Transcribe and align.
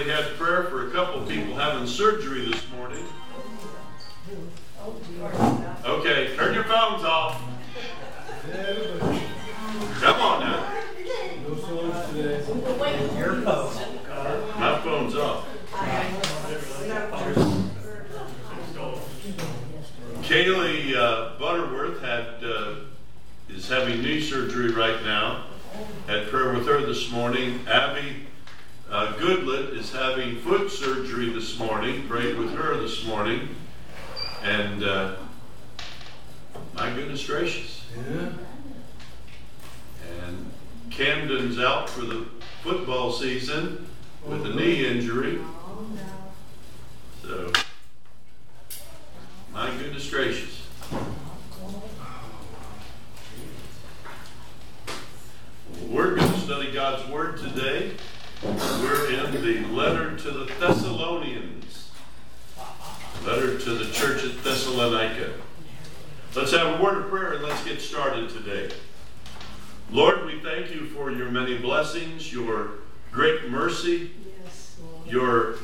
already 0.00 0.22
had 0.22 0.38
prayer 0.38 0.64
for 0.64 0.88
a 0.88 0.90
couple 0.92 1.20
people 1.26 1.54
having 1.56 1.86
surgery 1.86 2.50
this 2.50 2.70
morning. 2.70 3.04
Okay, 5.84 6.34
turn 6.36 6.54
your 6.54 6.64
phones 6.64 7.04
off. 7.04 7.42
Come 10.00 10.20
on 10.20 10.40
now. 10.40 10.72
No 11.46 11.54
phones 11.54 12.14
today. 12.14 12.42
Your. 13.18 13.36
My 14.56 14.80
phone's 14.82 15.16
off. 15.16 15.46
Kaylee 20.22 20.96
uh, 20.96 21.38
Butterworth 21.38 22.00
had 22.00 22.42
uh, 22.42 22.74
is 23.50 23.68
having 23.68 24.00
knee 24.02 24.22
surgery 24.22 24.72
right 24.72 25.02
now. 25.04 25.44
Had 26.06 26.28
prayer 26.28 26.54
with 26.54 26.66
her 26.66 26.80
this 26.86 27.10
morning. 27.10 27.60
Abby 27.68 28.19
uh, 29.00 29.12
Goodlet 29.14 29.74
is 29.78 29.90
having 29.90 30.36
foot 30.40 30.70
surgery 30.70 31.30
this 31.30 31.58
morning. 31.58 32.06
Prayed 32.06 32.36
with 32.36 32.54
her 32.54 32.76
this 32.76 33.06
morning. 33.06 33.48
And 34.42 34.84
uh, 34.84 35.16
my 36.74 36.92
goodness 36.92 37.26
gracious. 37.26 37.82
Yeah. 37.96 38.32
And 40.26 40.52
Camden's 40.90 41.58
out 41.58 41.88
for 41.88 42.02
the 42.02 42.26
football 42.62 43.10
season 43.10 43.86
with 44.26 44.44
a 44.44 44.50
knee 44.50 44.86
injury. 44.86 45.38
So, 47.22 47.50
my 49.54 49.70
goodness 49.78 50.10
gracious. 50.10 50.66
We're 55.88 56.16
going 56.16 56.32
to 56.32 56.40
study 56.40 56.70
God's 56.70 57.10
Word 57.10 57.38
today. 57.38 57.92
We're 58.42 59.10
in 59.10 59.32
the 59.44 59.68
letter 59.68 60.16
to 60.16 60.30
the 60.30 60.44
Thessalonians, 60.58 61.90
letter 63.26 63.58
to 63.58 63.74
the 63.74 63.92
church 63.92 64.24
at 64.24 64.42
Thessalonica. 64.42 65.34
Let's 66.34 66.52
have 66.52 66.80
a 66.80 66.82
word 66.82 67.04
of 67.04 67.10
prayer 67.10 67.34
and 67.34 67.42
let's 67.42 67.62
get 67.64 67.82
started 67.82 68.30
today. 68.30 68.74
Lord, 69.90 70.24
we 70.24 70.40
thank 70.40 70.74
you 70.74 70.86
for 70.86 71.10
your 71.10 71.30
many 71.30 71.58
blessings, 71.58 72.32
your 72.32 72.70
great 73.12 73.50
mercy, 73.50 74.12
your 75.06 75.56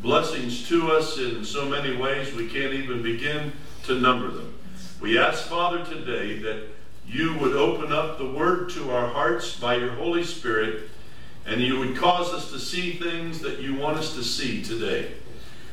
blessings 0.00 0.66
to 0.68 0.92
us 0.92 1.18
in 1.18 1.44
so 1.44 1.68
many 1.68 1.98
ways 1.98 2.32
we 2.32 2.48
can't 2.48 2.72
even 2.72 3.02
begin 3.02 3.52
to 3.84 4.00
number 4.00 4.28
them. 4.28 4.58
We 5.02 5.18
ask, 5.18 5.48
Father, 5.48 5.84
today 5.84 6.38
that 6.38 6.62
you 7.06 7.36
would 7.40 7.54
open 7.54 7.92
up 7.92 8.16
the 8.16 8.30
word 8.30 8.70
to 8.70 8.90
our 8.90 9.08
hearts 9.08 9.60
by 9.76 9.82
your 9.82 9.94
Holy 9.94 10.24
Spirit 10.24 10.88
and 11.44 11.60
you 11.60 11.78
would 11.78 11.96
cause 11.96 12.32
us 12.32 12.50
to 12.50 12.58
see 12.58 12.92
things 12.92 13.40
that 13.40 13.60
you 13.60 13.74
want 13.74 13.98
us 13.98 14.14
to 14.14 14.24
see 14.24 14.62
today. 14.62 15.12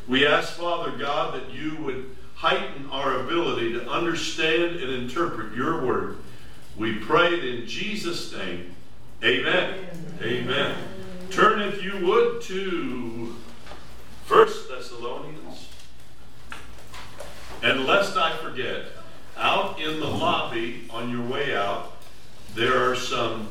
We 0.10 0.28
ask, 0.28 0.54
Father 0.54 0.92
God, 0.98 1.34
that 1.36 1.52
you 1.54 1.78
would 1.78 2.16
heighten 2.36 2.90
our 2.92 3.22
ability 3.22 3.72
to 3.74 3.90
understand 3.90 4.76
and 4.76 4.92
interpret 4.92 5.56
your 5.56 5.86
word. 5.86 6.18
We 6.78 6.96
pray 6.96 7.34
it 7.34 7.46
in 7.46 7.66
Jesus' 7.66 8.34
name. 8.34 8.76
Amen. 9.24 9.88
Amen. 10.22 10.76
Turn, 11.32 11.62
if 11.62 11.82
you 11.82 12.06
would, 12.06 12.42
to 12.42 13.36
First 14.26 14.68
Thessalonians. 14.70 15.70
And 17.64 17.86
lest 17.86 18.18
I 18.18 18.36
forget, 18.38 18.84
out 19.38 19.80
in 19.80 20.02
the 20.02 20.08
lobby 20.08 20.88
on 20.90 21.10
your 21.10 21.26
way 21.26 21.56
out, 21.56 21.94
there 22.54 22.92
are 22.92 22.96
some 22.96 23.48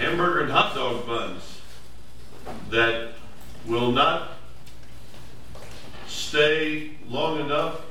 hamburger 0.00 0.40
and 0.40 0.50
hot 0.50 0.74
dog 0.74 1.06
buns 1.06 1.60
that 2.70 3.12
will 3.66 3.92
not 3.92 4.30
stay 6.06 6.92
long 7.06 7.38
enough 7.38 7.82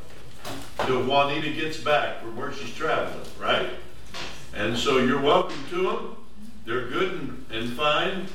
till 0.88 1.04
Juanita 1.04 1.52
gets 1.52 1.78
back 1.78 2.22
from 2.22 2.36
where 2.36 2.52
she's 2.52 2.74
traveling, 2.74 3.24
right? 3.40 3.70
And 4.56 4.76
so 4.76 4.98
you're 4.98 5.22
welcome 5.22 5.64
to 5.70 5.84
them. 5.84 6.16
They're 6.66 6.88
good 6.88 7.14
and, 7.14 7.46
and 7.52 7.70
fine, 7.74 8.26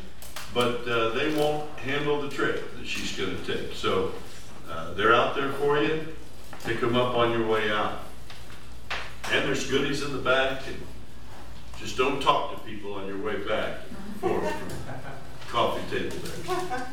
but 0.54 0.86
uh, 0.86 1.08
they 1.08 1.34
won't 1.34 1.68
handle 1.80 2.22
the 2.22 2.28
trip 2.28 2.76
that 2.76 2.86
she's 2.86 3.16
going 3.16 3.36
to 3.36 3.56
take. 3.56 3.74
So 3.74 4.12
uh, 4.70 4.94
they're 4.94 5.14
out 5.14 5.34
there 5.34 5.50
for 5.54 5.82
you. 5.82 6.06
Pick 6.62 6.80
them 6.80 6.94
up 6.94 7.16
on 7.16 7.32
your 7.32 7.46
way 7.48 7.72
out. 7.72 7.98
And 9.32 9.48
there's 9.48 9.68
goodies 9.68 10.02
in 10.02 10.12
the 10.12 10.18
back. 10.18 10.62
And 10.68 10.76
just 11.78 11.96
don't 11.96 12.20
talk 12.20 12.54
to 12.54 12.68
people 12.68 12.94
on 12.94 13.06
your 13.06 13.18
way 13.18 13.36
back 13.36 13.80
for 14.20 14.52
coffee 15.48 15.96
table 15.96 16.16
there. 16.16 16.86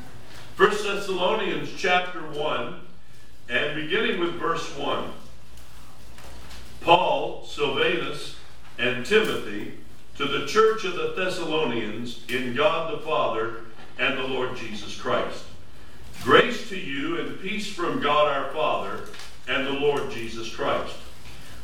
First 0.55 0.83
Thessalonians 0.83 1.69
chapter 1.77 2.19
1, 2.19 2.75
and 3.49 3.75
beginning 3.75 4.19
with 4.19 4.33
verse 4.35 4.77
1. 4.77 5.11
Paul, 6.81 7.45
Silvanus, 7.45 8.35
and 8.77 9.05
Timothy 9.05 9.73
to 10.17 10.25
the 10.25 10.45
church 10.45 10.83
of 10.83 10.95
the 10.95 11.13
Thessalonians 11.15 12.23
in 12.27 12.55
God 12.55 12.93
the 12.93 13.03
Father 13.03 13.61
and 13.97 14.17
the 14.17 14.23
Lord 14.23 14.55
Jesus 14.55 14.99
Christ. 14.99 15.43
Grace 16.23 16.69
to 16.69 16.77
you 16.77 17.19
and 17.19 17.39
peace 17.39 17.71
from 17.71 18.01
God 18.01 18.27
our 18.27 18.51
Father 18.51 19.05
and 19.47 19.65
the 19.65 19.71
Lord 19.71 20.11
Jesus 20.11 20.53
Christ. 20.53 20.95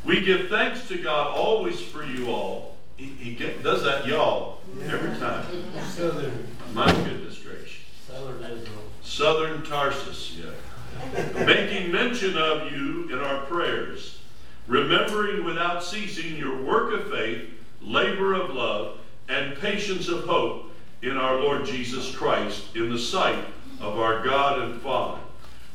We 0.04 0.22
give 0.22 0.48
thanks 0.50 0.88
to 0.88 0.98
God 0.98 1.36
always 1.36 1.82
for 1.82 2.04
you 2.04 2.32
all. 2.32 2.77
He, 2.98 3.06
he 3.06 3.36
get, 3.36 3.64
does 3.64 3.84
that, 3.84 4.08
y'all, 4.08 4.60
every 4.86 5.18
time. 5.20 5.46
Southern. 5.84 6.48
My 6.74 6.92
goodness 6.92 7.38
gracious. 7.38 7.84
Southern 8.08 8.44
Israel. 8.44 8.82
Southern 9.04 9.64
Tarsus, 9.64 10.38
yeah. 10.38 11.46
Making 11.46 11.92
mention 11.92 12.36
of 12.38 12.72
you 12.72 13.08
in 13.12 13.20
our 13.20 13.46
prayers, 13.46 14.20
remembering 14.66 15.46
without 15.46 15.84
ceasing 15.84 16.36
your 16.38 16.62
work 16.64 16.92
of 16.94 17.12
faith, 17.12 17.50
labor 17.82 18.34
of 18.34 18.50
love, 18.50 18.98
and 19.30 19.58
patience 19.60 20.08
of 20.08 20.24
hope 20.24 20.72
in 21.04 21.18
our 21.18 21.40
Lord 21.40 21.66
Jesus 21.66 22.16
Christ 22.16 22.76
in 22.76 22.90
the 22.90 22.98
sight 22.98 23.46
of 23.80 24.00
our 24.00 24.24
God 24.24 24.60
and 24.60 24.82
Father. 24.82 25.20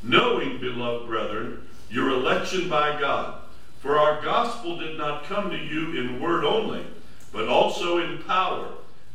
Knowing, 0.03 0.59
beloved 0.59 1.06
brethren, 1.06 1.69
your 1.89 2.10
election 2.10 2.69
by 2.69 2.99
God. 3.00 3.41
For 3.78 3.99
our 3.99 4.21
gospel 4.22 4.78
did 4.78 4.99
not 4.99 5.25
come 5.25 5.50
to 5.50 5.56
you 5.56 5.97
in 5.97 6.21
word 6.21 6.44
only, 6.44 6.84
but 7.32 7.48
also 7.48 7.98
in 7.98 8.22
power, 8.25 8.69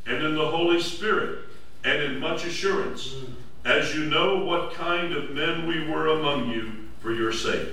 and 0.06 0.24
in 0.24 0.36
the 0.36 0.48
Holy 0.48 0.82
Spirit, 0.82 1.40
and 1.84 2.02
in 2.02 2.20
much 2.20 2.46
assurance, 2.46 3.10
mm. 3.10 3.34
as 3.66 3.96
you 3.96 4.06
know 4.06 4.44
what 4.44 4.74
kind 4.74 5.14
of 5.14 5.32
men 5.32 5.68
we 5.68 5.88
were 5.88 6.08
among 6.08 6.50
you 6.50 6.72
for 7.00 7.14
your 7.14 7.32
sake. 7.32 7.70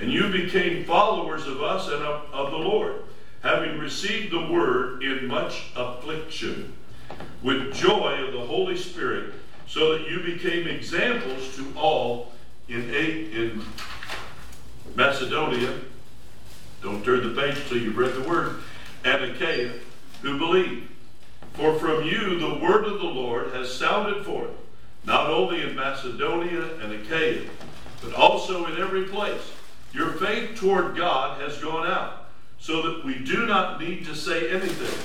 And 0.00 0.10
you 0.10 0.28
became 0.30 0.84
followers 0.84 1.46
of 1.46 1.62
us 1.62 1.88
and 1.88 2.02
of, 2.02 2.32
of 2.32 2.50
the 2.50 2.58
Lord, 2.58 3.02
having 3.42 3.78
received 3.78 4.32
the 4.32 4.50
word 4.50 5.02
in 5.02 5.28
much 5.28 5.70
affliction, 5.76 6.72
with 7.42 7.74
joy 7.74 8.24
of 8.26 8.32
the 8.32 8.40
Holy 8.40 8.76
Spirit, 8.76 9.34
so 9.66 9.98
that 9.98 10.08
you 10.08 10.20
became 10.20 10.66
examples 10.66 11.54
to 11.56 11.72
all 11.76 12.32
in, 12.68 12.90
in 12.90 13.62
Macedonia. 14.94 15.78
Don't 16.82 17.04
turn 17.04 17.34
the 17.34 17.40
page 17.40 17.56
till 17.68 17.78
you've 17.78 17.96
read 17.96 18.14
the 18.14 18.28
word. 18.28 18.62
And 19.04 19.24
Achaia, 19.24 19.72
who 20.22 20.38
believe. 20.38 20.88
For 21.52 21.78
from 21.78 22.04
you 22.04 22.38
the 22.38 22.58
word 22.64 22.84
of 22.84 22.98
the 22.98 23.04
Lord 23.04 23.52
has 23.52 23.72
sounded 23.72 24.24
forth, 24.24 24.50
not 25.04 25.30
only 25.30 25.60
in 25.60 25.76
Macedonia 25.76 26.74
and 26.80 26.92
Achaia, 26.92 27.42
but 28.02 28.14
also 28.14 28.66
in 28.66 28.80
every 28.80 29.04
place. 29.04 29.52
Your 29.92 30.12
faith 30.12 30.58
toward 30.58 30.96
God 30.96 31.40
has 31.40 31.58
gone 31.58 31.86
out, 31.86 32.26
so 32.58 32.82
that 32.82 33.04
we 33.04 33.18
do 33.18 33.46
not 33.46 33.80
need 33.80 34.04
to 34.06 34.16
say 34.16 34.50
anything. 34.50 34.98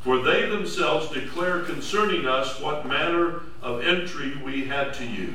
For 0.00 0.18
they 0.18 0.48
themselves 0.48 1.08
declare 1.08 1.62
concerning 1.62 2.26
us 2.26 2.60
what 2.60 2.86
manner 2.86 3.42
of 3.62 3.82
entry 3.82 4.36
we 4.44 4.66
had 4.66 4.92
to 4.94 5.06
you, 5.06 5.34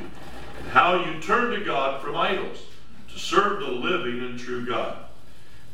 and 0.60 0.68
how 0.70 1.04
you 1.04 1.20
turned 1.20 1.58
to 1.58 1.66
God 1.66 2.02
from 2.02 2.16
idols, 2.16 2.64
to 3.12 3.18
serve 3.18 3.62
the 3.62 3.72
living 3.72 4.20
and 4.20 4.38
true 4.38 4.66
God, 4.66 4.98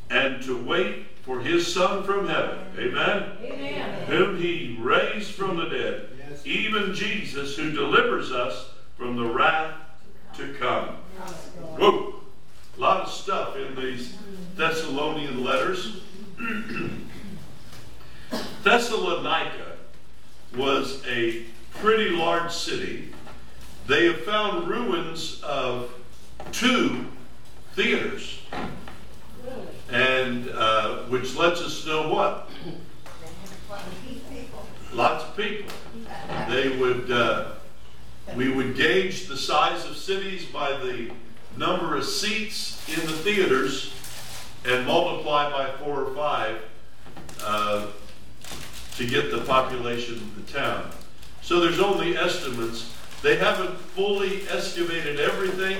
and 0.09 0.41
to 0.43 0.55
wait 0.63 1.08
for 1.29 1.39
his 1.41 1.71
Son 1.71 2.03
from 2.03 2.27
heaven. 2.27 2.57
Amen? 2.75 3.37
Amen. 3.43 4.05
Whom 4.07 4.41
he 4.41 4.75
raised 4.81 5.33
from 5.33 5.57
the 5.57 5.65
dead, 5.65 6.07
Yes. 6.17 6.41
even 6.43 6.95
Jesus, 6.95 7.55
who 7.55 7.69
delivers 7.69 8.31
us 8.31 8.71
from 8.97 9.15
the 9.15 9.25
wrath 9.25 9.75
to 10.37 10.51
come. 10.55 10.87
Whoa! 11.77 12.15
A 12.75 12.81
lot 12.81 13.01
of 13.03 13.11
stuff 13.11 13.55
in 13.57 13.75
these 13.75 14.17
Thessalonian 14.55 15.43
letters. 15.43 16.01
Thessalonica 18.63 19.77
was 20.57 21.05
a 21.05 21.43
pretty 21.75 22.09
large 22.09 22.51
city. 22.51 23.13
They 23.85 24.07
have 24.07 24.21
found 24.21 24.67
ruins 24.67 25.39
of 25.43 25.93
two 26.51 27.05
theaters, 27.75 28.39
and 29.91 30.49
uh, 30.49 31.03
which 31.03 31.35
lets 31.35 31.61
us 31.61 31.85
know 31.85 32.13
what 32.13 32.49
lots 34.93 35.23
of 35.23 35.37
people. 35.37 35.71
They 36.49 36.77
would, 36.77 37.11
uh, 37.11 37.51
we 38.35 38.49
would 38.49 38.75
gauge 38.75 39.27
the 39.27 39.37
size 39.37 39.85
of 39.85 39.95
cities 39.95 40.45
by 40.45 40.71
the 40.77 41.11
number 41.57 41.95
of 41.95 42.05
seats 42.05 42.87
in 42.89 43.05
the 43.05 43.13
theaters 43.13 43.93
and 44.65 44.85
multiply 44.85 45.51
by 45.51 45.71
four 45.77 46.03
or 46.03 46.15
five 46.15 46.61
uh, 47.43 47.87
to 48.95 49.07
get 49.07 49.31
the 49.31 49.39
population 49.39 50.15
of 50.15 50.45
the 50.45 50.53
town. 50.53 50.89
So 51.41 51.59
there's 51.59 51.79
only 51.79 52.17
estimates. 52.17 52.93
They 53.21 53.37
haven't 53.37 53.77
fully 53.77 54.47
excavated 54.49 55.19
everything 55.19 55.77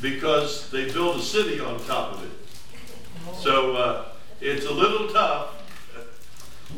because 0.00 0.70
they 0.70 0.90
built 0.92 1.16
a 1.18 1.22
city 1.22 1.60
on 1.60 1.78
top 1.84 2.14
of 2.14 2.24
it. 2.24 2.41
So 3.38 3.76
uh, 3.76 4.08
it's 4.40 4.66
a 4.66 4.72
little 4.72 5.08
tough. 5.08 5.50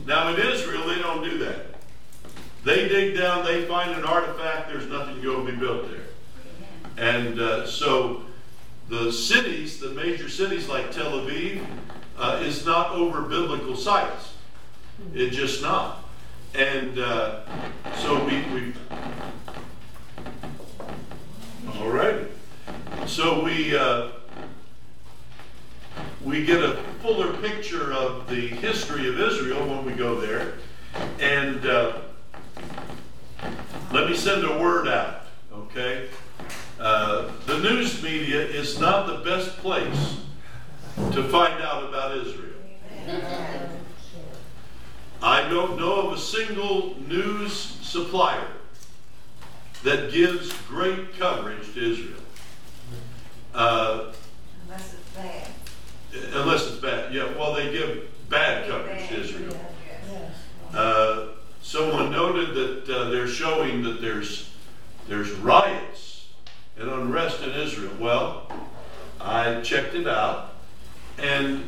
Now 0.07 0.35
in 0.35 0.41
Israel, 0.41 0.87
they 0.87 0.99
don't 0.99 1.23
do 1.23 1.39
that. 1.39 1.67
They 2.65 2.89
dig 2.89 3.17
down, 3.17 3.45
they 3.45 3.67
find 3.67 3.91
an 3.93 4.05
artifact, 4.05 4.69
there's 4.69 4.87
nothing 4.87 5.21
going 5.23 5.47
to 5.47 5.53
be 5.53 5.59
built 5.59 5.91
there. 5.91 6.01
And 6.97 7.39
uh, 7.39 7.67
so 7.67 8.23
the 8.89 9.13
cities, 9.13 9.81
the 9.81 9.91
major 9.91 10.29
cities 10.29 10.69
like 10.69 10.91
Tel 10.91 11.13
Aviv, 11.13 11.65
uh, 12.17 12.41
is 12.43 12.65
not 12.65 12.93
over 12.93 13.23
biblical 13.23 13.77
sites. 13.77 14.35
It's 15.13 15.37
just 15.37 15.63
not. 15.63 16.05
And 16.55 16.99
uh, 16.99 17.41
so 17.97 18.25
we, 18.25 18.43
we. 18.55 18.73
All 21.79 21.91
right. 21.91 22.27
So 23.07 23.43
we 23.43 23.77
uh, 23.77 24.09
we 26.23 26.45
get 26.45 26.63
a 26.63 26.77
fuller 27.01 27.37
picture 27.39 27.93
of 27.93 28.29
the 28.29 28.49
history 28.49 29.09
of 29.09 29.21
Israel 29.21 29.67
when 29.69 29.85
we 29.85 29.93
go 29.93 30.21
there, 30.21 30.55
and 31.21 31.67
uh, 31.67 31.99
let 33.93 34.09
me 34.09 34.17
send 34.17 34.45
a 34.45 34.59
word 34.59 34.89
out. 34.89 35.23
Okay. 35.53 36.09
Uh, 36.81 37.31
the 37.47 37.59
news 37.59 38.03
media 38.03 38.41
is 38.41 38.81
not 38.81 39.07
the 39.07 39.25
best 39.25 39.57
place 39.59 40.19
to 41.13 41.23
find 41.25 41.63
out 41.63 41.85
about 41.85 42.17
Israel. 42.17 42.51
I 45.23 45.49
don't 45.49 45.79
know 45.79 46.09
of 46.09 46.13
a 46.15 46.19
single 46.19 47.01
news 47.01 47.53
supplier 47.53 48.49
that 49.83 50.13
gives 50.13 50.53
great 50.69 51.17
coverage 51.19 51.73
to 51.75 51.93
Israel. 51.93 52.21
Uh, 53.55 54.13
Unless 54.65 54.95
it's 54.95 55.11
bad. 55.11 55.49
Unless 56.33 56.67
it's 56.67 56.77
bad. 56.77 57.13
Yeah, 57.13 57.37
well, 57.37 57.55
they 57.55 57.73
give 57.73 58.09
bad 58.29 58.69
coverage 58.69 59.09
to 59.09 59.21
Israel. 59.21 59.57
Uh, 60.73 61.29
someone 61.63 62.11
noted 62.11 62.55
that 62.55 62.95
uh, 62.95 63.11
they're 63.11 63.29
showing 63.29 63.83
that 63.83 64.01
there's 64.01 64.51
there's 65.09 65.31
riots 65.33 66.29
and 66.79 66.89
unrest 66.89 67.43
in 67.43 67.51
Israel. 67.51 67.93
Well, 67.99 68.51
I 69.21 69.61
checked 69.61 69.95
it 69.95 70.07
out, 70.07 70.55
and 71.19 71.65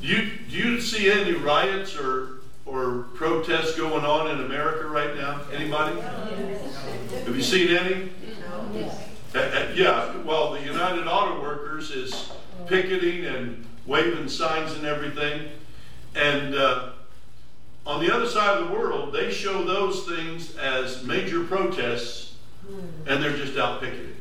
you 0.00 0.30
do 0.48 0.56
you 0.56 0.80
see 0.80 1.10
any 1.10 1.32
riots 1.32 1.96
or 1.96 2.40
or 2.64 3.04
protests 3.14 3.76
going 3.76 4.04
on 4.04 4.30
in 4.30 4.44
America 4.44 4.86
right 4.88 5.14
now? 5.16 5.40
Anybody? 5.52 6.00
Have 6.00 7.36
you 7.36 7.42
seen 7.42 7.76
any? 7.76 8.10
Uh, 8.50 8.86
uh, 8.86 8.94
yeah, 9.74 10.16
well, 10.22 10.52
the 10.52 10.62
United 10.62 11.06
Auto 11.06 11.42
Workers 11.42 11.90
is 11.90 12.30
picketing 12.66 13.26
and 13.26 13.66
waving 13.84 14.28
signs 14.28 14.72
and 14.72 14.86
everything. 14.86 15.50
And 16.14 16.54
uh, 16.54 16.92
on 17.86 18.02
the 18.02 18.14
other 18.14 18.26
side 18.26 18.58
of 18.58 18.68
the 18.68 18.72
world, 18.72 19.12
they 19.12 19.30
show 19.30 19.62
those 19.62 20.06
things 20.06 20.56
as 20.56 21.02
major 21.04 21.44
protests 21.44 22.34
and 23.06 23.22
they're 23.22 23.36
just 23.36 23.58
out 23.58 23.80
picketing. 23.80 24.16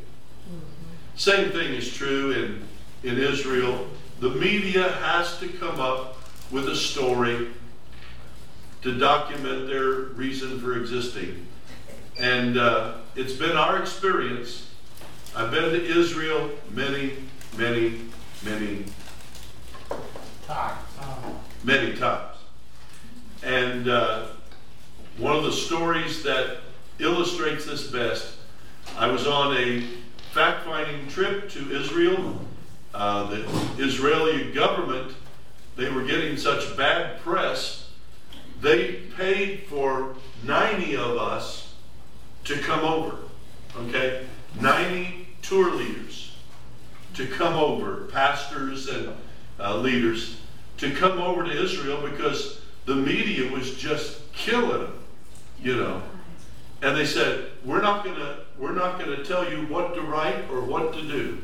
Same 1.15 1.51
thing 1.51 1.73
is 1.73 1.93
true 1.93 2.31
in, 2.31 3.09
in 3.09 3.17
Israel. 3.17 3.87
The 4.19 4.31
media 4.31 4.91
has 4.91 5.39
to 5.39 5.47
come 5.47 5.79
up 5.79 6.17
with 6.51 6.67
a 6.67 6.75
story 6.75 7.47
to 8.81 8.97
document 8.99 9.67
their 9.67 9.91
reason 9.91 10.59
for 10.59 10.77
existing. 10.77 11.47
And 12.19 12.57
uh, 12.57 12.97
it's 13.15 13.33
been 13.33 13.57
our 13.57 13.81
experience. 13.81 14.64
I've 15.37 15.51
been 15.51 15.69
to 15.73 15.85
Israel 15.85 16.49
many, 16.71 17.11
many, 17.57 17.99
many, 18.45 18.85
times. 20.47 20.79
many 21.61 21.93
times. 21.97 22.37
And 23.43 23.89
uh, 23.89 24.27
one 25.17 25.35
of 25.35 25.43
the 25.43 25.51
stories 25.51 26.23
that 26.23 26.59
illustrates 26.99 27.65
this 27.65 27.87
best, 27.87 28.37
I 28.97 29.07
was 29.07 29.27
on 29.27 29.57
a 29.57 29.81
fact 30.31 30.63
finding 30.63 31.05
trip 31.09 31.49
to 31.49 31.81
Israel. 31.81 32.39
Uh, 32.93 33.29
the 33.29 33.45
Israeli 33.77 34.53
government, 34.53 35.11
they 35.75 35.89
were 35.89 36.03
getting 36.03 36.37
such 36.37 36.77
bad 36.77 37.19
press, 37.19 37.89
they 38.61 39.01
paid 39.17 39.63
for 39.63 40.15
90 40.45 40.95
of 40.95 41.17
us 41.17 41.73
to 42.45 42.57
come 42.59 42.85
over. 42.85 43.17
Okay? 43.77 44.25
90 44.61 45.14
tour 45.47 45.73
leaders 45.75 46.35
to 47.13 47.27
come 47.27 47.53
over, 47.53 48.05
pastors 48.05 48.87
and 48.87 49.09
uh, 49.59 49.77
leaders, 49.77 50.37
to 50.77 50.93
come 50.93 51.19
over 51.19 51.43
to 51.43 51.63
Israel 51.63 52.01
because 52.07 52.61
the 52.85 52.95
media 52.95 53.49
was 53.51 53.75
just 53.75 54.31
killing 54.33 54.81
them, 54.81 54.99
you 55.61 55.77
know. 55.77 56.01
And 56.81 56.95
they 56.95 57.05
said, 57.05 57.51
"We're 57.63 57.81
not 57.81 58.03
gonna, 58.03 58.39
we're 58.57 58.73
not 58.73 58.99
gonna 58.99 59.23
tell 59.23 59.49
you 59.49 59.65
what 59.67 59.95
to 59.95 60.01
write 60.01 60.49
or 60.51 60.61
what 60.61 60.93
to 60.93 61.01
do, 61.01 61.41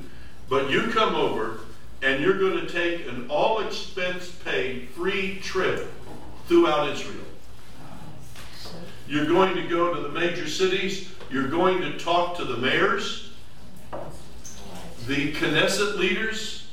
but 0.49 0.69
you 0.69 0.87
come 0.91 1.15
over 1.15 1.59
and 2.01 2.23
you're 2.23 2.39
going 2.39 2.65
to 2.65 2.67
take 2.67 3.07
an 3.07 3.27
all-expense-paid 3.29 4.89
free 4.89 5.39
trip 5.39 5.87
throughout 6.47 6.89
Israel. 6.89 7.23
You're 9.07 9.27
going 9.27 9.55
to 9.55 9.67
go 9.67 9.93
to 9.93 10.01
the 10.01 10.09
major 10.09 10.47
cities. 10.47 11.09
You're 11.29 11.47
going 11.47 11.81
to 11.81 11.97
talk 11.99 12.37
to 12.37 12.45
the 12.45 12.57
mayors, 12.57 13.30
the 15.07 15.33
Knesset 15.33 15.97
leaders, 15.97 16.67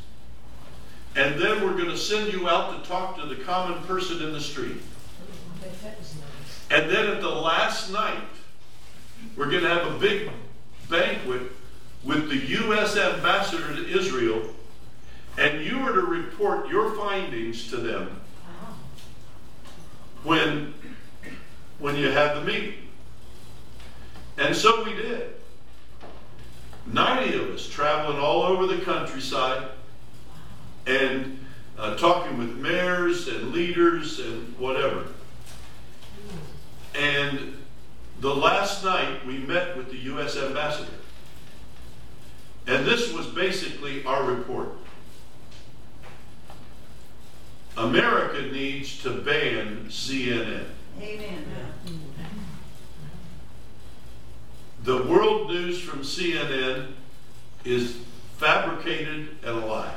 and 1.16 1.40
then 1.40 1.62
we're 1.62 1.72
going 1.72 1.90
to 1.90 1.96
send 1.96 2.32
you 2.32 2.48
out 2.48 2.82
to 2.82 2.88
talk 2.88 3.16
to 3.18 3.26
the 3.26 3.36
common 3.36 3.82
person 3.84 4.22
in 4.22 4.32
the 4.32 4.40
street. 4.40 4.80
And 6.70 6.90
then 6.90 7.08
at 7.08 7.20
the 7.20 7.28
last 7.28 7.90
night, 7.90 8.22
we're 9.36 9.50
going 9.50 9.62
to 9.62 9.68
have 9.68 9.86
a 9.86 9.98
big 9.98 10.30
banquet 10.90 11.42
with 12.04 12.28
the 12.28 12.36
U.S. 12.36 12.96
ambassador 12.96 13.74
to 13.74 13.88
Israel, 13.88 14.42
and 15.36 15.64
you 15.64 15.78
are 15.80 15.92
to 15.92 16.02
report 16.02 16.68
your 16.68 16.94
findings 16.94 17.68
to 17.70 17.76
them 17.78 18.20
when, 20.22 20.74
when 21.78 21.96
you 21.96 22.10
have 22.10 22.36
the 22.36 22.42
meeting. 22.44 22.74
And 24.36 24.54
so 24.54 24.84
we 24.84 24.94
did. 24.94 25.37
90 26.92 27.34
of 27.38 27.50
us 27.50 27.68
traveling 27.68 28.18
all 28.18 28.42
over 28.42 28.66
the 28.66 28.82
countryside 28.82 29.68
and 30.86 31.38
uh, 31.78 31.96
talking 31.96 32.38
with 32.38 32.56
mayors 32.56 33.28
and 33.28 33.52
leaders 33.52 34.18
and 34.18 34.58
whatever. 34.58 35.06
And 36.94 37.56
the 38.20 38.34
last 38.34 38.84
night 38.84 39.24
we 39.26 39.38
met 39.38 39.76
with 39.76 39.90
the 39.90 39.98
U.S. 39.98 40.36
ambassador. 40.36 40.90
And 42.66 42.84
this 42.84 43.12
was 43.12 43.26
basically 43.26 44.04
our 44.04 44.24
report. 44.24 44.70
America 47.76 48.42
needs 48.52 49.00
to 49.02 49.10
ban 49.10 49.86
CNN. 49.88 50.64
Amen. 51.00 51.44
The 54.84 55.02
world 55.02 55.48
news 55.48 55.80
from 55.80 56.00
CNN 56.00 56.92
is 57.64 57.96
fabricated 58.36 59.36
and 59.42 59.58
a 59.58 59.66
lie 59.66 59.94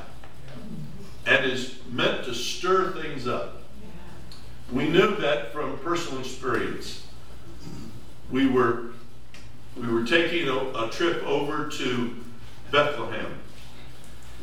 and 1.26 1.46
is 1.46 1.76
meant 1.90 2.26
to 2.26 2.34
stir 2.34 2.92
things 2.92 3.28
up. 3.28 3.62
We 4.72 4.88
knew 4.90 5.16
that 5.18 5.54
from 5.54 5.78
personal 5.80 6.20
experience. 6.20 7.06
We 8.32 8.48
were 8.48 8.94
we 9.78 9.88
were 9.88 10.04
taking 10.04 10.50
a, 10.50 10.58
a 10.86 10.90
trip 10.90 11.24
over 11.24 11.70
to 11.70 12.16
Bethlehem. 12.72 13.40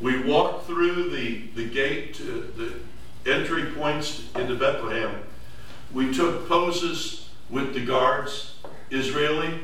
We 0.01 0.23
walked 0.23 0.67
through 0.67 1.11
the, 1.11 1.49
the 1.55 1.69
gate 1.69 2.15
to 2.15 2.51
the 2.57 3.31
entry 3.31 3.67
points 3.73 4.23
into 4.37 4.55
Bethlehem. 4.55 5.21
We 5.93 6.15
took 6.15 6.49
poses 6.49 7.29
with 7.51 7.75
the 7.75 7.85
guards, 7.85 8.55
Israeli 8.91 9.61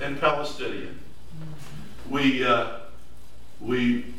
and 0.00 0.20
Palestinian. 0.20 0.98
We 2.08 2.44
uh, 2.44 2.78
we 3.60 4.14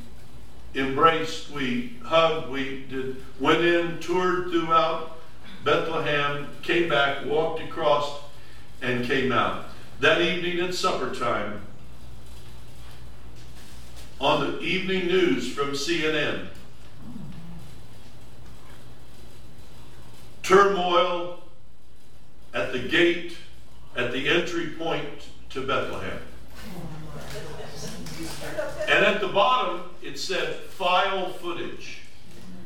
embraced, 0.76 1.50
we 1.50 1.98
hugged, 2.04 2.50
we 2.50 2.86
did, 2.90 3.18
went 3.40 3.62
in, 3.62 4.00
toured 4.00 4.52
throughout 4.52 5.18
Bethlehem, 5.64 6.48
came 6.62 6.88
back, 6.88 7.26
walked 7.26 7.62
across, 7.62 8.20
and 8.82 9.06
came 9.06 9.32
out. 9.32 9.66
That 10.00 10.22
evening 10.22 10.60
at 10.60 10.74
supper 10.74 11.14
time, 11.14 11.62
on 14.20 14.52
the 14.52 14.60
evening 14.62 15.08
news 15.08 15.52
from 15.52 15.72
CNN. 15.72 16.48
Turmoil 20.44 21.44
at 22.54 22.72
the 22.72 22.80
gate, 22.80 23.36
at 23.96 24.12
the 24.12 24.30
entry 24.30 24.68
point 24.68 25.31
to 25.54 25.66
Bethlehem. 25.66 26.20
And 28.88 29.06
at 29.06 29.22
the 29.22 29.28
bottom, 29.28 29.84
it 30.02 30.18
said 30.18 30.56
file 30.56 31.34
footage. 31.34 32.00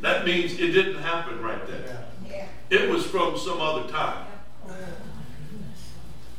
That 0.01 0.25
means 0.25 0.53
it 0.53 0.71
didn't 0.71 1.01
happen 1.01 1.41
right 1.41 1.65
then. 1.67 2.45
It 2.69 2.89
was 2.89 3.05
from 3.05 3.37
some 3.37 3.61
other 3.61 3.89
time. 3.91 4.27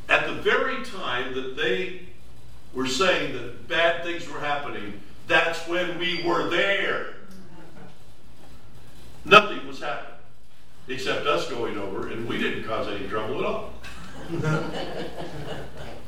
At 0.08 0.26
the 0.26 0.34
very 0.34 0.84
time 0.84 1.34
that 1.34 1.56
they 1.56 2.02
were 2.72 2.86
saying 2.86 3.32
that 3.32 3.68
bad 3.68 4.04
things 4.04 4.28
were 4.28 4.38
happening, 4.38 5.00
that's 5.26 5.66
when 5.66 5.98
we 5.98 6.22
were 6.22 6.48
there. 6.48 7.14
Nothing 9.24 9.66
was 9.66 9.80
happening 9.80 10.12
except 10.88 11.26
us 11.26 11.50
going 11.50 11.76
over, 11.78 12.08
and 12.08 12.28
we 12.28 12.38
didn't 12.38 12.62
cause 12.64 12.86
any 12.86 13.08
trouble 13.08 13.40
at 13.40 13.44
all. 13.44 13.72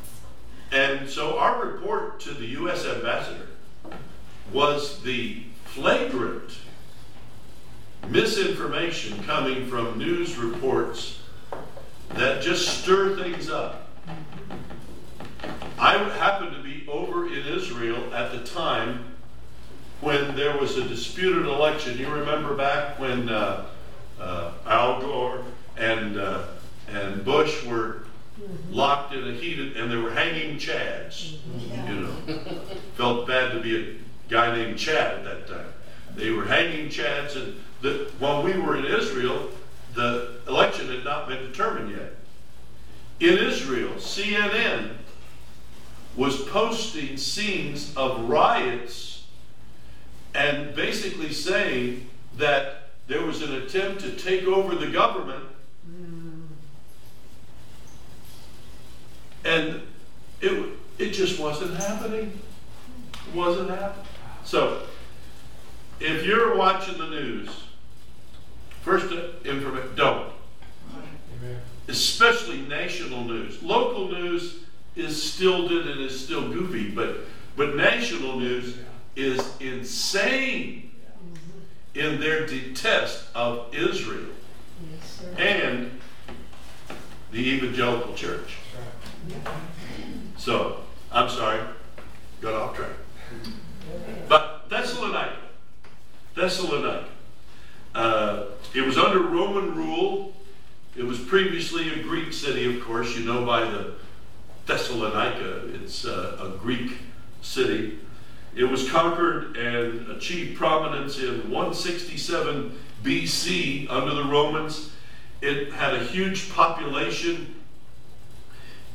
and 0.73 1.09
so 1.09 1.39
our 1.39 1.65
report 1.65 2.21
to 2.21 2.35
the 2.35 2.47
U.S. 2.47 2.85
ambassador 2.85 3.49
was 4.53 5.03
the 5.03 5.43
flagrant 5.65 6.59
misinformation 8.09 9.23
coming 9.25 9.67
from 9.67 9.99
news 9.99 10.37
reports 10.37 11.21
that 12.11 12.43
just 12.43 12.81
stir 12.83 13.17
things 13.17 13.51
up. 13.51 13.91
I 15.79 15.97
happened 15.97 16.57
to 16.57 16.63
be 16.63 16.87
over 16.89 17.27
in 17.27 17.47
Israel 17.47 18.13
at 18.13 18.33
the 18.33 18.41
time 18.45 19.05
when 20.01 20.35
there 20.35 20.57
was 20.59 20.77
a 20.77 20.89
disputed 20.89 21.47
election. 21.47 21.99
You 21.99 22.09
remember 22.09 22.55
back 22.55 22.99
when 22.99 23.29
uh, 23.29 23.67
uh, 24.21 24.53
Al 24.67 25.01
Gore 25.01 25.45
and 25.77 26.19
uh, 26.19 26.45
and 26.89 27.25
Bush 27.25 27.65
were 27.65 28.05
locked 28.71 29.15
in 29.15 29.27
a 29.29 29.33
heated, 29.33 29.77
and 29.77 29.91
they 29.91 29.97
were 29.97 30.11
hanging 30.11 30.59
Chads. 30.59 31.39
You 31.89 31.95
know, 31.95 32.13
felt 32.95 33.27
bad 33.27 33.53
to 33.53 33.61
be 33.61 33.77
a 33.77 33.95
guy 34.29 34.55
named 34.55 34.79
Chad 34.79 35.19
at 35.19 35.25
that 35.25 35.49
time. 35.49 35.73
They 36.15 36.31
were 36.31 36.45
hanging 36.45 36.89
Chads, 36.89 37.37
and 37.37 37.61
the, 37.81 38.11
when 38.19 38.45
we 38.45 38.59
were 38.59 38.77
in 38.77 38.85
Israel, 38.85 39.51
the 39.95 40.41
election 40.47 40.89
had 40.89 41.05
not 41.05 41.29
been 41.29 41.43
determined 41.51 41.91
yet. 41.91 42.15
In 43.21 43.39
Israel, 43.39 43.95
CNN 43.95 44.97
was 46.17 46.43
posting 46.43 47.17
scenes 47.17 47.95
of 47.97 48.29
riots 48.29 49.25
and 50.35 50.75
basically 50.75 51.33
saying 51.33 52.09
that 52.37 52.91
there 53.07 53.23
was 53.23 53.43
an 53.43 53.55
attempt 53.55 54.01
to 54.03 54.13
take 54.13 54.45
over 54.45 54.75
the 54.75 54.89
government. 54.89 55.45
And 59.49 59.81
it, 60.43 60.69
it 60.99 61.11
just 61.13 61.41
wasn't 61.41 61.75
happening. 61.75 62.39
It 63.15 63.35
wasn't 63.35 63.71
happening. 63.71 64.05
So, 64.45 64.83
if 66.01 66.27
you're 66.27 66.55
watching 66.55 66.99
the 66.99 67.09
news, 67.09 67.49
first 68.83 69.11
uh, 69.11 69.49
information, 69.49 69.95
don't. 69.97 70.33
Amen. 71.41 71.61
Especially 71.89 72.61
national 72.61 73.25
news. 73.25 73.63
Local 73.63 74.09
news 74.09 74.61
is 74.95 75.33
stilted 75.33 75.89
and 75.89 76.01
is 76.01 76.23
still 76.23 76.53
goofy, 76.53 76.91
but, 76.91 77.21
but 77.57 77.75
national 77.75 78.39
news 78.39 78.77
is 79.17 79.55
insane 79.61 80.91
in 81.95 82.21
their 82.21 82.47
detest 82.47 83.25
of 83.35 83.75
Israel 83.75 84.27
and 85.39 85.91
the 87.33 87.39
evangelical 87.39 88.13
church. 88.15 88.59
So, 90.37 90.85
I'm 91.13 91.29
sorry, 91.29 91.61
got 92.41 92.55
off 92.55 92.77
track. 92.77 92.91
But 94.29 94.69
Thessalonica, 94.69 95.37
Thessalonica, 96.35 97.05
uh, 97.95 98.45
it 98.75 98.83
was 98.83 98.99
under 98.99 99.21
Roman 99.21 99.75
rule. 99.75 100.35
It 100.97 101.05
was 101.05 101.19
previously 101.19 101.93
a 101.93 102.03
Greek 102.03 102.33
city, 102.33 102.77
of 102.77 102.85
course, 102.85 103.17
you 103.17 103.25
know 103.25 103.45
by 103.45 103.63
the 103.63 103.95
Thessalonica. 104.67 105.75
It's 105.75 106.05
uh, 106.05 106.39
a 106.41 106.59
Greek 106.59 106.99
city. 107.43 107.99
It 108.55 108.65
was 108.65 108.91
conquered 108.91 109.57
and 109.57 110.11
achieved 110.11 110.57
prominence 110.57 111.19
in 111.19 111.51
167 111.51 112.79
BC 113.03 113.91
under 113.91 114.15
the 114.15 114.25
Romans. 114.25 114.93
It 115.41 115.73
had 115.73 115.95
a 115.95 116.01
huge 116.01 116.51
population. 116.53 117.55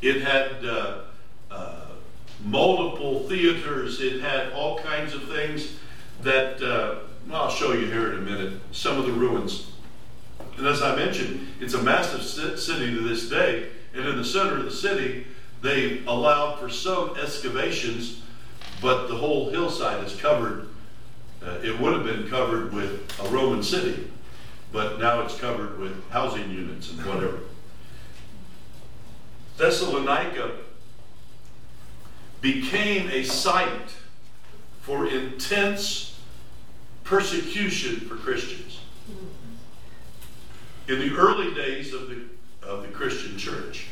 It 0.04 0.22
had 0.22 0.66
uh, 0.66 0.98
uh, 1.50 1.86
multiple 2.44 3.26
theaters. 3.30 4.02
It 4.02 4.20
had 4.20 4.52
all 4.52 4.80
kinds 4.80 5.14
of 5.14 5.24
things 5.30 5.78
that, 6.24 6.62
uh, 6.62 7.08
I'll 7.34 7.50
show 7.50 7.72
you 7.72 7.86
here 7.86 8.12
in 8.12 8.20
a 8.20 8.22
minute, 8.22 8.60
some 8.74 9.00
of 9.00 9.06
the 9.06 9.14
ruins. 9.14 9.72
And 10.58 10.68
as 10.68 10.82
I 10.82 10.94
mentioned, 10.98 11.48
it's 11.62 11.74
a 11.74 11.82
massive 11.82 12.22
city 12.22 12.94
to 12.94 13.00
this 13.00 13.30
day. 13.30 13.70
And 13.96 14.06
in 14.06 14.18
the 14.18 14.26
center 14.26 14.58
of 14.58 14.66
the 14.66 14.72
city, 14.72 15.26
they 15.62 16.04
allowed 16.06 16.60
for 16.60 16.68
some 16.68 17.16
excavations, 17.18 18.24
but 18.82 19.08
the 19.08 19.16
whole 19.16 19.52
hillside 19.52 20.04
is 20.04 20.14
covered. 20.18 20.68
Uh, 21.42 21.60
it 21.64 21.80
would 21.80 21.94
have 21.94 22.04
been 22.04 22.28
covered 22.28 22.74
with 22.74 23.10
a 23.22 23.30
Roman 23.30 23.64
city, 23.64 24.12
but 24.74 25.00
now 25.00 25.22
it's 25.22 25.40
covered 25.40 25.80
with 25.80 26.10
housing 26.10 26.52
units 26.52 26.92
and 26.92 27.06
whatever. 27.06 27.40
Thessalonica 29.58 30.52
became 32.42 33.10
a 33.10 33.24
site 33.24 33.96
for 34.82 35.08
intense 35.08 36.20
persecution 37.04 38.02
for 38.02 38.16
Christians. 38.16 38.80
In 40.88 41.00
the 41.00 41.16
early 41.16 41.54
days 41.54 41.94
of 41.94 42.10
the, 42.10 42.24
of 42.62 42.82
the 42.82 42.90
Christian 42.90 43.38
church. 43.38 43.88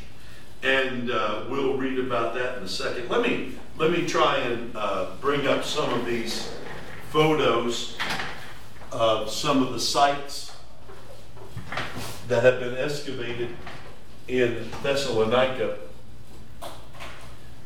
And 0.63 1.10
uh, 1.10 1.46
we'll 1.50 1.77
read 1.77 1.98
about 1.98 2.36
that 2.36 2.58
in 2.58 2.63
a 2.63 2.68
second. 2.68 3.10
Let 3.10 3.22
me, 3.22 3.53
let 3.77 3.91
me 3.91 4.06
try 4.06 4.38
and 4.38 4.75
uh, 4.75 5.12
bring 5.20 5.48
up 5.48 5.63
some 5.63 5.91
of 5.94 6.06
these 6.06 6.51
photos 7.10 7.98
of 8.91 9.32
some 9.32 9.63
of 9.63 9.74
the 9.74 9.80
sites 9.80 10.56
that 12.27 12.44
have 12.44 12.60
been 12.60 12.77
excavated 12.77 13.50
in 14.32 14.66
Thessalonica. 14.82 15.78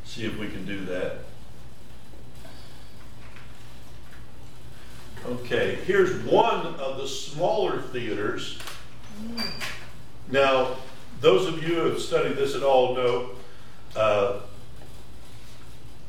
See 0.04 0.26
if 0.26 0.38
we 0.40 0.48
can 0.48 0.66
do 0.66 0.84
that. 0.86 1.18
Okay, 5.26 5.76
here's 5.86 6.24
one 6.24 6.66
of 6.66 6.98
the 6.98 7.08
smaller 7.08 7.82
theaters. 7.82 8.60
Now, 10.32 10.78
those 11.22 11.48
of 11.48 11.62
you 11.62 11.76
who 11.76 11.90
have 11.90 12.02
studied 12.02 12.36
this 12.36 12.56
at 12.56 12.64
all 12.64 12.96
know 12.96 13.30
uh, 13.96 14.40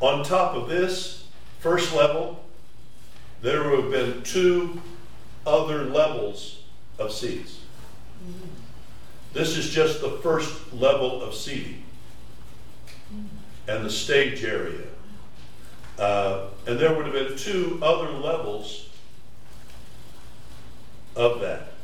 on 0.01 0.25
top 0.25 0.55
of 0.55 0.69
this 0.69 1.27
first 1.61 1.95
level, 1.95 2.45
there 3.43 3.69
would 3.69 3.85
have 3.85 3.91
been 3.91 4.23
two 4.23 4.81
other 5.47 5.85
levels 5.85 6.63
of 6.99 7.13
seats. 7.13 7.61
This 9.37 9.59
is 9.59 9.69
just 9.69 10.01
the 10.01 10.13
first 10.23 10.73
level 10.73 11.21
of 11.21 11.35
seating 11.35 11.83
and 13.69 13.85
the 13.85 13.91
stage 13.91 14.43
area. 14.43 14.87
Uh, 15.99 16.47
and 16.67 16.79
there 16.79 16.95
would 16.95 17.05
have 17.05 17.13
been 17.13 17.37
two 17.37 17.79
other 17.83 18.11
levels 18.13 18.89
of 21.15 21.41
that. 21.41 21.75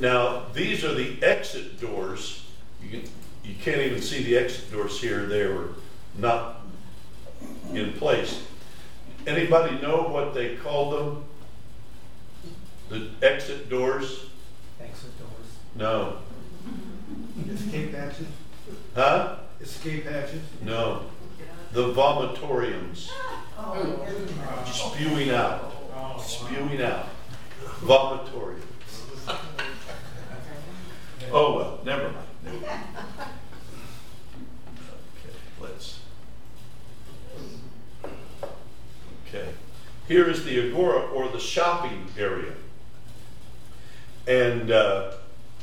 Now, 0.00 0.46
these 0.52 0.84
are 0.84 0.92
the 0.92 1.22
exit 1.22 1.80
doors. 1.80 2.44
You, 2.82 3.02
you 3.44 3.54
can't 3.62 3.82
even 3.82 4.02
see 4.02 4.24
the 4.24 4.36
exit 4.36 4.72
doors 4.72 5.00
here. 5.00 5.26
They 5.26 5.46
were 5.46 5.68
not 6.18 6.62
in 7.72 7.92
place. 7.92 8.42
Anybody 9.28 9.80
know 9.80 10.08
what 10.08 10.34
they 10.34 10.56
called 10.56 10.98
them? 10.98 11.24
The 12.88 13.10
exit 13.24 13.68
doors? 13.68 14.26
Exit 14.80 15.16
doors. 15.20 15.46
No. 15.76 16.18
Escape 17.48 17.94
hatches. 17.94 18.26
Huh? 18.94 19.36
Escape 19.60 20.04
hatches. 20.04 20.42
No. 20.62 21.02
The 21.72 21.92
vomitoriums. 21.92 23.10
Spewing 24.66 25.30
out. 25.30 25.72
Spewing 26.20 26.82
out. 26.82 27.08
Vomitoriums. 27.80 28.60
Oh, 31.32 31.56
well, 31.56 31.78
never 31.84 32.04
mind. 32.04 32.16
Never 32.44 32.58
mind. 32.58 32.84
Okay, 35.18 35.36
let's. 35.60 36.00
Okay. 39.28 39.48
here 40.08 40.28
is 40.28 40.44
the 40.44 40.58
agora 40.58 41.02
or 41.02 41.28
the 41.28 41.38
shopping 41.38 42.06
area. 42.18 42.52
And 44.26 44.72
uh, 44.72 45.12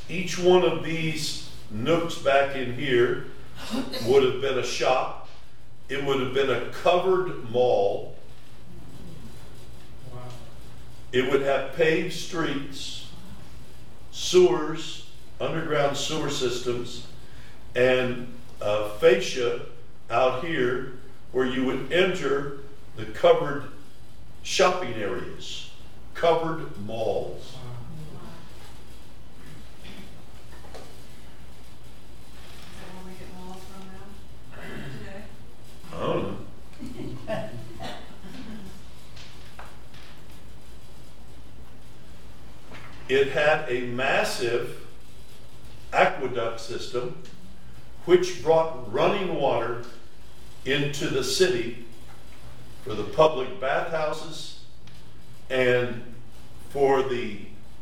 each 0.08 0.38
one 0.38 0.64
of 0.64 0.84
these 0.84 1.50
nooks 1.70 2.16
back 2.16 2.56
in 2.56 2.74
here 2.74 3.26
would 4.06 4.22
have 4.22 4.40
been 4.40 4.58
a 4.58 4.64
shop. 4.64 5.28
It 5.88 6.04
would 6.04 6.20
have 6.20 6.34
been 6.34 6.50
a 6.50 6.70
covered 6.70 7.50
mall. 7.50 8.16
It 11.12 11.30
would 11.30 11.42
have 11.42 11.74
paved 11.74 12.12
streets, 12.12 13.08
sewers, 14.12 15.08
underground 15.40 15.96
sewer 15.96 16.28
systems, 16.28 17.06
and 17.74 18.32
uh, 18.60 18.90
fascia 18.98 19.66
out 20.10 20.44
here 20.44 20.94
where 21.32 21.46
you 21.46 21.64
would 21.64 21.92
enter 21.92 22.58
the 22.96 23.04
covered 23.06 23.64
shopping 24.42 24.94
areas, 24.94 25.70
covered 26.14 26.76
malls. 26.80 27.54
Wow. 27.54 27.60
Is 32.64 32.80
that 32.80 32.88
when 32.96 33.12
we 33.12 33.18
get 33.18 33.28
walls 33.38 33.62
from 33.70 33.82
now? 33.92 34.06
Today? 34.98 35.22
It 43.08 43.28
had 43.28 43.64
a 43.70 43.86
massive 43.86 44.86
aqueduct 45.92 46.60
system 46.60 47.22
which 48.04 48.42
brought 48.42 48.92
running 48.92 49.40
water 49.40 49.84
into 50.64 51.08
the 51.08 51.24
city 51.24 51.86
for 52.84 52.94
the 52.94 53.04
public 53.04 53.60
bathhouses 53.60 54.60
and 55.48 56.02
for 56.70 57.02
the 57.02 57.40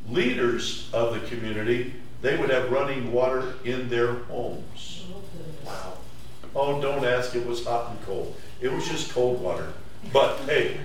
leaders 0.09 0.89
of 0.93 1.15
the 1.15 1.27
community, 1.27 1.95
they 2.23 2.37
would 2.37 2.51
have 2.51 2.71
running 2.71 3.13
water 3.13 3.55
in 3.65 3.89
their 3.89 4.15
homes. 4.15 4.96
Oh, 6.59 6.81
don't 6.81 7.05
ask, 7.05 7.35
it 7.35 7.47
was 7.47 7.65
hot 7.65 7.91
and 7.91 8.07
cold. 8.07 8.35
It 8.61 8.73
was 8.73 8.89
just 8.89 9.13
cold 9.13 9.41
water. 9.43 9.73
But 10.13 10.39
hey, 10.47 10.81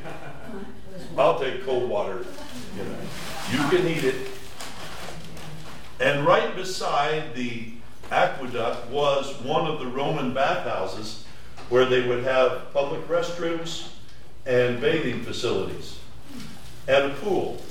I'll 1.18 1.40
take 1.40 1.66
cold 1.66 1.90
water, 1.90 2.26
you 2.78 2.84
know. 2.84 2.98
You 3.52 3.70
can 3.70 3.88
eat 3.88 4.04
it. 4.04 4.28
And 6.02 6.26
right 6.26 6.56
beside 6.56 7.36
the 7.36 7.72
aqueduct 8.12 8.90
was 8.90 9.34
one 9.42 9.66
of 9.66 9.80
the 9.80 9.88
Roman 9.88 10.34
bathhouses 10.34 11.26
where 11.70 11.86
they 11.86 12.06
would 12.06 12.24
have 12.26 12.74
public 12.74 13.08
restrooms 13.08 13.88
and 14.46 14.82
bathing 14.82 15.24
facilities 15.24 16.00
and 16.88 17.12
a 17.12 17.16
pool. 17.16 17.62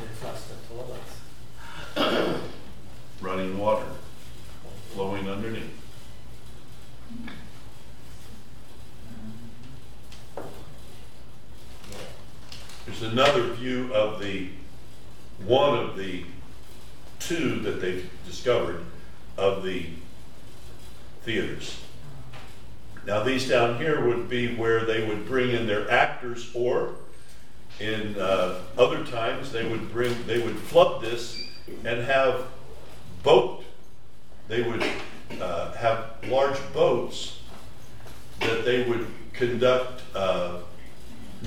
They 0.00 0.06
flush 0.14 0.40
the 0.42 0.54
toilets. 0.68 1.16
running 3.20 3.58
water 3.58 3.86
flowing 4.92 5.28
underneath. 5.28 5.64
There's 12.86 13.02
another 13.02 13.52
view 13.52 13.92
of 13.92 14.20
the, 14.20 14.48
one 15.44 15.78
of 15.78 15.96
the 15.96 16.24
two 17.18 17.60
that 17.60 17.80
they've 17.80 18.10
discovered 18.26 18.84
of 19.36 19.62
the 19.62 19.86
theaters. 21.22 21.78
Now, 23.06 23.22
these 23.22 23.48
down 23.48 23.78
here 23.78 24.04
would 24.06 24.28
be 24.28 24.54
where 24.54 24.84
they 24.84 25.06
would 25.06 25.26
bring 25.26 25.50
in 25.50 25.66
their 25.66 25.90
actors, 25.90 26.50
or 26.54 26.94
in 27.78 28.18
uh, 28.18 28.60
other 28.76 29.04
times, 29.04 29.52
they 29.52 29.66
would 29.68 29.92
bring, 29.92 30.26
they 30.26 30.40
would 30.40 30.56
flood 30.56 31.02
this 31.02 31.49
and 31.84 32.02
have 32.02 32.46
boat. 33.22 33.64
They 34.48 34.62
would 34.62 34.84
uh, 35.40 35.72
have 35.72 36.16
large 36.28 36.58
boats 36.72 37.40
that 38.40 38.64
they 38.64 38.82
would 38.88 39.06
conduct 39.32 40.02
uh, 40.14 40.58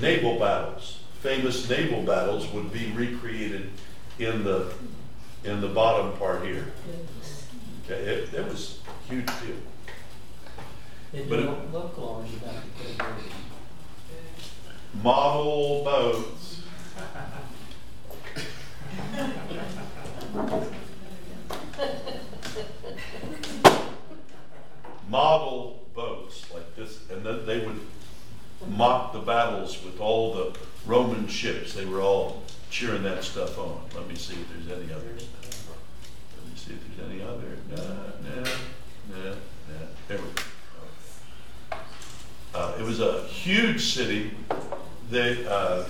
naval 0.00 0.38
battles. 0.38 1.00
Famous 1.20 1.68
naval 1.68 2.02
battles 2.02 2.50
would 2.52 2.72
be 2.72 2.92
recreated 2.92 3.70
in 4.18 4.44
the 4.44 4.72
in 5.44 5.60
the 5.60 5.68
bottom 5.68 6.16
part 6.18 6.44
here. 6.44 6.72
Okay, 7.84 8.00
it, 8.00 8.32
it 8.32 8.44
was 8.48 8.78
a 8.88 9.12
huge 9.12 9.26
deal. 9.26 9.56
They 11.12 11.22
But 11.26 11.38
it- 11.40 11.72
local 11.72 12.08
owners 12.08 12.34
about 12.36 12.54
to 12.54 13.04
put 13.04 13.08
it. 13.18 13.32
Model 15.02 15.84
boats. 15.84 16.62
Model 25.08 25.86
boats 25.94 26.52
like 26.52 26.74
this, 26.76 26.98
and 27.10 27.24
then 27.24 27.46
they 27.46 27.64
would 27.64 27.80
mock 28.68 29.12
the 29.12 29.20
battles 29.20 29.82
with 29.84 30.00
all 30.00 30.34
the 30.34 30.56
Roman 30.86 31.28
ships. 31.28 31.74
They 31.74 31.84
were 31.84 32.00
all 32.00 32.42
cheering 32.70 33.02
that 33.04 33.22
stuff 33.22 33.58
on. 33.58 33.80
Let 33.94 34.08
me 34.08 34.16
see 34.16 34.34
if 34.34 34.48
there's 34.50 34.80
any 34.80 34.92
others. 34.92 35.28
Let 36.36 36.46
me 36.46 36.56
see 36.56 36.72
if 36.72 36.96
there's 36.96 37.10
any 37.10 37.22
other. 37.22 37.58
No, 37.70 37.76
no, 37.76 38.42
no, 39.10 39.22
no. 39.22 39.36
There 40.08 40.18
we 40.18 40.24
go. 40.24 41.78
Uh, 42.54 42.72
it 42.78 42.82
was 42.82 43.00
a 43.00 43.24
huge 43.24 43.92
city. 43.92 44.30
They, 45.10 45.46
uh, 45.46 45.84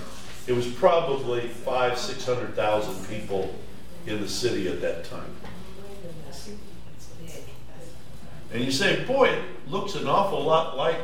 it 0.47 0.53
was 0.53 0.67
probably 0.67 1.47
five, 1.47 1.97
six 1.97 2.25
hundred 2.25 2.55
thousand 2.55 3.07
people 3.07 3.53
in 4.05 4.21
the 4.21 4.29
city 4.29 4.67
at 4.67 4.81
that 4.81 5.03
time. 5.05 5.35
And 8.53 8.63
you 8.63 8.71
say, 8.71 9.03
boy, 9.05 9.29
it 9.29 9.43
looks 9.67 9.95
an 9.95 10.07
awful 10.07 10.43
lot 10.43 10.77
like 10.77 10.99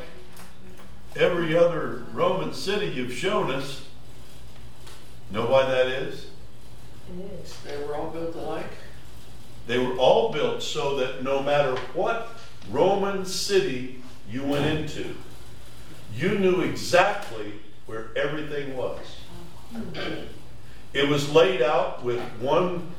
every 1.16 1.58
other 1.58 2.06
Roman 2.14 2.54
city 2.54 2.88
you've 2.88 3.14
shown 3.14 3.52
us. 3.52 3.86
Know 5.32 5.48
why 5.48 5.66
that 5.66 5.88
is? 5.88 6.28
They 7.66 7.78
were 7.78 7.96
all 7.96 8.10
built 8.10 8.36
alike? 8.36 8.72
They 9.68 9.80
were 9.80 9.96
all 9.98 10.32
built 10.32 10.64
so 10.64 10.96
that 10.98 11.24
no 11.24 11.42
matter 11.42 11.76
what 11.94 12.30
Roman 12.70 13.26
city 13.26 14.02
you 14.30 14.44
went 14.44 14.66
into, 14.66 15.16
you 16.16 16.38
knew 16.38 16.62
exactly 16.62 17.54
where 17.86 18.10
everything 18.16 18.78
was. 18.78 19.00
It 20.94 21.08
was 21.08 21.32
laid 21.32 21.62
out 21.62 22.04
with 22.04 22.22
one 22.40 22.92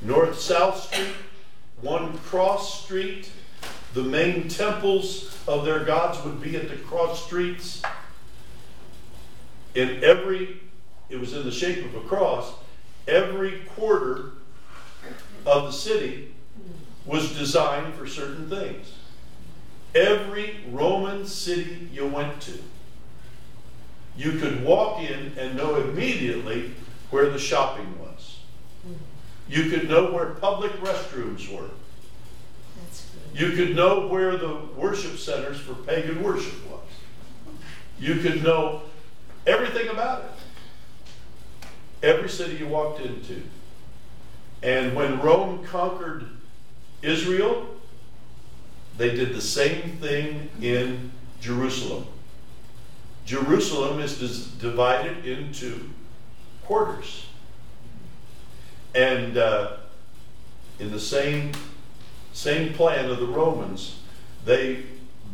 north 0.00 0.38
south 0.38 0.82
street, 0.82 1.14
one 1.80 2.18
cross 2.18 2.84
street. 2.84 3.30
The 3.94 4.02
main 4.02 4.48
temples 4.48 5.36
of 5.46 5.64
their 5.64 5.84
gods 5.84 6.22
would 6.24 6.40
be 6.40 6.56
at 6.56 6.68
the 6.68 6.76
cross 6.76 7.24
streets. 7.24 7.82
In 9.74 10.02
every, 10.04 10.60
it 11.08 11.18
was 11.18 11.34
in 11.34 11.44
the 11.44 11.50
shape 11.50 11.84
of 11.84 11.94
a 11.94 12.00
cross, 12.00 12.52
every 13.08 13.62
quarter 13.74 14.32
of 15.46 15.64
the 15.64 15.72
city 15.72 16.34
was 17.04 17.36
designed 17.36 17.94
for 17.94 18.06
certain 18.06 18.48
things. 18.48 18.92
Every 19.94 20.60
Roman 20.70 21.26
city 21.26 21.88
you 21.92 22.06
went 22.06 22.40
to, 22.42 22.58
you 24.16 24.32
could 24.32 24.64
walk 24.64 25.00
in 25.00 25.32
and 25.38 25.56
know 25.56 25.76
immediately 25.76 26.74
where 27.10 27.30
the 27.30 27.38
shopping 27.38 27.98
was. 27.98 28.38
You 29.48 29.70
could 29.70 29.88
know 29.88 30.10
where 30.10 30.30
public 30.30 30.72
restrooms 30.80 31.52
were. 31.54 31.70
You 33.34 33.52
could 33.52 33.74
know 33.74 34.06
where 34.08 34.36
the 34.36 34.54
worship 34.76 35.16
centers 35.18 35.58
for 35.58 35.74
pagan 35.74 36.22
worship 36.22 36.54
was. 36.70 36.80
You 37.98 38.16
could 38.16 38.42
know 38.42 38.82
everything 39.46 39.88
about 39.88 40.24
it. 40.24 41.68
Every 42.02 42.28
city 42.28 42.56
you 42.56 42.66
walked 42.66 43.00
into. 43.00 43.42
And 44.62 44.94
when 44.94 45.20
Rome 45.20 45.64
conquered 45.64 46.28
Israel, 47.00 47.66
they 48.98 49.14
did 49.14 49.34
the 49.34 49.40
same 49.40 49.96
thing 49.98 50.50
in 50.60 51.10
Jerusalem. 51.40 52.06
Jerusalem 53.24 54.00
is 54.00 54.48
divided 54.48 55.24
into 55.24 55.90
quarters. 56.64 57.26
And 58.94 59.36
uh, 59.38 59.76
in 60.78 60.90
the 60.90 61.00
same, 61.00 61.52
same 62.32 62.74
plan 62.74 63.10
of 63.10 63.20
the 63.20 63.26
Romans, 63.26 64.00
they 64.44 64.84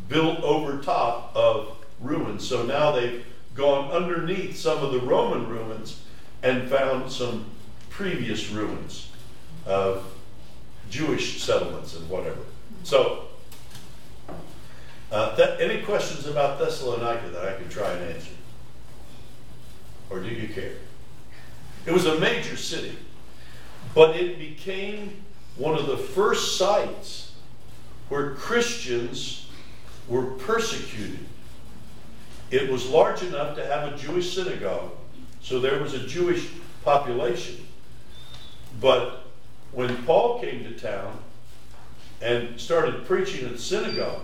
built 0.09 0.41
over 0.41 0.79
top 0.79 1.33
of 1.35 1.77
ruins. 2.01 2.47
So 2.47 2.63
now 2.63 2.93
they've 2.93 3.25
gone 3.55 3.91
underneath 3.91 4.57
some 4.57 4.85
of 4.85 4.93
the 4.93 5.01
Roman 5.01 5.49
ruins 5.49 6.03
and 6.43 6.69
found 6.69 7.11
some 7.11 7.47
previous 7.91 8.51
ruins 8.51 9.11
of 9.67 10.05
Jewish 10.91 11.43
settlements 11.43 11.97
and 11.97 12.09
whatever. 12.09 12.41
So 12.85 13.28
Uh, 15.11 15.35
that, 15.37 15.61
any 15.61 15.83
questions 15.83 16.27
about 16.27 16.59
Thessalonica 16.59 17.31
that 17.31 17.45
I 17.45 17.55
can 17.55 17.69
try 17.69 17.91
and 17.93 18.15
answer? 18.15 18.33
Or 20.11 20.21
do 20.21 20.29
you 20.29 20.49
care? 20.49 20.75
It 21.87 21.93
was 21.93 22.07
a 22.07 22.19
major 22.19 22.57
city, 22.57 22.97
but 23.95 24.17
it 24.17 24.39
became 24.39 25.23
one 25.57 25.75
of 25.75 25.87
the 25.87 25.97
first 25.97 26.59
sites 26.59 27.33
where 28.11 28.35
Christians 28.35 29.49
were 30.07 30.25
persecuted. 30.25 31.21
It 32.51 32.71
was 32.71 32.87
large 32.89 33.23
enough 33.23 33.57
to 33.57 33.67
have 33.67 33.93
a 33.93 33.97
Jewish 33.97 34.35
synagogue, 34.35 34.91
so 35.41 35.61
there 35.61 35.81
was 35.83 35.95
a 35.95 36.07
Jewish 36.07 36.49
population. 36.85 37.67
But 38.81 39.25
when 39.73 40.05
Paul 40.05 40.41
came 40.41 40.65
to 40.65 40.79
town 40.79 41.19
and 42.21 42.59
started 42.61 43.07
preaching 43.07 43.47
at 43.47 43.53
the 43.53 43.59
synagogue, 43.59 44.23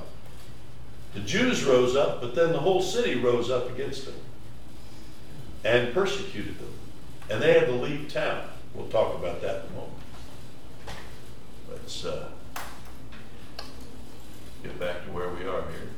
the 1.14 1.20
Jews 1.20 1.64
rose 1.64 1.94
up, 1.94 2.20
but 2.20 2.35
then 2.35 2.53
the 2.53 2.59
whole 2.59 2.83
city 2.83 3.14
rose 3.14 3.50
up 3.50 3.70
against 3.70 4.07
them 4.07 4.16
and 5.64 5.94
persecuted 5.94 6.59
them. 6.59 6.72
And 7.31 7.40
they 7.40 7.55
had 7.55 7.66
to 7.66 7.72
leave 7.72 8.12
town. 8.12 8.48
We'll 8.74 8.88
talk 8.88 9.14
about 9.14 9.40
that 9.40 9.64
in 9.64 9.70
a 9.70 9.74
moment. 9.74 9.92
Let's 11.70 12.05
uh, 12.05 12.29
get 14.62 14.79
back 14.79 15.05
to 15.07 15.12
where 15.12 15.29
we 15.29 15.44
are 15.44 15.62
here. 15.62 15.88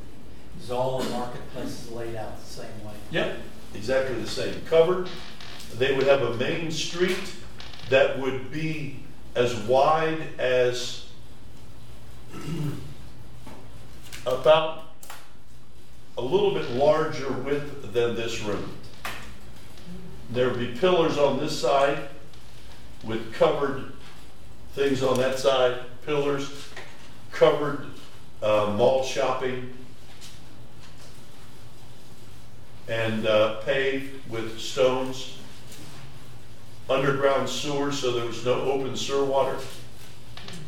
Is 0.61 0.71
all 0.71 0.99
the 0.99 1.09
marketplaces 1.09 1.91
laid 1.91 2.15
out 2.15 2.39
the 2.39 2.45
same 2.45 2.83
way? 2.85 2.93
Yep, 3.11 3.37
exactly 3.73 4.15
the 4.21 4.27
same. 4.27 4.61
Covered. 4.65 5.09
They 5.77 5.95
would 5.95 6.07
have 6.07 6.21
a 6.21 6.35
main 6.35 6.71
street 6.71 7.35
that 7.89 8.19
would 8.19 8.51
be 8.51 8.99
as 9.35 9.55
wide 9.55 10.19
as 10.39 11.05
about 14.25 14.86
a 16.17 16.21
little 16.21 16.53
bit 16.53 16.71
larger 16.71 17.31
width 17.31 17.93
than 17.93 18.15
this 18.15 18.41
room. 18.41 18.73
There 20.31 20.49
would 20.49 20.59
be 20.59 20.77
pillars 20.79 21.17
on 21.17 21.39
this 21.39 21.59
side 21.59 22.09
with 23.03 23.33
covered 23.33 23.93
things 24.73 25.03
on 25.03 25.17
that 25.19 25.39
side, 25.39 25.79
pillars, 26.05 26.69
covered 27.31 27.87
uh, 28.41 28.73
mall 28.77 29.03
shopping, 29.03 29.73
and 32.87 33.25
uh, 33.25 33.57
paved 33.61 34.29
with 34.29 34.59
stones, 34.59 35.37
underground 36.89 37.49
sewers 37.49 37.99
so 37.99 38.11
there 38.11 38.25
was 38.25 38.45
no 38.45 38.61
open 38.61 38.95
sewer 38.95 39.25
water. 39.25 39.57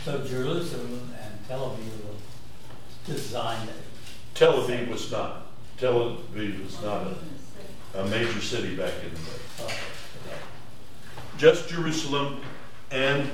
So 0.04 0.24
Jerusalem 0.26 1.14
and 1.22 1.48
Tel 1.48 1.78
Aviv 1.78 2.10
designed, 3.06 3.70
Tel 4.34 4.54
Aviv 4.54 4.90
was 4.90 5.12
not. 5.12 5.48
Tel 5.78 6.18
Aviv 6.34 6.64
was 6.64 6.82
not 6.82 7.08
a, 7.96 8.02
a 8.02 8.08
major 8.08 8.42
city 8.42 8.76
back 8.76 8.94
in 9.04 9.12
the 9.12 9.68
day. 9.68 9.74
Just 11.38 11.70
Jerusalem, 11.70 12.42
and 12.92 13.30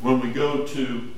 when 0.00 0.20
we 0.20 0.30
go 0.30 0.66
to 0.66 1.10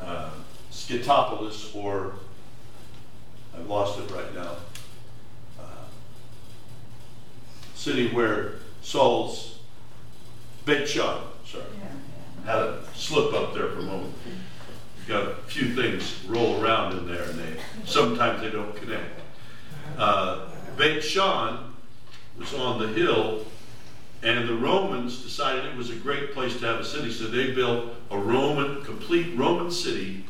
uh, 0.00 0.30
Scythopolis, 0.70 1.74
or 1.74 2.14
I've 3.56 3.66
lost 3.66 3.98
it 3.98 4.10
right 4.10 4.34
now, 4.34 4.56
uh, 5.58 5.84
city 7.74 8.08
where 8.10 8.56
Saul's 8.82 9.58
Beit 10.64 10.88
Shan, 10.88 11.20
sorry, 11.46 11.64
had 12.44 12.56
a 12.56 12.84
slip 12.94 13.32
up 13.34 13.54
there 13.54 13.68
for 13.68 13.80
a 13.80 13.82
moment. 13.82 14.14
Got 15.06 15.28
a 15.28 15.34
few 15.46 15.74
things 15.74 16.24
roll 16.26 16.62
around 16.62 16.96
in 16.96 17.06
there, 17.06 17.24
and 17.24 17.38
they 17.38 17.60
sometimes 17.84 18.40
they 18.40 18.50
don't 18.50 18.74
connect. 18.76 19.20
Uh, 19.98 20.46
Beit 20.78 21.04
Shan 21.04 21.74
was 22.38 22.54
on 22.54 22.78
the 22.80 22.88
hill, 22.88 23.44
and 24.22 24.48
the 24.48 24.54
Romans 24.54 25.22
decided 25.22 25.66
it 25.66 25.76
was 25.76 25.90
a 25.90 25.96
great 25.96 26.32
place 26.32 26.58
to 26.58 26.66
have 26.66 26.80
a 26.80 26.84
city, 26.84 27.12
so 27.12 27.26
they 27.26 27.52
built 27.52 27.94
a 28.10 28.18
Roman, 28.18 28.82
complete 28.82 29.36
Roman 29.36 29.70
city 29.70 30.24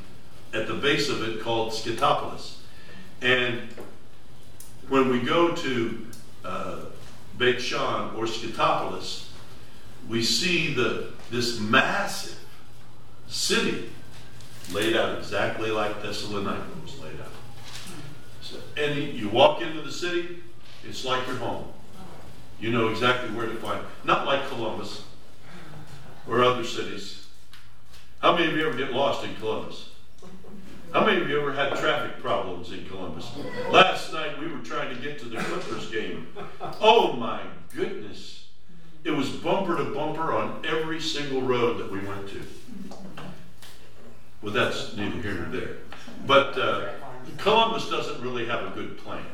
at 0.53 0.67
the 0.67 0.75
base 0.75 1.09
of 1.09 1.23
it 1.23 1.41
called 1.41 1.73
Scythopolis. 1.73 2.57
And 3.23 3.61
when 4.89 5.09
we 5.09 5.21
go 5.21 5.55
to 5.55 6.07
uh, 6.45 6.77
Beit 7.39 7.61
Shan 7.61 8.15
or 8.17 8.25
Scythopolis, 8.25 9.29
we 10.09 10.23
see 10.23 10.75
the 10.75 11.13
this 11.31 11.59
massive 11.59 12.39
city 13.29 13.91
laid 14.75 14.97
out 14.97 15.17
exactly 15.17 15.71
like 15.71 16.03
Thessalonica 16.03 16.67
was 16.83 16.99
laid 16.99 17.21
out. 17.21 17.29
So, 18.43 18.59
and 18.77 18.99
you 18.99 19.29
walk 19.29 19.63
into 19.63 19.81
the 19.81 19.93
city, 19.93 20.41
it's 20.87 21.05
like 21.05 21.27
your 21.27 21.37
home. 21.37 21.65
You 22.61 22.73
know 22.73 22.89
exactly 22.89 23.31
where 23.35 23.47
to 23.47 23.55
find. 23.57 23.81
Not 24.05 24.27
like 24.27 24.49
Columbus 24.49 25.05
or 26.29 26.43
other 26.43 26.65
cities. 26.65 27.27
How 28.19 28.37
many 28.37 28.51
of 28.51 28.57
you 28.57 28.67
ever 28.67 28.77
get 28.77 28.93
lost 28.93 29.25
in 29.25 29.35
Columbus? 29.37 29.91
How 30.93 31.05
many 31.05 31.21
of 31.21 31.29
you 31.29 31.41
ever 31.41 31.53
had 31.53 31.77
traffic 31.77 32.21
problems 32.21 32.73
in 32.73 32.87
Columbus? 32.87 33.31
Last 33.71 34.13
night 34.13 34.39
we 34.39 34.47
were 34.49 34.61
trying 34.61 34.95
to 34.95 35.01
get 35.01 35.19
to 35.21 35.27
the 35.27 35.37
Clippers 35.37 35.91
game. 35.91 36.29
Oh 36.81 37.13
my 37.13 37.41
goodness. 37.75 38.47
It 39.05 39.11
was 39.11 39.29
bumper 39.29 39.77
to 39.77 39.85
bumper 39.85 40.33
on 40.33 40.65
every 40.65 41.01
single 41.01 41.43
road 41.43 41.79
that 41.79 41.91
we 41.91 41.99
went 42.01 42.29
to. 42.31 42.43
Well, 44.45 44.53
that's 44.53 44.95
neither 44.95 45.23
here 45.23 45.33
nor 45.33 45.59
there. 45.59 45.77
But 46.27 46.59
uh, 46.59 46.91
Columbus 47.39 47.89
doesn't 47.89 48.21
really 48.21 48.45
have 48.45 48.67
a 48.67 48.71
good 48.75 48.99
plan. 48.99 49.25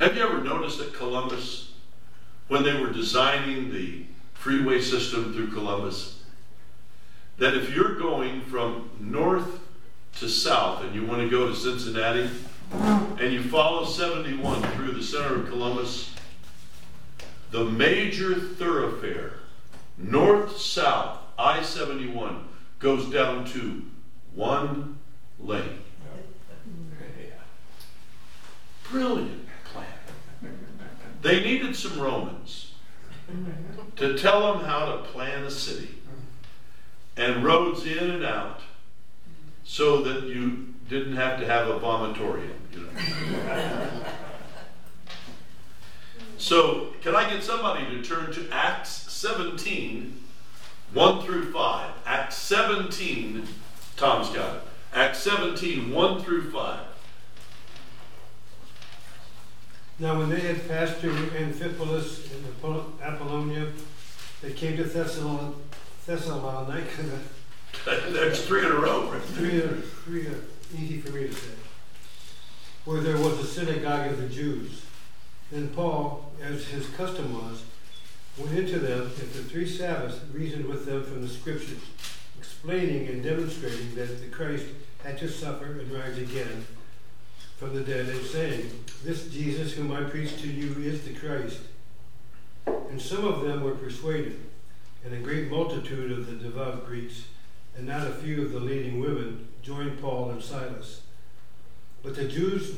Have 0.00 0.16
you 0.16 0.22
ever 0.22 0.42
noticed 0.42 0.78
that 0.78 0.94
Columbus, 0.94 1.72
when 2.48 2.62
they 2.62 2.80
were 2.80 2.90
designing 2.90 3.70
the 3.70 4.06
freeway 4.32 4.80
system 4.80 5.34
through 5.34 5.48
Columbus, 5.48 6.22
that 7.36 7.52
if 7.52 7.74
you're 7.74 7.96
going 7.96 8.40
from 8.44 8.88
north 8.98 9.60
to 10.20 10.28
south 10.30 10.82
and 10.82 10.94
you 10.94 11.04
want 11.04 11.20
to 11.20 11.28
go 11.28 11.46
to 11.46 11.54
Cincinnati 11.54 12.30
and 12.72 13.30
you 13.30 13.42
follow 13.42 13.84
71 13.84 14.62
through 14.62 14.92
the 14.92 15.02
center 15.02 15.34
of 15.34 15.48
Columbus, 15.50 16.14
the 17.50 17.64
major 17.64 18.36
thoroughfare, 18.36 19.34
north 19.98 20.56
south, 20.58 21.18
I 21.38 21.62
71, 21.62 22.55
goes 22.78 23.10
down 23.10 23.44
to 23.46 23.82
one 24.34 24.98
lane. 25.38 25.80
Brilliant 28.90 29.46
plan. 29.64 29.86
They 31.22 31.42
needed 31.42 31.74
some 31.74 31.98
Romans 31.98 32.74
to 33.96 34.16
tell 34.16 34.52
them 34.52 34.64
how 34.64 34.86
to 34.86 34.98
plan 34.98 35.44
a 35.44 35.50
city 35.50 35.96
and 37.16 37.42
roads 37.42 37.84
in 37.84 38.10
and 38.10 38.24
out 38.24 38.60
so 39.64 40.02
that 40.02 40.24
you 40.24 40.74
didn't 40.88 41.16
have 41.16 41.40
to 41.40 41.46
have 41.46 41.68
a 41.68 41.80
vomitorium. 41.80 42.52
You 42.72 42.80
know. 42.82 44.04
so, 46.38 46.92
can 47.02 47.16
I 47.16 47.28
get 47.28 47.42
somebody 47.42 47.86
to 47.86 48.02
turn 48.02 48.32
to 48.32 48.48
Acts 48.52 48.90
17, 48.90 50.22
1 50.92 51.22
through 51.22 51.52
5? 51.52 51.90
Acts 52.06 52.36
17, 52.36 53.46
Tom's 53.96 54.28
got 54.30 54.56
it. 54.56 54.62
Acts 54.94 55.18
17, 55.20 55.90
1 55.92 56.22
through 56.22 56.50
5. 56.50 56.80
Now, 59.98 60.18
when 60.18 60.28
they 60.28 60.40
had 60.40 60.68
passed 60.68 60.96
through 60.96 61.14
Amphipolis 61.30 62.30
and 62.34 62.44
Apollonia, 63.02 63.68
they 64.42 64.52
came 64.52 64.76
to 64.76 64.84
Thessalon- 64.84 65.54
Thessalonica, 66.06 67.02
That's 67.84 68.40
three 68.44 68.60
in 68.64 68.72
a 68.72 68.74
row. 68.74 69.10
right? 69.10 69.22
three, 69.22 69.60
three, 70.04 70.26
easy 70.78 71.00
for 71.00 71.12
me 71.12 71.28
to 71.28 71.32
say, 71.34 71.52
where 72.84 73.00
there 73.00 73.16
was 73.18 73.38
a 73.38 73.44
synagogue 73.46 74.12
of 74.12 74.20
the 74.20 74.28
Jews. 74.28 74.82
Then 75.50 75.68
Paul, 75.68 76.30
as 76.42 76.66
his 76.66 76.86
custom 76.90 77.32
was, 77.34 77.62
went 78.38 78.58
into 78.58 78.78
them 78.78 79.06
after 79.06 79.42
three 79.42 79.68
Sabbaths, 79.68 80.20
reasoned 80.32 80.66
with 80.66 80.86
them 80.86 81.02
from 81.04 81.22
the 81.22 81.28
Scriptures, 81.28 81.80
explaining 82.38 83.08
and 83.08 83.22
demonstrating 83.22 83.94
that 83.94 84.20
the 84.20 84.28
Christ 84.28 84.66
had 85.02 85.18
to 85.18 85.28
suffer 85.28 85.78
and 85.78 85.90
rise 85.90 86.18
again 86.18 86.66
from 87.56 87.74
the 87.74 87.80
dead, 87.80 88.08
and 88.08 88.24
saying, 88.26 88.70
This 89.02 89.28
Jesus 89.28 89.72
whom 89.72 89.90
I 89.90 90.02
preach 90.04 90.40
to 90.42 90.48
you 90.48 90.82
is 90.82 91.02
the 91.02 91.14
Christ. 91.14 91.60
And 92.66 93.00
some 93.00 93.24
of 93.24 93.42
them 93.42 93.62
were 93.62 93.74
persuaded, 93.74 94.38
and 95.04 95.14
a 95.14 95.20
great 95.20 95.50
multitude 95.50 96.12
of 96.12 96.26
the 96.26 96.36
devout 96.36 96.86
Greeks, 96.86 97.24
and 97.76 97.86
not 97.86 98.06
a 98.06 98.12
few 98.12 98.42
of 98.42 98.52
the 98.52 98.60
leading 98.60 99.00
women, 99.00 99.48
joined 99.62 100.00
Paul 100.00 100.30
and 100.30 100.42
Silas. 100.42 101.02
But 102.02 102.14
the 102.14 102.28
Jews 102.28 102.74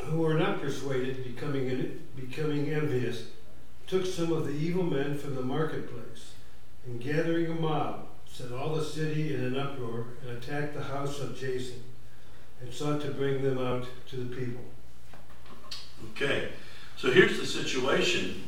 who 0.00 0.18
were 0.18 0.34
not 0.34 0.60
persuaded, 0.60 1.24
becoming, 1.24 2.00
becoming 2.16 2.70
envious, 2.70 3.24
took 3.86 4.06
some 4.06 4.32
of 4.32 4.46
the 4.46 4.52
evil 4.52 4.82
men 4.82 5.16
from 5.16 5.34
the 5.34 5.42
marketplace, 5.42 6.32
and 6.86 7.00
gathering 7.00 7.46
a 7.46 7.54
mob, 7.54 8.06
set 8.26 8.52
all 8.52 8.74
the 8.74 8.84
city 8.84 9.34
in 9.34 9.44
an 9.44 9.56
uproar 9.56 10.06
and 10.22 10.36
attacked 10.36 10.74
the 10.74 10.82
house 10.82 11.20
of 11.20 11.38
Jason 11.38 11.82
and 12.60 12.72
sought 12.72 13.00
to 13.02 13.10
bring 13.10 13.42
them 13.42 13.58
out 13.58 13.86
to 14.08 14.16
the 14.16 14.34
people. 14.34 14.62
Okay, 16.12 16.48
so 16.96 17.10
here's 17.10 17.38
the 17.38 17.46
situation. 17.46 18.42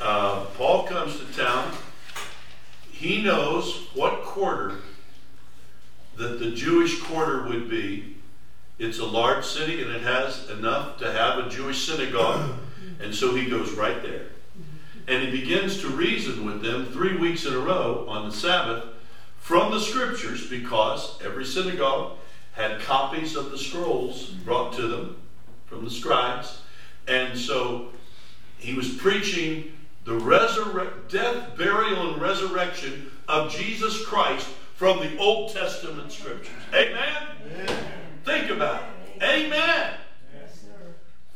Uh, 0.00 0.44
Paul 0.56 0.84
comes 0.84 1.18
to 1.18 1.24
town. 1.36 1.72
He 2.90 3.22
knows 3.22 3.88
what 3.94 4.22
quarter 4.22 4.76
that 6.16 6.38
the 6.38 6.50
Jewish 6.50 7.00
quarter 7.00 7.46
would 7.48 7.68
be. 7.68 8.16
It's 8.78 8.98
a 8.98 9.04
large 9.04 9.44
city 9.44 9.82
and 9.82 9.90
it 9.90 10.02
has 10.02 10.48
enough 10.50 10.98
to 10.98 11.12
have 11.12 11.38
a 11.38 11.48
Jewish 11.48 11.86
synagogue. 11.86 12.50
And 13.00 13.14
so 13.14 13.34
he 13.34 13.46
goes 13.46 13.72
right 13.72 14.02
there. 14.02 14.26
And 15.06 15.22
he 15.22 15.30
begins 15.30 15.80
to 15.82 15.88
reason 15.88 16.44
with 16.44 16.62
them 16.62 16.86
three 16.86 17.16
weeks 17.16 17.44
in 17.44 17.54
a 17.54 17.58
row 17.58 18.06
on 18.08 18.28
the 18.28 18.34
Sabbath 18.34 18.84
from 19.38 19.70
the 19.70 19.80
scriptures 19.80 20.48
because 20.48 21.20
every 21.22 21.44
synagogue 21.44 22.12
had 22.52 22.80
copies 22.80 23.36
of 23.36 23.50
the 23.50 23.58
scrolls 23.58 24.28
brought 24.44 24.72
to 24.74 24.86
them 24.86 25.16
from 25.66 25.84
the 25.84 25.90
scribes. 25.90 26.62
And 27.06 27.38
so 27.38 27.88
he 28.58 28.74
was 28.74 28.88
preaching 28.94 29.72
the 30.04 30.12
resurre- 30.12 31.08
death, 31.10 31.56
burial, 31.56 32.12
and 32.12 32.22
resurrection 32.22 33.10
of 33.28 33.50
Jesus 33.52 34.04
Christ 34.06 34.46
from 34.76 34.98
the 35.00 35.16
Old 35.18 35.52
Testament 35.52 36.12
scriptures. 36.12 36.54
Amen? 36.72 37.76
Think 38.24 38.50
about 38.50 38.82
it. 38.82 39.22
Amen. 39.22 39.94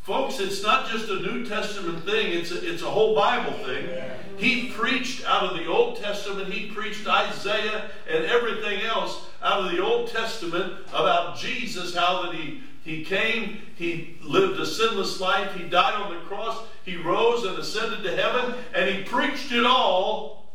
Folks, 0.08 0.40
it's 0.40 0.62
not 0.62 0.88
just 0.88 1.10
a 1.10 1.20
New 1.20 1.44
Testament 1.44 2.02
thing, 2.02 2.32
it's 2.32 2.50
a, 2.50 2.66
it's 2.66 2.80
a 2.80 2.88
whole 2.88 3.14
Bible 3.14 3.52
thing. 3.62 3.90
He 4.38 4.70
preached 4.70 5.22
out 5.26 5.42
of 5.42 5.58
the 5.58 5.66
Old 5.66 5.98
Testament, 5.98 6.50
he 6.50 6.70
preached 6.70 7.06
Isaiah 7.06 7.90
and 8.08 8.24
everything 8.24 8.80
else 8.80 9.26
out 9.42 9.66
of 9.66 9.70
the 9.70 9.84
Old 9.84 10.08
Testament 10.08 10.72
about 10.94 11.36
Jesus, 11.36 11.94
how 11.94 12.22
that 12.22 12.34
he, 12.34 12.62
he 12.84 13.04
came, 13.04 13.60
he 13.76 14.16
lived 14.22 14.58
a 14.58 14.64
sinless 14.64 15.20
life, 15.20 15.54
he 15.54 15.64
died 15.64 15.96
on 15.96 16.14
the 16.14 16.20
cross, 16.20 16.58
he 16.86 16.96
rose 16.96 17.44
and 17.44 17.58
ascended 17.58 18.02
to 18.04 18.16
heaven, 18.16 18.54
and 18.72 18.88
he 18.88 19.02
preached 19.02 19.52
it 19.52 19.66
all 19.66 20.54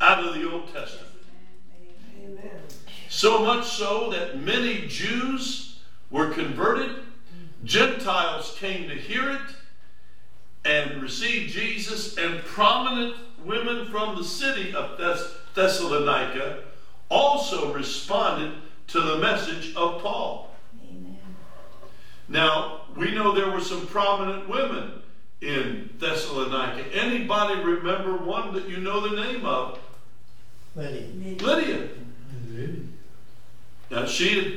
out 0.00 0.24
of 0.24 0.34
the 0.34 0.50
Old 0.50 0.72
Testament. 0.72 1.12
Amen. 2.24 2.58
So 3.10 3.44
much 3.44 3.66
so 3.66 4.08
that 4.12 4.40
many 4.40 4.86
Jews 4.88 5.78
were 6.10 6.30
converted, 6.30 7.04
Gentiles 7.64 8.54
came 8.58 8.88
to 8.88 8.94
hear 8.94 9.30
it 9.30 9.40
and 10.64 11.02
received 11.02 11.52
Jesus, 11.52 12.16
and 12.16 12.42
prominent 12.44 13.16
women 13.44 13.86
from 13.86 14.16
the 14.16 14.24
city 14.24 14.74
of 14.74 14.96
Thess- 14.96 15.34
Thessalonica 15.54 16.60
also 17.10 17.72
responded 17.72 18.52
to 18.88 19.00
the 19.00 19.18
message 19.18 19.74
of 19.76 20.02
Paul. 20.02 20.54
Amen. 20.82 21.18
Now, 22.28 22.82
we 22.96 23.10
know 23.10 23.32
there 23.32 23.50
were 23.50 23.60
some 23.60 23.86
prominent 23.86 24.48
women 24.48 25.02
in 25.40 25.90
Thessalonica. 25.98 26.82
Anybody 26.94 27.60
remember 27.60 28.16
one 28.16 28.54
that 28.54 28.68
you 28.68 28.78
know 28.78 29.06
the 29.06 29.22
name 29.22 29.44
of? 29.44 29.78
Lydia. 30.74 31.06
Lydia. 31.40 31.88
Mm-hmm. 32.34 32.86
Now 33.90 34.06
she 34.06 34.42
had 34.42 34.52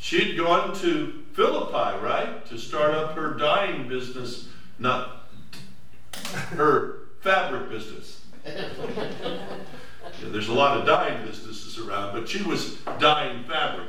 she 0.00 0.24
had 0.24 0.36
gone 0.36 0.74
to 0.76 1.25
Philippi, 1.36 2.02
right, 2.02 2.46
to 2.46 2.56
start 2.56 2.94
up 2.94 3.14
her 3.14 3.34
dyeing 3.34 3.86
business, 3.88 4.48
not 4.78 5.28
her 6.54 7.08
fabric 7.20 7.68
business. 7.68 8.24
Yeah, 10.22 10.28
there's 10.30 10.48
a 10.48 10.54
lot 10.54 10.78
of 10.78 10.86
dyeing 10.86 11.26
businesses 11.26 11.78
around, 11.78 12.14
but 12.14 12.28
she 12.28 12.40
was 12.44 12.76
dyeing 13.00 13.42
fabric, 13.42 13.88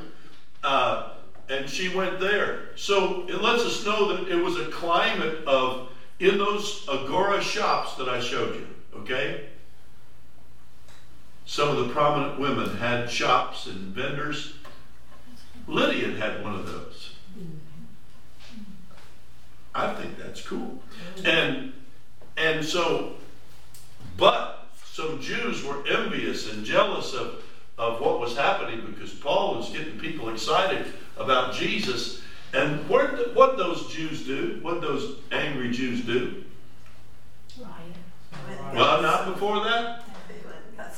uh, 0.64 1.14
and 1.48 1.70
she 1.70 1.96
went 1.96 2.20
there. 2.20 2.70
So 2.76 3.28
it 3.30 3.40
lets 3.40 3.64
us 3.64 3.86
know 3.86 4.14
that 4.16 4.28
it 4.28 4.36
was 4.36 4.58
a 4.58 4.66
climate 4.66 5.46
of 5.46 5.92
in 6.20 6.40
those 6.40 6.86
agora 6.92 7.40
shops 7.42 7.94
that 7.98 8.10
I 8.10 8.20
showed 8.20 8.56
you. 8.56 8.68
Okay, 8.96 9.50
some 11.46 11.70
of 11.70 11.88
the 11.88 11.94
prominent 11.94 12.40
women 12.40 12.76
had 12.78 13.10
shops 13.10 13.68
and 13.68 13.94
vendors. 13.94 14.56
Lydia 15.68 16.18
had 16.18 16.44
one 16.44 16.56
of 16.56 16.66
those. 16.66 17.17
I 19.78 19.94
think 19.94 20.18
that's 20.18 20.42
cool. 20.42 20.80
And 21.24 21.72
and 22.36 22.66
so, 22.66 23.14
but 24.18 24.68
some 24.84 25.22
Jews 25.22 25.64
were 25.64 25.88
envious 25.88 26.52
and 26.52 26.66
jealous 26.66 27.14
of, 27.14 27.44
of 27.78 28.02
what 28.02 28.20
was 28.20 28.36
happening 28.36 28.84
because 28.88 29.14
Paul 29.14 29.56
was 29.56 29.70
getting 29.70 30.00
people 30.00 30.30
excited 30.30 30.94
about 31.18 31.54
Jesus. 31.54 32.22
And 32.54 32.90
what 32.90 33.36
what 33.36 33.58
those 33.58 33.94
Jews 33.94 34.26
do, 34.26 34.58
what 34.64 34.82
those 34.82 35.18
angry 35.32 35.70
Jews 35.72 36.02
do? 36.02 36.44
Well, 38.74 39.02
not 39.04 39.32
before 39.32 39.64
that. 39.64 40.04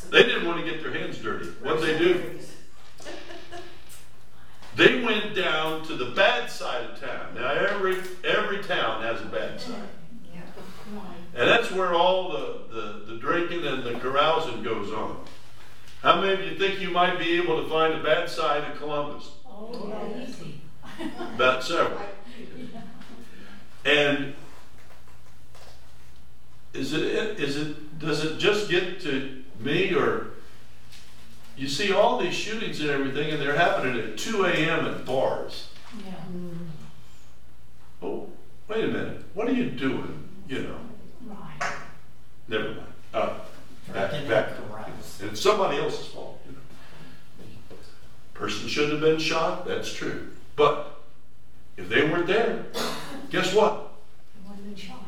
They 0.10 0.24
didn't 0.24 0.48
want 0.48 0.64
to 0.64 0.72
get 0.72 0.82
their 0.82 0.94
hands 0.94 1.18
dirty. 1.18 1.50
What 1.62 1.82
did 1.82 2.00
they 2.00 2.00
do? 2.00 2.40
They 4.80 5.04
went 5.04 5.36
down 5.36 5.84
to 5.88 5.96
the 5.98 6.06
bad 6.06 6.50
side 6.50 6.86
of 6.86 7.02
town. 7.02 7.36
Now 7.36 7.52
every 7.52 7.98
every 8.24 8.64
town 8.64 9.02
has 9.04 9.20
a 9.20 9.26
bad 9.26 9.60
side. 9.60 9.90
And 11.36 11.50
that's 11.50 11.70
where 11.70 11.94
all 11.94 12.32
the, 12.32 12.62
the, 12.74 13.14
the 13.14 13.20
drinking 13.20 13.68
and 13.68 13.84
the 13.84 14.00
carousing 14.00 14.64
goes 14.64 14.94
on. 14.94 15.26
How 16.02 16.22
many 16.22 16.32
of 16.32 16.50
you 16.50 16.58
think 16.58 16.80
you 16.80 16.92
might 16.92 17.20
be 17.20 17.36
able 17.36 17.62
to 17.62 17.70
find 17.70 17.94
a 17.94 18.02
bad 18.02 18.30
side 18.30 18.72
of 18.72 18.78
Columbus? 18.78 19.32
Oh, 19.46 19.94
About 21.36 21.62
several. 21.62 22.00
And 23.84 24.34
is 26.74 26.94
it 26.94 27.04
is 27.38 27.58
it 27.58 28.00
does 28.00 28.24
it 28.24 28.38
just 28.38 28.70
get 28.70 29.02
to 29.02 29.44
me 29.60 29.94
or 29.94 30.28
you 31.60 31.68
see 31.68 31.92
all 31.92 32.18
these 32.18 32.34
shootings 32.34 32.80
and 32.80 32.90
everything 32.90 33.32
and 33.32 33.42
they're 33.42 33.58
happening 33.58 34.00
at 34.00 34.18
2 34.18 34.46
a.m. 34.46 34.86
at 34.86 35.06
bars. 35.06 35.68
Yeah. 36.06 36.14
Oh, 38.02 38.30
wait 38.70 38.86
a 38.86 38.88
minute. 38.88 39.26
What 39.34 39.50
are 39.50 39.54
you 39.54 39.70
doing? 39.70 40.30
You 40.48 40.64
know. 40.64 40.78
Right. 41.26 41.74
Never 42.48 42.70
mind. 42.70 42.94
Uh, 43.14 43.34
back, 43.92 44.12
back. 44.30 44.48
at 44.52 44.56
the 44.56 44.74
house. 44.74 45.20
It's 45.22 45.42
somebody 45.42 45.80
else's 45.80 46.08
fault. 46.08 46.40
You 46.46 46.54
know. 46.54 47.78
Person 48.34 48.70
shouldn't 48.70 48.94
have 48.94 49.02
been 49.02 49.20
shot. 49.20 49.68
That's 49.68 49.92
true. 49.94 50.30
But 50.56 51.02
if 51.76 51.90
they 51.90 52.04
weren't 52.10 52.28
there, 52.28 52.68
guess 53.32 53.54
what? 53.54 53.92
They 54.34 54.50
wouldn't 54.50 54.66
have 54.66 54.76
been 54.76 54.76
shot. 54.76 55.00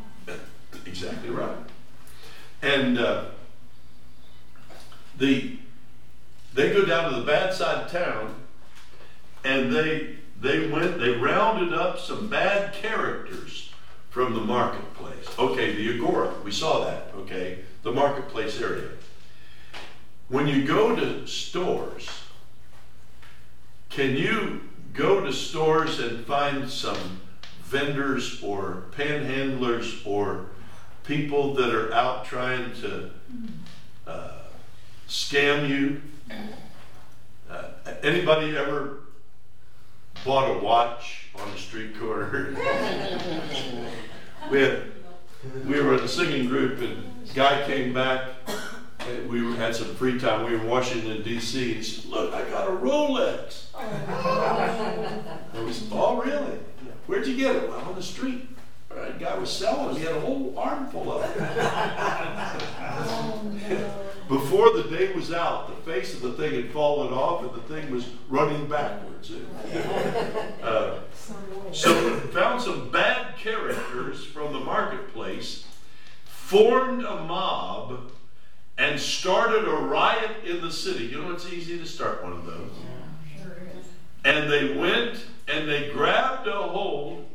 Exactly 0.85 1.29
right. 1.29 1.57
And 2.61 2.99
uh, 2.99 3.25
the 5.17 5.57
they 6.53 6.73
go 6.73 6.85
down 6.85 7.11
to 7.11 7.19
the 7.19 7.25
bad 7.25 7.53
side 7.53 7.85
of 7.85 7.91
town, 7.91 8.35
and 9.43 9.73
they 9.73 10.17
they 10.39 10.67
went 10.67 10.99
they 10.99 11.11
rounded 11.11 11.73
up 11.73 11.99
some 11.99 12.27
bad 12.27 12.73
characters 12.73 13.71
from 14.09 14.33
the 14.33 14.41
marketplace. 14.41 15.27
Okay, 15.39 15.75
the 15.75 15.95
agora 15.95 16.33
we 16.43 16.51
saw 16.51 16.85
that. 16.85 17.11
Okay, 17.15 17.59
the 17.83 17.91
marketplace 17.91 18.59
area. 18.61 18.89
When 20.27 20.47
you 20.47 20.65
go 20.65 20.95
to 20.95 21.27
stores, 21.27 22.09
can 23.89 24.15
you 24.15 24.61
go 24.93 25.21
to 25.21 25.33
stores 25.33 25.99
and 25.99 26.25
find 26.25 26.69
some 26.69 27.21
vendors 27.63 28.41
or 28.43 28.83
panhandlers 28.91 30.05
or 30.05 30.47
people 31.03 31.53
that 31.55 31.73
are 31.73 31.93
out 31.93 32.25
trying 32.25 32.73
to 32.75 33.09
uh, 34.07 34.31
scam 35.07 35.67
you? 35.69 36.01
Uh, 37.49 37.63
anybody 38.03 38.55
ever 38.57 38.99
bought 40.23 40.55
a 40.55 40.59
watch 40.59 41.27
on 41.35 41.49
a 41.49 41.57
street 41.57 41.99
corner? 41.99 42.49
we 44.51 44.61
had, 44.61 44.83
we 45.65 45.81
were 45.81 45.95
in 45.95 45.99
a 46.01 46.07
singing 46.07 46.47
group 46.47 46.79
and 46.79 47.29
a 47.29 47.33
guy 47.33 47.63
came 47.65 47.93
back. 47.93 48.29
and 48.99 49.29
We 49.29 49.41
were, 49.43 49.55
had 49.55 49.75
some 49.75 49.93
free 49.95 50.19
time. 50.19 50.45
We 50.45 50.55
were 50.55 50.61
in 50.61 50.67
Washington 50.67 51.21
D.C. 51.23 51.73
He 51.73 51.83
said, 51.83 52.05
"Look, 52.05 52.33
I 52.33 52.47
got 52.49 52.67
a 52.67 52.71
Rolex." 52.71 53.65
We 55.65 55.73
said, 55.73 55.89
"Oh, 55.91 56.21
really? 56.21 56.59
Where'd 57.07 57.27
you 57.27 57.35
get 57.35 57.55
it?" 57.55 57.69
Well, 57.69 57.79
on 57.79 57.95
the 57.95 58.03
street. 58.03 58.47
Right, 58.95 59.19
guy 59.19 59.37
was 59.37 59.51
selling. 59.51 59.95
He 59.95 60.03
had 60.03 60.15
a 60.15 60.19
whole 60.19 60.53
armful 60.57 61.11
of 61.11 61.23
it. 61.23 61.37
Before 64.27 64.71
the 64.71 64.83
day 64.83 65.13
was 65.13 65.31
out, 65.31 65.67
the 65.67 65.91
face 65.91 66.13
of 66.13 66.21
the 66.21 66.33
thing 66.33 66.53
had 66.53 66.71
fallen 66.71 67.13
off, 67.13 67.43
and 67.43 67.53
the 67.53 67.61
thing 67.73 67.91
was 67.91 68.05
running 68.29 68.67
backwards. 68.67 69.31
Uh, 70.61 70.99
so 71.71 72.19
found 72.31 72.61
some 72.61 72.89
bad 72.91 73.35
characters 73.37 74.23
from 74.23 74.53
the 74.53 74.59
marketplace, 74.59 75.65
formed 76.23 77.03
a 77.03 77.23
mob, 77.23 78.11
and 78.77 78.99
started 78.99 79.67
a 79.67 79.75
riot 79.75 80.31
in 80.45 80.61
the 80.61 80.71
city. 80.71 81.05
You 81.05 81.21
know, 81.21 81.31
it's 81.31 81.51
easy 81.51 81.77
to 81.79 81.85
start 81.85 82.23
one 82.23 82.33
of 82.33 82.45
those. 82.45 82.71
Sure 83.35 83.57
is. 83.77 83.85
And 84.23 84.51
they 84.51 84.77
went 84.77 85.25
and 85.47 85.67
they 85.67 85.89
grabbed 85.91 86.47
a 86.47 86.53
hold 86.53 87.25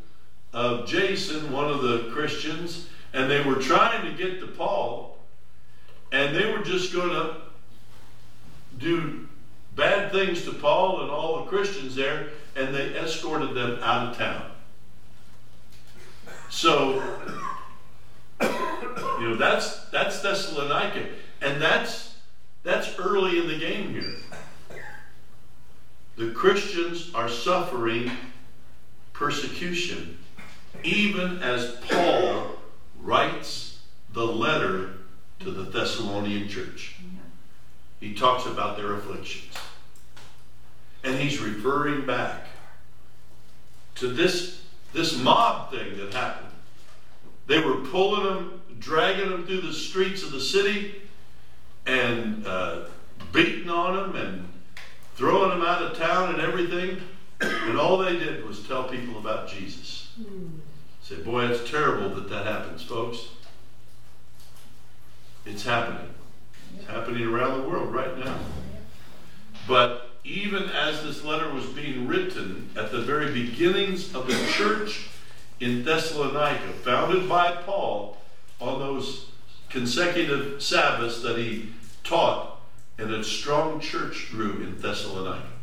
of 0.57 0.87
Jason, 0.87 1.53
one 1.53 1.69
of 1.69 1.83
the 1.83 2.11
Christians, 2.15 2.89
and 3.13 3.31
they 3.31 3.43
were 3.43 3.57
trying 3.57 4.11
to 4.11 4.17
get 4.17 4.41
to 4.41 4.47
Paul, 4.47 5.19
and 6.13 6.35
they 6.35 6.51
were 6.51 6.65
just 6.65 6.95
going 6.95 7.11
to 7.11 7.37
do 8.79 9.29
bad 9.75 10.11
things 10.13 10.45
to 10.45 10.53
Paul 10.55 11.03
and 11.03 11.11
all 11.11 11.45
the 11.45 11.51
Christians 11.51 11.95
there, 11.95 12.29
and 12.57 12.75
they 12.75 12.87
escorted 12.99 13.55
them 13.55 13.81
out 13.83 14.09
of 14.09 14.17
town. 14.17 14.51
So, 16.49 17.03
you 18.41 19.29
know, 19.29 19.37
that's 19.37 19.85
that's 19.91 20.23
Thessalonica, 20.23 21.07
and 21.43 21.61
that's 21.61 22.17
that's 22.63 22.99
early 22.99 23.39
in 23.41 23.47
the 23.47 23.59
game 23.59 23.91
here. 23.91 24.17
The 26.17 26.31
Christians 26.31 27.11
are 27.15 27.29
suffering 27.29 28.11
persecution, 29.13 30.17
even 30.85 31.43
as 31.43 31.77
Paul 31.89 32.57
writes 33.01 33.81
the 34.13 34.25
letter 34.25 34.95
to 35.41 35.51
the 35.51 35.65
Thessalonian 35.65 36.49
church. 36.49 36.97
He 38.01 38.15
talks 38.15 38.47
about 38.47 38.77
their 38.77 38.95
afflictions. 38.95 39.55
And 41.05 41.17
he's 41.17 41.41
referring 41.41 42.07
back 42.07 42.47
to 43.97 44.09
this, 44.09 44.63
this 44.93 45.17
mob 45.19 45.71
thing 45.71 45.97
that 45.99 46.13
happened. 46.13 46.49
They 47.47 47.61
were 47.61 47.77
pulling 47.77 48.25
them, 48.25 48.63
dragging 48.79 49.31
them 49.31 49.47
through 49.47 49.61
the 49.63 49.73
streets 49.73 50.23
of 50.23 50.33
the 50.33 50.41
city, 50.41 51.03
and 51.87 52.47
uh, 52.47 52.87
beating 53.33 53.71
on 53.71 54.13
them 54.13 54.17
and 54.17 54.49
throwing 55.15 55.51
them 55.51 55.63
out 55.63 55.83
of 55.83 55.97
town 55.97 56.35
and 56.35 56.43
everything. 56.43 57.01
And 57.41 57.79
all 57.79 57.99
they 57.99 58.19
did 58.19 58.45
was 58.45 58.67
tell 58.67 58.85
people 58.85 59.19
about 59.19 59.49
Jesus. 59.49 60.09
Say, 61.09 61.23
boy, 61.23 61.47
it's 61.47 61.71
terrible 61.71 62.09
that 62.17 62.29
that 62.31 62.47
happens, 62.47 62.83
folks. 62.83 63.29
It's 65.45 65.65
happening. 65.65 66.13
It's 66.77 66.89
happening 66.89 67.23
around 67.29 67.63
the 67.63 67.69
world 67.69 67.95
right 67.95 68.19
now. 68.19 68.37
But 69.69 70.11
even 70.25 70.65
as 70.65 71.05
this 71.05 71.23
letter 71.23 71.49
was 71.49 71.67
being 71.67 72.09
written 72.09 72.71
at 72.77 72.91
the 72.91 73.03
very 73.03 73.33
beginnings 73.33 74.17
of 74.17 74.27
the 74.27 74.35
church 74.51 75.09
in 75.61 75.85
Thessalonica, 75.85 76.73
founded 76.83 77.29
by 77.29 77.53
Paul 77.53 78.19
on 78.61 78.81
those 78.81 79.27
consecutive 79.69 80.61
Sabbaths 80.61 81.23
that 81.23 81.39
he 81.39 81.73
taught, 82.03 82.59
and 82.99 83.13
a 83.13 83.23
strong 83.23 83.79
church 83.79 84.33
grew 84.33 84.55
in 84.55 84.81
Thessalonica. 84.81 85.56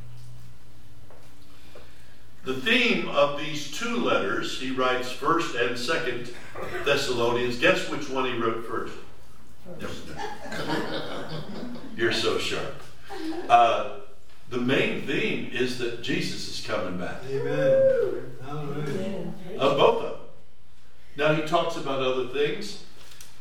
The 2.43 2.55
theme 2.55 3.07
of 3.07 3.39
these 3.39 3.71
two 3.71 3.97
letters, 3.97 4.59
he 4.59 4.71
writes 4.71 5.09
first 5.09 5.55
and 5.55 5.77
second 5.77 6.29
Thessalonians. 6.83 7.57
Guess 7.57 7.89
which 7.89 8.09
one 8.09 8.25
he 8.25 8.37
wrote 8.37 8.67
first? 8.67 8.93
You're 11.95 12.11
so 12.11 12.37
sharp. 12.37 12.81
Uh, 13.47 13.99
the 14.49 14.57
main 14.57 15.07
theme 15.07 15.51
is 15.53 15.79
that 15.79 16.03
Jesus 16.03 16.49
is 16.49 16.67
coming 16.67 16.97
back. 16.97 17.21
Amen. 17.29 18.35
Hallelujah. 18.43 19.33
Of 19.57 19.77
both 19.77 20.03
of 20.03 20.11
them. 20.11 20.19
Now 21.15 21.33
he 21.33 21.47
talks 21.47 21.77
about 21.77 22.01
other 22.01 22.27
things, 22.27 22.83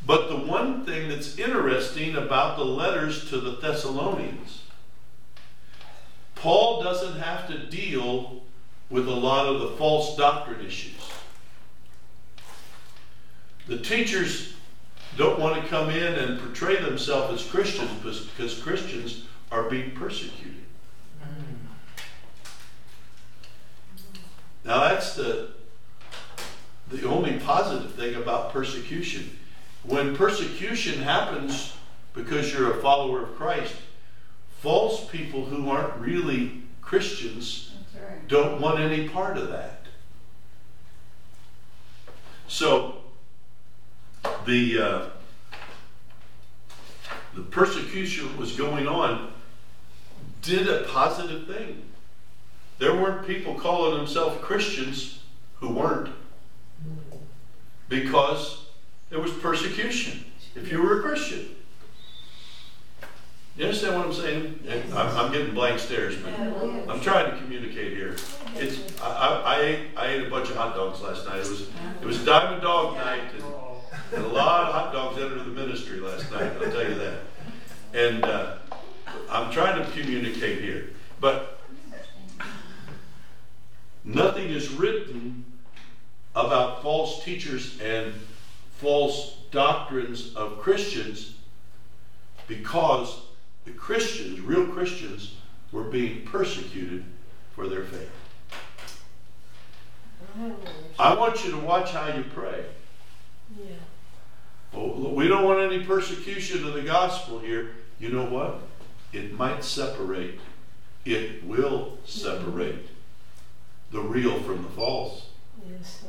but 0.05 0.29
the 0.29 0.37
one 0.37 0.85
thing 0.85 1.09
that's 1.09 1.37
interesting 1.37 2.15
about 2.15 2.55
the 2.55 2.63
letters 2.63 3.29
to 3.31 3.41
the 3.41 3.57
Thessalonians, 3.57 4.61
Paul 6.35 6.81
doesn't 6.81 7.19
have 7.19 7.47
to 7.47 7.57
deal 7.57 8.43
with 8.89 9.07
a 9.07 9.11
lot 9.11 9.47
of 9.47 9.61
the 9.61 9.69
false 9.77 10.15
doctrine 10.15 10.65
issues. 10.65 10.95
The 13.67 13.77
teachers 13.77 14.53
don't 15.17 15.39
want 15.39 15.61
to 15.61 15.67
come 15.69 15.89
in 15.89 16.13
and 16.15 16.39
portray 16.39 16.81
themselves 16.81 17.41
as 17.41 17.49
Christians 17.49 17.91
because 18.01 18.59
Christians 18.61 19.25
are 19.51 19.69
being 19.69 19.91
persecuted. 19.91 20.63
Now 24.65 24.79
that's 24.81 25.15
the 25.15 25.49
the 26.89 27.07
only 27.07 27.39
positive 27.39 27.93
thing 27.93 28.15
about 28.15 28.53
persecution. 28.53 29.37
When 29.83 30.15
persecution 30.15 31.01
happens 31.01 31.73
because 32.13 32.53
you're 32.53 32.71
a 32.71 32.81
follower 32.81 33.23
of 33.23 33.35
Christ, 33.35 33.75
false 34.59 35.09
people 35.09 35.45
who 35.45 35.69
aren't 35.69 35.95
really 35.97 36.63
Christians 36.81 37.72
right. 38.13 38.27
don't 38.27 38.61
want 38.61 38.79
any 38.79 39.09
part 39.09 39.37
of 39.37 39.49
that. 39.49 39.81
So 42.47 42.97
the 44.45 44.79
uh, 44.79 45.05
the 47.33 47.41
persecution 47.41 48.27
that 48.27 48.37
was 48.37 48.55
going 48.55 48.87
on 48.87 49.31
did 50.41 50.67
a 50.67 50.83
positive 50.83 51.47
thing. 51.47 51.83
There 52.79 52.93
weren't 52.93 53.25
people 53.25 53.55
calling 53.55 53.97
themselves 53.97 54.37
Christians 54.41 55.23
who 55.55 55.69
weren't 55.69 56.09
because 57.87 58.65
there 59.09 59.19
was 59.19 59.31
persecution 59.31 60.25
if 60.55 60.71
you 60.71 60.81
were 60.81 60.99
a 60.99 61.01
Christian. 61.01 61.55
You 63.55 63.65
understand 63.65 63.95
what 63.95 64.07
I'm 64.07 64.13
saying? 64.13 64.59
And 64.67 64.93
I'm, 64.95 65.15
I'm 65.15 65.31
getting 65.31 65.53
blank 65.53 65.79
stares, 65.79 66.15
but 66.17 66.33
I'm 66.89 66.99
trying 67.01 67.29
to 67.29 67.37
communicate 67.37 67.93
here. 67.95 68.15
It's 68.55 68.99
I, 68.99 69.07
I, 69.07 69.55
I 69.55 69.61
ate 69.61 69.79
I 69.95 70.07
ate 70.07 70.25
a 70.25 70.29
bunch 70.29 70.49
of 70.49 70.55
hot 70.55 70.75
dogs 70.75 71.01
last 71.01 71.27
night. 71.27 71.37
It 71.37 71.49
was 71.49 71.69
it 72.01 72.05
was 72.05 72.25
Diamond 72.25 72.63
Dog 72.63 72.95
night, 72.95 73.21
and, 73.35 73.43
and 74.15 74.25
a 74.25 74.27
lot 74.27 74.67
of 74.67 74.73
hot 74.73 74.91
dogs 74.91 75.21
entered 75.21 75.45
the 75.45 75.51
ministry 75.51 75.99
last 75.99 76.31
night. 76.31 76.51
I'll 76.53 76.71
tell 76.71 76.89
you 76.89 76.95
that. 76.95 77.19
And 77.93 78.25
uh, 78.25 78.57
I'm 79.29 79.51
trying 79.51 79.83
to 79.83 79.91
communicate 79.91 80.61
here, 80.61 80.89
but 81.19 81.59
nothing 84.03 84.49
is 84.49 84.71
written 84.71 85.45
about 86.35 86.81
false 86.81 87.23
teachers 87.23 87.79
and 87.79 88.15
false 88.77 89.37
doctrines 89.51 90.33
of 90.33 90.57
Christians 90.57 91.35
because 92.47 93.21
the 93.65 93.71
Christians, 93.71 94.41
real 94.41 94.67
Christians, 94.67 95.35
were 95.71 95.83
being 95.83 96.25
persecuted 96.25 97.03
for 97.55 97.67
their 97.67 97.83
faith. 97.83 98.09
I 100.97 101.13
want 101.15 101.43
you 101.45 101.51
to 101.51 101.57
watch 101.57 101.91
how 101.91 102.07
you 102.07 102.23
pray. 102.33 102.65
Yeah. 103.57 103.75
Oh, 104.73 104.87
well, 104.97 105.13
we 105.13 105.27
don't 105.27 105.43
want 105.43 105.59
any 105.59 105.83
persecution 105.83 106.67
of 106.67 106.73
the 106.73 106.81
gospel 106.81 107.39
here. 107.39 107.71
You 107.99 108.09
know 108.09 108.25
what? 108.25 108.61
It 109.11 109.33
might 109.33 109.63
separate. 109.63 110.39
It 111.05 111.43
will 111.43 111.99
separate 112.05 112.87
the 113.91 114.01
real 114.01 114.39
from 114.41 114.63
the 114.63 114.69
false. 114.69 115.27
Yes, 115.69 116.01
sir. 116.01 116.07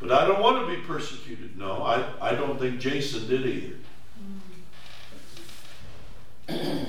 But 0.00 0.12
I 0.12 0.26
don't 0.26 0.40
want 0.40 0.66
to 0.66 0.74
be 0.74 0.80
persecuted. 0.82 1.58
No, 1.58 1.82
I, 1.82 2.06
I 2.20 2.34
don't 2.34 2.58
think 2.58 2.80
Jason 2.80 3.28
did 3.28 3.44
either. 3.44 3.74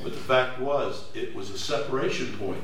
But 0.03 0.13
the 0.13 0.19
fact 0.19 0.59
was, 0.59 1.05
it 1.13 1.35
was 1.35 1.49
a 1.49 1.57
separation 1.57 2.37
point. 2.37 2.63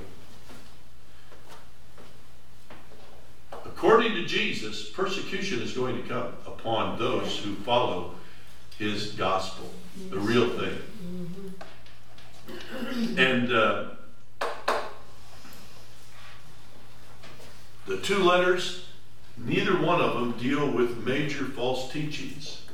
According 3.52 4.14
to 4.14 4.26
Jesus, 4.26 4.90
persecution 4.90 5.62
is 5.62 5.74
going 5.74 6.02
to 6.02 6.08
come 6.08 6.34
upon 6.46 6.98
those 6.98 7.38
who 7.40 7.56
follow 7.56 8.16
his 8.78 9.12
gospel, 9.12 9.70
the 10.10 10.20
real 10.20 10.50
thing. 10.50 10.78
And 13.18 13.52
uh, 13.52 13.86
the 17.86 17.98
two 17.98 18.20
letters, 18.20 18.86
neither 19.38 19.80
one 19.80 20.02
of 20.02 20.14
them 20.14 20.32
deal 20.34 20.70
with 20.70 21.06
major 21.06 21.46
false 21.46 21.92
teachings. 21.92 22.65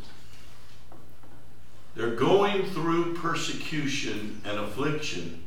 They're 1.96 2.16
going 2.16 2.66
through 2.68 3.16
persecution 3.16 4.42
and 4.46 4.60
affliction. 4.60 5.44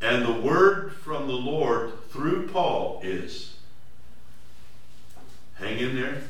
And 0.00 0.24
the 0.24 0.32
word 0.32 0.94
from 0.94 1.26
the 1.26 1.34
Lord 1.34 1.92
through 2.10 2.48
Paul 2.48 3.00
is 3.02 3.56
hang 5.54 5.78
in 5.78 5.94
there. 5.94 6.22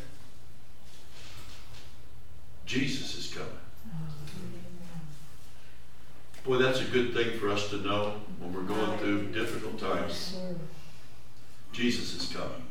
Jesus 2.67 3.17
is 3.17 3.33
coming. 3.33 3.51
Boy, 6.45 6.57
that's 6.57 6.81
a 6.81 6.85
good 6.85 7.15
thing 7.15 7.39
for 7.39 7.51
us 7.51 7.71
to 7.71 7.77
know 7.77 8.15
when 8.41 8.53
we're 8.53 8.63
going 8.63 8.99
through 8.99 9.29
difficult 9.29 9.79
times. 9.79 10.37
Jesus 11.73 12.15
is 12.15 12.35
coming. 12.35 12.67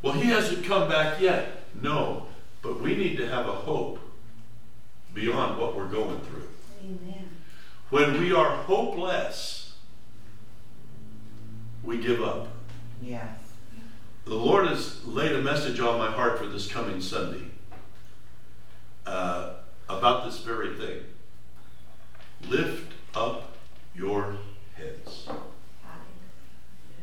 Well, 0.00 0.14
he 0.14 0.30
hasn't 0.30 0.64
come 0.64 0.88
back 0.88 1.20
yet. 1.20 1.64
No, 1.80 2.26
but 2.62 2.80
we 2.80 2.96
need 2.96 3.16
to 3.18 3.28
have 3.28 3.46
a 3.46 3.52
hope 3.52 3.98
beyond 5.14 5.58
what 5.58 5.76
we're 5.76 5.88
going 5.88 6.20
through. 6.20 6.48
Amen. 6.82 7.28
When 7.90 8.20
we 8.20 8.32
are 8.32 8.50
hopeless, 8.50 9.74
we 11.84 11.98
give 11.98 12.22
up. 12.22 12.48
Yes. 13.02 13.28
The 14.24 14.34
Lord 14.34 14.68
has 14.68 15.04
laid 15.04 15.32
a 15.32 15.42
message 15.42 15.80
on 15.80 15.98
my 15.98 16.10
heart 16.10 16.38
for 16.38 16.46
this 16.46 16.66
coming 16.66 17.00
Sunday 17.00 17.42
uh, 19.04 19.54
about 19.88 20.24
this 20.24 20.40
very 20.40 20.74
thing. 20.76 21.00
Lift 22.48 22.92
up 23.14 23.56
your 23.94 24.36
heads. 24.76 25.28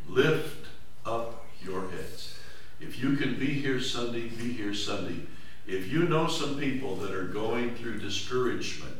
Lift 0.07 0.67
up 1.05 1.45
your 1.61 1.89
heads. 1.89 2.37
If 2.79 3.01
you 3.03 3.15
can 3.15 3.37
be 3.37 3.47
here 3.47 3.79
Sunday, 3.81 4.27
be 4.29 4.53
here 4.53 4.73
Sunday. 4.73 5.21
If 5.69 5.91
you 5.91 6.03
know 6.03 6.27
some 6.27 6.57
people 6.57 6.95
that 6.97 7.11
are 7.11 7.25
going 7.25 7.75
through 7.75 7.99
discouragement 7.99 8.97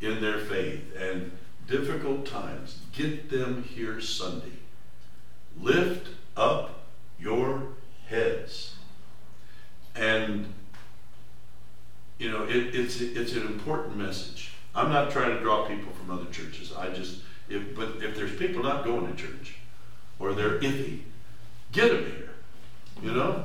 in 0.00 0.20
their 0.20 0.38
faith 0.38 0.82
and 0.98 1.30
difficult 1.68 2.26
times, 2.26 2.78
get 2.92 3.30
them 3.30 3.62
here 3.62 4.00
Sunday. 4.00 4.58
Lift 5.60 6.08
up 6.36 6.80
your 7.20 7.62
heads. 8.08 8.74
And 9.94 10.52
you 12.18 12.30
know, 12.30 12.44
it, 12.44 12.74
it's 12.74 13.00
it's 13.00 13.32
an 13.34 13.46
important 13.46 13.96
message. 13.96 14.52
I'm 14.74 14.90
not 14.90 15.10
trying 15.10 15.36
to 15.36 15.40
draw 15.40 15.66
people 15.66 15.92
from 15.92 16.10
other 16.10 16.30
churches. 16.30 16.72
I 16.76 16.88
just, 16.88 17.20
if, 17.48 17.76
but 17.76 18.02
if 18.02 18.16
there's 18.16 18.34
people 18.36 18.62
not 18.62 18.84
going 18.84 19.06
to 19.06 19.14
church 19.14 19.56
or 20.18 20.32
they're 20.32 20.58
iffy, 20.60 21.00
get 21.72 21.90
them 21.90 22.04
here. 22.06 22.30
You 23.02 23.12
know, 23.12 23.44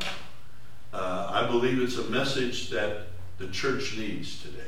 uh, 0.93 1.29
I 1.31 1.47
believe 1.47 1.81
it's 1.81 1.97
a 1.97 2.09
message 2.09 2.69
that 2.69 3.07
the 3.37 3.47
church 3.47 3.97
needs 3.97 4.41
today. 4.41 4.63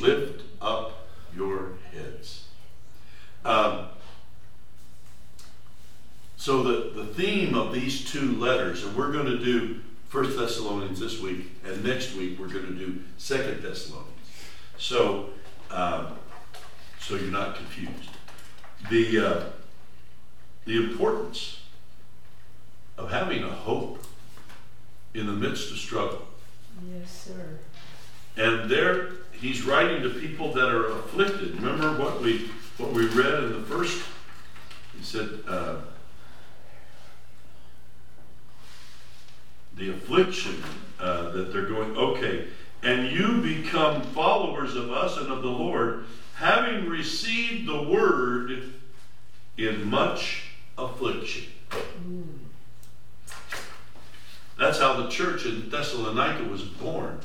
Lift 0.00 0.42
up 0.60 1.06
your 1.34 1.72
heads. 1.92 2.44
Um, 3.44 3.86
so 6.36 6.62
the, 6.62 7.02
the 7.02 7.06
theme 7.06 7.54
of 7.54 7.72
these 7.72 8.10
two 8.10 8.32
letters, 8.36 8.84
and 8.84 8.96
we're 8.96 9.12
going 9.12 9.26
to 9.26 9.38
do 9.38 9.80
First 10.08 10.36
Thessalonians 10.36 10.98
this 10.98 11.20
week, 11.20 11.52
and 11.64 11.84
next 11.84 12.14
week 12.14 12.38
we're 12.38 12.48
going 12.48 12.66
to 12.66 12.74
do 12.74 13.00
Second 13.18 13.62
Thessalonians. 13.62 14.08
So, 14.78 15.30
um, 15.70 16.18
so 16.98 17.14
you're 17.16 17.30
not 17.30 17.56
confused. 17.56 18.10
The 18.90 19.26
uh, 19.26 19.44
the 20.64 20.76
importance 20.76 21.60
of 22.96 23.10
having 23.10 23.42
a 23.42 23.50
hope 23.50 23.98
in 25.14 25.26
the 25.26 25.32
midst 25.32 25.70
of 25.70 25.78
struggle. 25.78 26.22
Yes, 26.92 27.10
sir. 27.10 27.58
And 28.36 28.70
there, 28.70 29.08
he's 29.32 29.62
writing 29.62 30.02
to 30.02 30.10
people 30.10 30.52
that 30.54 30.68
are 30.68 30.86
afflicted. 30.92 31.60
Remember 31.60 32.00
what 32.02 32.20
we 32.20 32.50
what 32.78 32.92
we 32.92 33.06
read 33.08 33.44
in 33.44 33.52
the 33.52 33.62
first. 33.66 34.02
He 34.96 35.04
said, 35.04 35.40
uh, 35.46 35.76
the 39.76 39.90
affliction 39.90 40.62
uh, 40.98 41.30
that 41.30 41.52
they're 41.52 41.66
going. 41.66 41.96
Okay, 41.96 42.46
and 42.82 43.10
you 43.10 43.40
become 43.42 44.02
followers 44.02 44.76
of 44.76 44.90
us 44.90 45.16
and 45.18 45.30
of 45.30 45.42
the 45.42 45.48
Lord, 45.48 46.06
having 46.34 46.88
received 46.88 47.68
the 47.68 47.82
word 47.82 48.72
in 49.56 49.88
much 49.88 50.44
affliction. 50.78 51.44
That's 54.60 54.78
how 54.78 55.00
the 55.00 55.08
church 55.08 55.46
in 55.46 55.70
Thessalonica 55.70 56.44
was 56.44 56.60
born. 56.60 57.18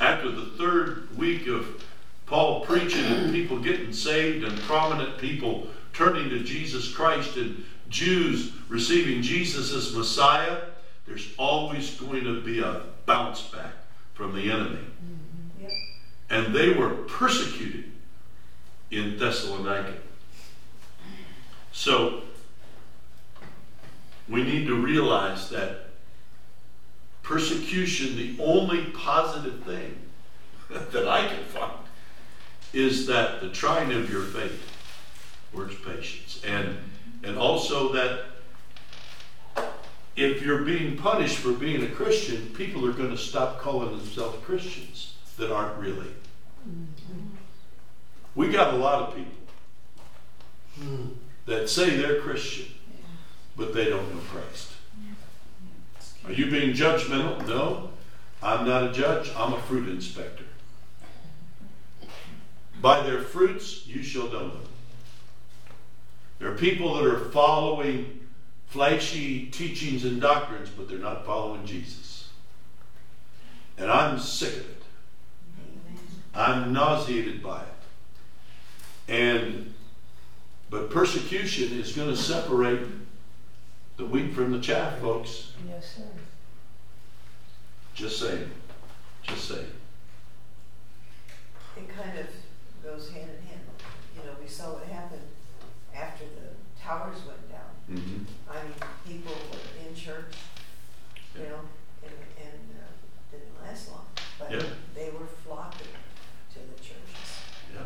After 0.00 0.32
the 0.32 0.46
third 0.58 1.16
week 1.16 1.46
of 1.46 1.84
Paul 2.26 2.62
preaching 2.62 3.04
and 3.04 3.32
people 3.32 3.60
getting 3.60 3.92
saved 3.92 4.44
and 4.44 4.58
prominent 4.62 5.16
people 5.16 5.68
turning 5.92 6.28
to 6.30 6.40
Jesus 6.40 6.92
Christ 6.92 7.36
and 7.36 7.64
Jews 7.88 8.52
receiving 8.68 9.22
Jesus 9.22 9.72
as 9.72 9.94
Messiah, 9.94 10.58
there's 11.06 11.28
always 11.38 11.94
going 12.00 12.24
to 12.24 12.40
be 12.40 12.58
a 12.58 12.82
bounce 13.06 13.42
back 13.42 13.72
from 14.14 14.34
the 14.34 14.50
enemy. 14.50 14.84
Yep. 15.60 15.70
And 16.30 16.52
they 16.52 16.70
were 16.70 16.90
persecuted 16.90 17.92
in 18.90 19.16
Thessalonica. 19.16 19.94
So 21.70 22.22
we 24.28 24.42
need 24.42 24.66
to 24.66 24.74
realize 24.74 25.48
that 25.50 25.85
persecution, 27.26 28.16
the 28.16 28.36
only 28.40 28.84
positive 28.86 29.62
thing 29.64 29.96
that 30.70 31.08
I 31.08 31.26
can 31.26 31.42
find, 31.44 31.72
is 32.72 33.06
that 33.06 33.40
the 33.40 33.48
trying 33.50 33.92
of 33.92 34.08
your 34.10 34.22
faith 34.22 34.72
works 35.52 35.74
patience. 35.84 36.40
And 36.46 36.78
and 37.24 37.36
also 37.36 37.92
that 37.94 38.26
if 40.14 40.42
you're 40.42 40.62
being 40.62 40.96
punished 40.96 41.38
for 41.38 41.52
being 41.52 41.82
a 41.82 41.88
Christian, 41.88 42.46
people 42.54 42.86
are 42.86 42.92
going 42.92 43.10
to 43.10 43.18
stop 43.18 43.58
calling 43.58 43.98
themselves 43.98 44.38
Christians 44.44 45.16
that 45.36 45.52
aren't 45.52 45.76
really. 45.78 46.10
We 48.34 48.48
got 48.48 48.74
a 48.74 48.76
lot 48.76 49.02
of 49.02 49.14
people 49.16 49.32
Hmm. 50.78 51.06
that 51.46 51.70
say 51.70 51.96
they're 51.96 52.20
Christian, 52.20 52.66
but 53.56 53.72
they 53.72 53.86
don't 53.86 54.14
know 54.14 54.20
Christ. 54.30 54.72
Are 56.26 56.32
you 56.32 56.50
being 56.50 56.74
judgmental? 56.74 57.46
No. 57.46 57.90
I'm 58.42 58.66
not 58.66 58.84
a 58.84 58.92
judge, 58.92 59.32
I'm 59.36 59.52
a 59.52 59.60
fruit 59.62 59.88
inspector. 59.88 60.44
By 62.80 63.02
their 63.02 63.22
fruits 63.22 63.86
you 63.86 64.02
shall 64.02 64.28
know 64.28 64.50
them. 64.50 64.62
There 66.38 66.50
are 66.50 66.56
people 66.56 66.94
that 66.94 67.06
are 67.06 67.30
following 67.30 68.20
flashy 68.66 69.46
teachings 69.46 70.04
and 70.04 70.20
doctrines, 70.20 70.68
but 70.68 70.88
they're 70.88 70.98
not 70.98 71.24
following 71.24 71.64
Jesus. 71.64 72.28
And 73.78 73.90
I'm 73.90 74.18
sick 74.18 74.54
of 74.54 74.70
it. 74.70 74.82
I'm 76.34 76.72
nauseated 76.72 77.42
by 77.42 77.62
it. 77.62 79.12
And 79.12 79.72
but 80.68 80.90
persecution 80.90 81.78
is 81.78 81.92
going 81.92 82.10
to 82.10 82.16
separate 82.16 82.80
the 83.96 84.04
wheat 84.04 84.34
from 84.34 84.52
the 84.52 84.60
chaff, 84.60 84.98
folks. 84.98 85.52
Yes, 85.68 85.96
sir. 85.96 86.02
Just 87.94 88.20
saying. 88.20 88.50
Just 89.22 89.48
saying. 89.48 89.72
It 91.76 91.88
kind 91.88 92.18
of 92.18 92.26
goes 92.82 93.10
hand 93.10 93.30
in 93.30 93.46
hand. 93.48 93.60
You 94.16 94.22
know, 94.24 94.36
we 94.40 94.48
saw 94.48 94.72
what 94.74 94.84
happened 94.86 95.22
after 95.94 96.24
the 96.24 96.80
towers 96.82 97.16
went 97.26 97.50
down. 97.50 97.70
hmm 97.88 98.22
I 98.50 98.62
mean, 98.62 98.74
people 99.06 99.32
were 99.50 99.88
in 99.88 99.94
church, 99.94 100.32
you 101.34 101.42
know, 101.44 101.60
and, 102.02 102.12
and 102.40 102.60
uh, 102.78 103.30
didn't 103.30 103.62
last 103.62 103.90
long. 103.90 104.06
But 104.38 104.52
Yeah. 104.52 104.62
they 104.94 105.10
were 105.10 105.26
flocking 105.44 105.88
to 106.52 106.58
the 106.58 106.76
churches. 106.80 107.40
Yeah. 107.74 107.82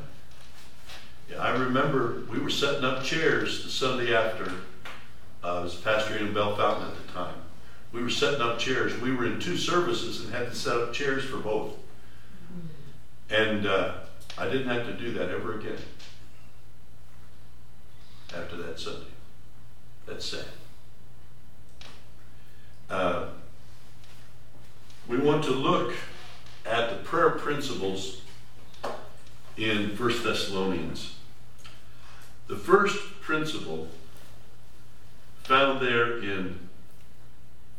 Yeah, 1.36 1.42
I 1.42 1.50
remember 1.56 2.22
we 2.28 2.40
were 2.40 2.50
setting 2.50 2.84
up 2.84 3.04
chairs 3.04 3.62
the 3.64 3.70
Sunday 3.70 4.12
after. 4.14 4.50
Uh, 5.43 5.59
I 5.59 5.61
was 5.61 5.74
pastoring 5.74 6.20
in 6.20 6.34
Bellefontaine 6.34 6.88
at 6.88 7.07
the 7.07 7.12
time. 7.12 7.34
We 7.93 8.03
were 8.03 8.11
setting 8.11 8.41
up 8.41 8.59
chairs. 8.59 8.99
We 9.01 9.14
were 9.14 9.26
in 9.26 9.41
two 9.41 9.57
services 9.57 10.24
and 10.24 10.34
had 10.34 10.51
to 10.51 10.55
set 10.55 10.76
up 10.76 10.93
chairs 10.93 11.24
for 11.24 11.38
both. 11.38 11.74
And 13.30 13.66
uh, 13.66 13.95
I 14.36 14.49
didn't 14.49 14.68
have 14.68 14.86
to 14.86 14.93
do 14.93 15.12
that 15.12 15.30
ever 15.30 15.59
again 15.59 15.78
after 18.36 18.57
that 18.57 18.78
Sunday. 18.78 19.07
That's 20.07 20.24
sad. 20.24 20.45
Uh, 22.88 23.28
we 25.09 25.18
want 25.18 25.45
to 25.45 25.53
look 25.53 25.95
at 26.66 26.91
the 26.91 26.97
prayer 26.97 27.30
principles 27.30 28.22
in 29.57 29.97
1 29.97 30.22
Thessalonians. 30.22 31.14
The 32.47 32.57
first 32.57 33.20
principle 33.20 33.88
found 35.51 35.80
there 35.84 36.18
in 36.18 36.57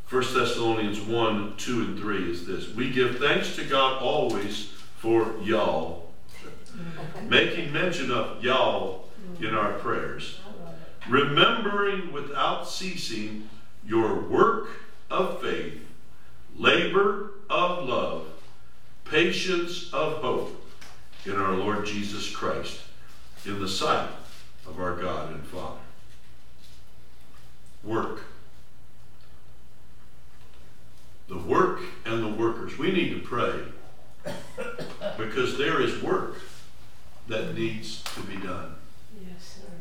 1 0.09 0.21
Thessalonians 0.33 0.99
1, 0.99 1.55
2, 1.55 1.81
and 1.83 1.97
3 1.97 2.29
is 2.29 2.45
this. 2.45 2.67
We 2.67 2.91
give 2.91 3.17
thanks 3.17 3.55
to 3.55 3.63
God 3.63 4.01
always 4.01 4.73
for 4.97 5.37
y'all, 5.41 6.11
making 7.29 7.71
mention 7.71 8.11
of 8.11 8.43
y'all 8.43 9.05
in 9.39 9.55
our 9.55 9.71
prayers, 9.71 10.41
remembering 11.07 12.11
without 12.11 12.67
ceasing 12.67 13.47
your 13.87 14.19
work 14.19 14.67
of 15.09 15.41
faith, 15.41 15.79
labor 16.57 17.31
of 17.49 17.87
love, 17.87 18.27
patience 19.05 19.93
of 19.93 20.21
hope 20.21 20.61
in 21.25 21.37
our 21.37 21.53
Lord 21.53 21.85
Jesus 21.85 22.35
Christ, 22.35 22.81
in 23.45 23.61
the 23.61 23.69
sight 23.69 24.09
of 24.67 24.77
our 24.77 24.97
God 24.97 25.31
and 25.31 25.45
Father. 25.45 25.79
Work. 27.83 28.21
The 31.27 31.37
work 31.37 31.81
and 32.05 32.23
the 32.23 32.27
workers. 32.27 32.77
We 32.77 32.91
need 32.91 33.09
to 33.13 33.19
pray 33.19 33.61
because 35.17 35.57
there 35.57 35.81
is 35.81 36.01
work. 36.03 36.35
that 37.27 37.55
needs 37.55 38.03
to 38.15 38.21
be 38.21 38.35
done? 38.35 38.75
Yes, 39.19 39.57
sir. 39.61 39.71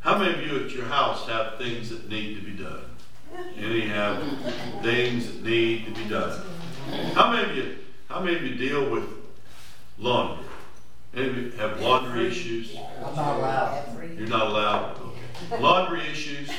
How 0.00 0.18
many 0.18 0.34
of 0.34 0.46
you 0.46 0.64
at 0.64 0.70
your 0.70 0.86
house 0.86 1.26
have 1.28 1.58
things 1.58 1.90
that 1.90 2.08
need 2.08 2.34
to 2.36 2.42
be 2.44 2.52
done? 2.52 2.84
Any 3.56 3.82
have 3.82 4.22
things 4.82 5.26
that 5.26 5.42
need 5.42 5.86
to 5.86 5.90
be 5.92 6.08
done? 6.08 6.40
How 7.14 7.30
many 7.30 7.50
of 7.50 7.56
you, 7.56 7.76
how 8.08 8.20
many 8.20 8.36
of 8.36 8.42
you 8.42 8.54
deal 8.56 8.90
with 8.90 9.04
laundry? 9.98 10.44
Any 11.14 11.28
of 11.28 11.36
you 11.36 11.50
have 11.52 11.80
laundry 11.80 12.26
issues? 12.26 12.76
I'm 13.04 13.14
not 13.14 13.36
allowed. 13.38 14.18
You're 14.18 14.28
not 14.28 14.48
allowed? 14.48 15.11
Laundry 15.60 16.00
issues? 16.08 16.50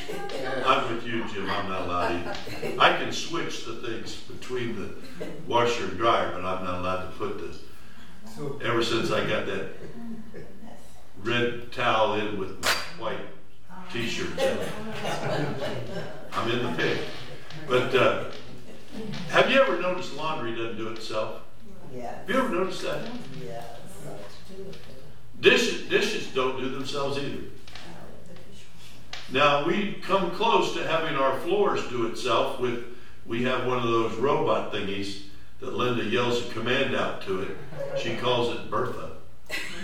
I'm 0.65 0.93
with 0.93 1.05
you, 1.05 1.25
Jim, 1.33 1.49
I'm 1.49 1.69
not 1.69 1.81
allowed 1.81 2.11
either. 2.11 2.35
I 2.79 2.97
can 2.97 3.11
switch 3.11 3.65
the 3.65 3.75
things 3.77 4.15
between 4.15 4.75
the 4.75 5.27
washer 5.47 5.85
and 5.85 5.97
dryer, 5.97 6.31
but 6.33 6.45
I'm 6.45 6.63
not 6.63 6.79
allowed 6.79 7.05
to 7.05 7.11
put 7.17 7.37
the, 7.39 8.65
ever 8.65 8.83
since 8.83 9.11
I 9.11 9.27
got 9.27 9.45
that 9.47 9.69
red 11.23 11.71
towel 11.71 12.15
in 12.15 12.37
with 12.39 12.61
my 12.61 12.69
white 13.03 13.19
t-shirts. 13.91 14.41
I'm 16.33 16.49
in 16.51 16.63
the 16.63 16.71
pig. 16.77 16.99
But, 17.67 17.95
uh, 17.95 18.25
have 19.29 19.49
you 19.49 19.59
ever 19.61 19.79
noticed 19.81 20.13
laundry 20.15 20.55
doesn't 20.55 20.77
do 20.77 20.89
itself? 20.89 21.41
Yeah, 21.95 22.17
Have 22.17 22.29
you 22.29 22.35
ever 22.37 22.49
noticed 22.49 22.81
that? 22.83 23.01
yeah. 23.43 23.63
Dishes, 25.39 25.89
dishes 25.89 26.27
don't 26.27 26.59
do 26.59 26.69
themselves 26.69 27.17
either. 27.17 27.43
Now, 29.33 29.65
we 29.65 29.93
come 29.93 30.29
close 30.29 30.75
to 30.75 30.87
having 30.87 31.15
our 31.15 31.39
floors 31.39 31.81
do 31.89 32.05
itself 32.05 32.59
with, 32.59 32.85
we 33.25 33.41
have 33.43 33.65
one 33.65 33.79
of 33.79 33.85
those 33.85 34.13
robot 34.17 34.71
thingies 34.71 35.23
that 35.59 35.73
Linda 35.73 36.03
yells 36.03 36.45
a 36.45 36.53
command 36.53 36.95
out 36.95 37.23
to 37.23 37.41
it. 37.41 37.57
She 37.97 38.15
calls 38.15 38.53
it 38.53 38.69
Bertha. 38.69 39.13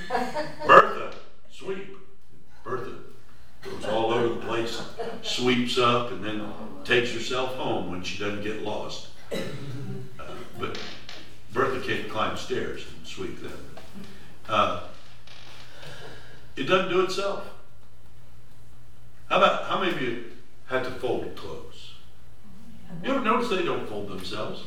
Bertha, 0.68 1.16
sweep. 1.50 1.98
Bertha 2.64 2.94
goes 3.64 3.86
all 3.86 4.14
over 4.14 4.36
the 4.36 4.42
place, 4.42 4.84
sweeps 5.24 5.80
up, 5.80 6.12
and 6.12 6.24
then 6.24 6.48
takes 6.84 7.12
herself 7.12 7.56
home 7.56 7.90
when 7.90 8.04
she 8.04 8.20
doesn't 8.20 8.44
get 8.44 8.62
lost. 8.62 9.08
Uh, 9.34 9.38
But 10.60 10.80
Bertha 11.52 11.86
can't 11.88 12.08
climb 12.08 12.38
stairs 12.38 12.86
and 12.96 13.08
sweep 13.08 13.42
them. 13.42 13.58
Uh, 14.48 14.82
it 16.56 16.66
doesn't 16.66 16.92
do 16.92 17.02
itself. 17.02 17.48
How 19.30 19.38
about 19.38 19.66
how 19.66 19.80
many 19.80 19.92
of 19.92 20.02
you 20.02 20.24
had 20.66 20.84
to 20.86 20.92
fold 20.92 21.36
clothes? 21.36 21.94
Mm-hmm. 22.92 23.06
You 23.06 23.12
ever 23.12 23.24
notice 23.24 23.50
they 23.50 23.64
don't 23.64 23.88
fold 23.88 24.10
themselves? 24.10 24.66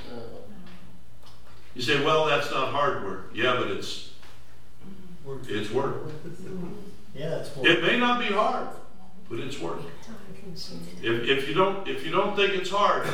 You 1.74 1.82
say, 1.82 2.04
well, 2.04 2.26
that's 2.26 2.50
not 2.50 2.68
hard 2.68 3.04
work. 3.04 3.30
Yeah, 3.34 3.56
but 3.58 3.70
it's 3.72 4.10
mm-hmm. 5.26 5.44
it's 5.48 5.70
work. 5.70 6.04
Yeah, 7.14 7.40
it's 7.40 7.50
for. 7.50 7.66
It 7.68 7.82
may 7.82 7.98
not 7.98 8.20
be 8.20 8.32
hard, 8.32 8.68
but 9.28 9.38
it's 9.38 9.60
work. 9.60 9.80
If, 11.02 11.28
if 11.28 11.46
you 11.46 11.52
don't 11.52 11.86
if 11.86 12.06
you 12.06 12.10
don't 12.10 12.34
think 12.34 12.54
it's 12.54 12.70
hard, 12.70 13.06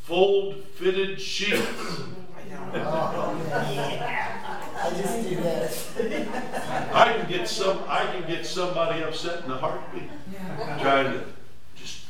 fold 0.00 0.64
fitted 0.76 1.20
sheets. 1.20 1.60
Oh, 2.74 3.36
yeah. 3.70 4.21
I 4.92 5.00
just 5.00 5.28
do 5.28 5.36
that. 5.36 6.94
I 6.94 7.12
can 7.14 7.28
get 7.28 7.48
some 7.48 7.82
I 7.88 8.04
can 8.06 8.26
get 8.28 8.44
somebody 8.44 9.02
upset 9.02 9.44
in 9.44 9.50
a 9.50 9.56
heartbeat 9.56 10.10
trying 10.80 11.12
to 11.12 11.24
just 11.74 12.04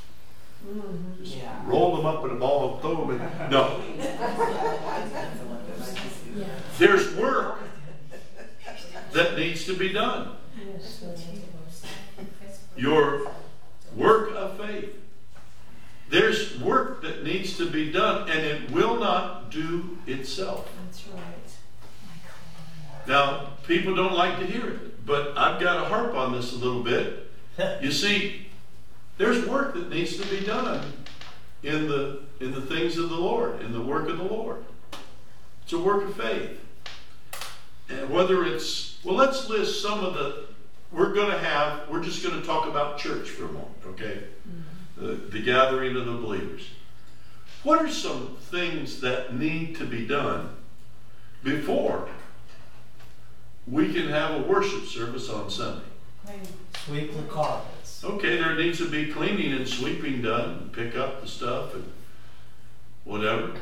just 1.22 1.36
Yeah. 1.36 1.60
roll 1.64 1.96
them 1.96 2.06
up 2.06 2.24
in 2.24 2.30
a 2.30 2.34
ball 2.34 2.72
and 2.74 2.80
throw 2.82 3.06
them 3.06 3.20
in. 3.20 3.50
No, 3.50 3.80
there's 6.78 7.14
work 7.14 7.60
that 9.12 9.36
needs 9.38 9.64
to 9.66 9.76
be 9.76 9.92
done. 9.92 10.36
Your 12.76 13.30
work 13.94 14.32
of 14.34 14.58
faith. 14.58 14.96
There's 16.08 16.58
work 16.58 17.02
that 17.02 17.22
needs 17.24 17.56
to 17.58 17.70
be 17.70 17.90
done, 17.92 18.28
and 18.28 18.40
it 18.40 18.70
will 18.70 18.98
not 18.98 19.50
do 19.50 19.98
itself. 20.06 20.68
That's 20.84 21.06
right. 21.08 21.51
Now, 23.06 23.50
people 23.66 23.94
don't 23.94 24.14
like 24.14 24.38
to 24.38 24.46
hear 24.46 24.68
it, 24.68 25.04
but 25.04 25.36
I've 25.36 25.60
got 25.60 25.82
to 25.82 25.88
harp 25.88 26.14
on 26.14 26.32
this 26.32 26.52
a 26.52 26.56
little 26.56 26.82
bit. 26.82 27.30
You 27.82 27.92
see, 27.92 28.46
there's 29.18 29.46
work 29.46 29.74
that 29.74 29.90
needs 29.90 30.16
to 30.16 30.26
be 30.26 30.44
done 30.44 30.90
in 31.62 31.86
the 31.86 32.22
in 32.40 32.52
the 32.52 32.62
things 32.62 32.96
of 32.96 33.10
the 33.10 33.16
Lord, 33.16 33.60
in 33.60 33.72
the 33.72 33.80
work 33.80 34.08
of 34.08 34.16
the 34.16 34.24
Lord. 34.24 34.64
It's 35.62 35.72
a 35.72 35.78
work 35.78 36.04
of 36.04 36.16
faith. 36.16 36.58
And 37.90 38.08
whether 38.08 38.44
it's 38.44 38.98
well, 39.04 39.14
let's 39.14 39.48
list 39.50 39.82
some 39.82 40.02
of 40.02 40.14
the 40.14 40.46
we're 40.90 41.12
going 41.12 41.30
to 41.30 41.38
have. 41.38 41.88
We're 41.88 42.02
just 42.02 42.22
going 42.22 42.40
to 42.40 42.46
talk 42.46 42.66
about 42.66 42.98
church 42.98 43.30
for 43.30 43.44
a 43.44 43.52
moment, 43.52 43.82
okay? 43.86 44.24
Mm-hmm. 44.48 45.06
The, 45.06 45.12
the 45.14 45.42
gathering 45.42 45.96
of 45.96 46.06
the 46.06 46.12
believers. 46.12 46.68
What 47.62 47.80
are 47.80 47.90
some 47.90 48.36
things 48.40 49.00
that 49.00 49.34
need 49.34 49.76
to 49.76 49.84
be 49.84 50.06
done 50.06 50.56
before 51.42 52.08
we 53.66 53.92
can 53.92 54.08
have 54.08 54.40
a 54.40 54.42
worship 54.42 54.84
service 54.84 55.28
on 55.28 55.50
Sunday? 55.50 55.84
Sweep 56.84 57.16
the 57.16 57.22
carpets. 57.24 58.02
Okay, 58.04 58.36
there 58.36 58.56
needs 58.56 58.78
to 58.78 58.88
be 58.88 59.12
cleaning 59.12 59.52
and 59.52 59.66
sweeping 59.66 60.22
done, 60.22 60.50
and 60.50 60.72
pick 60.72 60.96
up 60.96 61.20
the 61.20 61.28
stuff 61.28 61.74
and 61.74 61.84
whatever. 63.04 63.52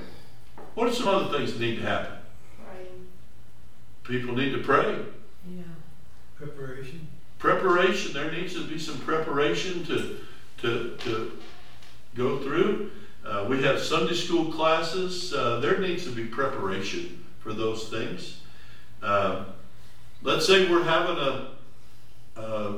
What 0.74 0.88
are 0.88 0.92
some 0.92 1.08
other 1.08 1.36
things 1.36 1.52
that 1.52 1.60
need 1.60 1.76
to 1.76 1.82
happen? 1.82 2.12
People 4.04 4.34
need 4.34 4.52
to 4.52 4.58
pray. 4.58 4.98
Yeah. 5.48 5.62
preparation. 6.36 7.06
Preparation, 7.38 8.12
there 8.12 8.30
needs 8.30 8.54
to 8.54 8.64
be 8.66 8.78
some 8.78 8.98
preparation 8.98 9.84
to, 9.84 10.18
to, 10.58 10.96
to 10.98 11.38
go 12.14 12.38
through. 12.38 12.90
Uh, 13.24 13.46
we 13.48 13.62
have 13.62 13.78
Sunday 13.78 14.14
school 14.14 14.50
classes, 14.52 15.32
uh, 15.32 15.60
there 15.60 15.78
needs 15.78 16.04
to 16.04 16.10
be 16.10 16.24
preparation 16.24 17.24
for 17.38 17.52
those 17.52 17.88
things. 17.88 18.40
Uh, 19.02 19.44
let's 20.22 20.46
say 20.46 20.70
we're 20.70 20.84
having 20.84 21.16
a, 21.16 22.40
a, 22.40 22.74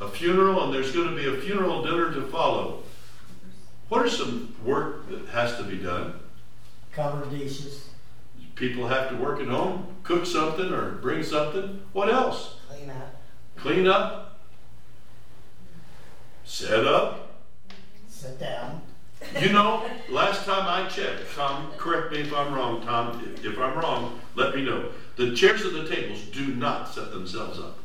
a 0.00 0.08
funeral 0.08 0.64
and 0.64 0.74
there's 0.74 0.92
going 0.92 1.08
to 1.08 1.16
be 1.16 1.26
a 1.26 1.40
funeral 1.40 1.82
dinner 1.82 2.12
to 2.12 2.26
follow. 2.28 2.82
What 3.88 4.02
are 4.02 4.10
some 4.10 4.54
work 4.64 5.08
that 5.08 5.26
has 5.28 5.56
to 5.56 5.64
be 5.64 5.76
done? 5.76 6.20
Cover 6.92 7.26
dishes. 7.26 7.88
People 8.54 8.88
have 8.88 9.08
to 9.08 9.16
work 9.16 9.40
at 9.40 9.48
home, 9.48 9.96
cook 10.02 10.26
something 10.26 10.72
or 10.72 10.92
bring 10.92 11.22
something. 11.22 11.80
What 11.92 12.10
else? 12.10 12.56
Clean 12.68 12.90
up. 12.90 13.22
Clean 13.56 13.86
up, 13.86 14.38
set 16.44 16.86
up. 16.86 17.40
Sit 18.08 18.38
down. 18.38 18.82
You 19.40 19.52
know, 19.52 19.88
last 20.08 20.44
time 20.44 20.66
I 20.66 20.88
checked, 20.88 21.34
Tom, 21.36 21.70
correct 21.76 22.12
me 22.12 22.20
if 22.20 22.32
I'm 22.32 22.52
wrong, 22.52 22.82
Tom. 22.82 23.22
If, 23.34 23.44
if 23.44 23.58
I'm 23.58 23.78
wrong, 23.78 24.20
let 24.34 24.54
me 24.54 24.64
know. 24.64 24.90
The 25.16 25.34
chairs 25.34 25.62
and 25.62 25.74
the 25.74 25.88
tables 25.88 26.22
do 26.32 26.54
not 26.54 26.92
set 26.92 27.12
themselves 27.12 27.58
up. 27.58 27.78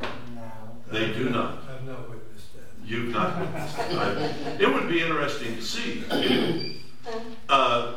No. 0.00 0.08
They 0.90 1.12
do 1.12 1.28
not. 1.30 1.58
I've 1.70 1.86
not 1.86 2.08
witnessed 2.08 2.54
that. 2.54 2.86
You've 2.86 3.12
not. 3.12 3.36
I, 3.36 4.56
it 4.58 4.72
would 4.72 4.88
be 4.88 5.00
interesting 5.00 5.54
to 5.56 5.62
see. 5.62 6.76
Uh, 7.48 7.94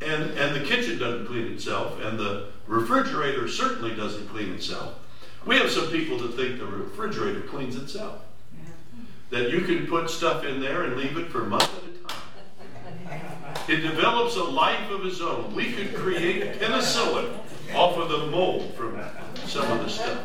and 0.00 0.30
and 0.32 0.54
the 0.54 0.66
kitchen 0.66 0.98
doesn't 0.98 1.26
clean 1.26 1.52
itself, 1.52 1.98
and 2.02 2.18
the 2.18 2.48
refrigerator 2.66 3.48
certainly 3.48 3.94
doesn't 3.94 4.28
clean 4.28 4.52
itself. 4.52 4.94
We 5.46 5.56
have 5.58 5.70
some 5.70 5.88
people 5.88 6.18
that 6.18 6.34
think 6.34 6.58
the 6.58 6.66
refrigerator 6.66 7.40
cleans 7.42 7.76
itself. 7.76 8.22
That 9.30 9.50
you 9.50 9.60
can 9.60 9.86
put 9.86 10.08
stuff 10.08 10.44
in 10.44 10.60
there 10.60 10.84
and 10.84 10.96
leave 10.96 11.16
it 11.18 11.30
for 11.30 11.44
months 11.44 11.68
at 11.76 11.84
a 11.84 11.98
time. 12.08 12.22
It 13.68 13.82
develops 13.82 14.36
a 14.36 14.44
life 14.44 14.90
of 14.90 15.04
its 15.04 15.20
own. 15.20 15.54
We 15.54 15.72
could 15.72 15.94
create 15.94 16.58
penicillin 16.58 17.30
off 17.74 17.98
of 17.98 18.08
the 18.08 18.26
mold 18.28 18.74
from 18.74 18.98
some 19.46 19.70
of 19.70 19.84
the 19.84 19.90
stuff. 19.90 20.18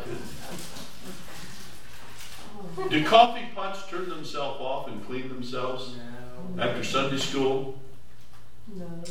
Do 2.88 3.04
coffee 3.04 3.46
pots 3.54 3.86
turn 3.88 4.08
themselves 4.08 4.60
off 4.60 4.88
and 4.88 5.04
clean 5.06 5.28
themselves 5.28 5.96
after 6.58 6.82
Sunday 6.82 7.18
school? 7.18 7.78
No. 8.74 9.04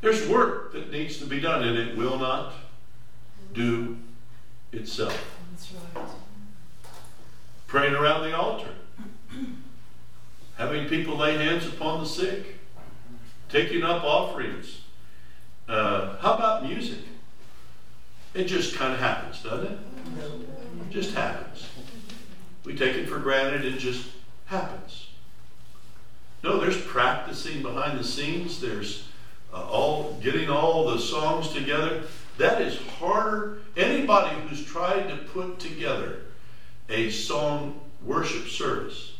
There's 0.00 0.26
work 0.28 0.72
that 0.72 0.90
needs 0.90 1.18
to 1.18 1.26
be 1.26 1.40
done, 1.40 1.62
and 1.62 1.78
it 1.78 1.96
will 1.96 2.18
not 2.18 2.54
do 3.52 3.98
itself. 4.72 5.16
That's 5.52 5.72
right. 5.94 6.06
Praying 7.70 7.94
around 7.94 8.22
the 8.22 8.36
altar, 8.36 8.74
having 10.56 10.88
people 10.88 11.16
lay 11.16 11.36
hands 11.36 11.68
upon 11.68 12.00
the 12.00 12.04
sick, 12.06 12.58
taking 13.48 13.84
up 13.84 14.02
offerings. 14.02 14.80
Uh, 15.68 16.16
how 16.18 16.34
about 16.34 16.64
music? 16.64 16.98
It 18.34 18.46
just 18.46 18.74
kind 18.74 18.92
of 18.92 18.98
happens, 18.98 19.40
doesn't 19.44 19.70
it? 19.70 19.78
It 20.18 20.90
just 20.90 21.14
happens. 21.14 21.68
We 22.64 22.74
take 22.74 22.96
it 22.96 23.08
for 23.08 23.20
granted, 23.20 23.64
it 23.64 23.78
just 23.78 24.08
happens. 24.46 25.06
No, 26.42 26.58
there's 26.58 26.80
practicing 26.80 27.62
behind 27.62 28.00
the 28.00 28.04
scenes. 28.04 28.60
There's 28.60 29.06
uh, 29.54 29.62
all 29.62 30.18
getting 30.20 30.50
all 30.50 30.90
the 30.90 30.98
songs 30.98 31.52
together. 31.52 32.02
That 32.36 32.62
is 32.62 32.80
harder. 32.98 33.58
Anybody 33.76 34.34
who's 34.48 34.64
tried 34.64 35.08
to 35.08 35.16
put 35.18 35.60
together 35.60 36.22
a 36.90 37.08
song 37.10 37.80
worship 38.02 38.48
service, 38.48 39.12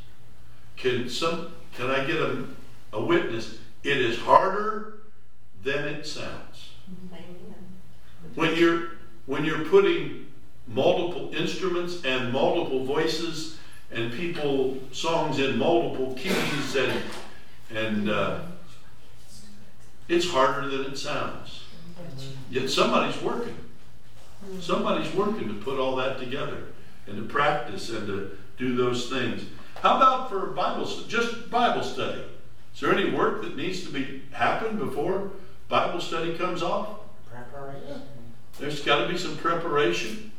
can 0.76 1.08
some 1.08 1.52
can 1.74 1.90
I 1.90 2.04
get 2.04 2.16
a, 2.16 2.46
a 2.92 3.02
witness? 3.02 3.58
It 3.82 3.98
is 3.98 4.18
harder 4.18 4.98
than 5.62 5.84
it 5.84 6.06
sounds. 6.06 6.70
When 8.34 8.56
you're 8.56 8.90
when 9.26 9.44
you're 9.44 9.64
putting 9.66 10.26
multiple 10.66 11.30
instruments 11.34 12.04
and 12.04 12.32
multiple 12.32 12.84
voices 12.84 13.58
and 13.90 14.12
people 14.12 14.78
songs 14.92 15.38
in 15.38 15.58
multiple 15.58 16.14
keys 16.14 16.76
and 16.76 17.02
and 17.70 18.10
uh, 18.10 18.40
it's 20.08 20.28
harder 20.28 20.68
than 20.68 20.92
it 20.92 20.98
sounds. 20.98 21.64
Yet 22.50 22.68
somebody's 22.68 23.20
working. 23.22 23.56
Somebody's 24.58 25.14
working 25.14 25.48
to 25.48 25.54
put 25.54 25.78
all 25.78 25.96
that 25.96 26.18
together 26.18 26.64
and 27.06 27.16
to 27.16 27.22
practice 27.32 27.90
and 27.90 28.06
to 28.06 28.36
do 28.58 28.76
those 28.76 29.08
things. 29.08 29.42
How 29.82 29.96
about 29.96 30.28
for 30.28 30.46
Bible 30.48 30.86
stu- 30.86 31.08
just 31.08 31.50
Bible 31.50 31.82
study? 31.82 32.22
Is 32.74 32.80
there 32.80 32.94
any 32.94 33.10
work 33.10 33.42
that 33.42 33.56
needs 33.56 33.82
to 33.84 33.90
be 33.90 34.22
happen 34.32 34.78
before 34.78 35.30
Bible 35.68 36.00
study 36.00 36.36
comes 36.36 36.62
off? 36.62 37.00
Preparation. 37.30 38.02
There's 38.58 38.82
got 38.82 39.02
to 39.02 39.08
be 39.08 39.16
some 39.16 39.36
preparation. 39.36 40.32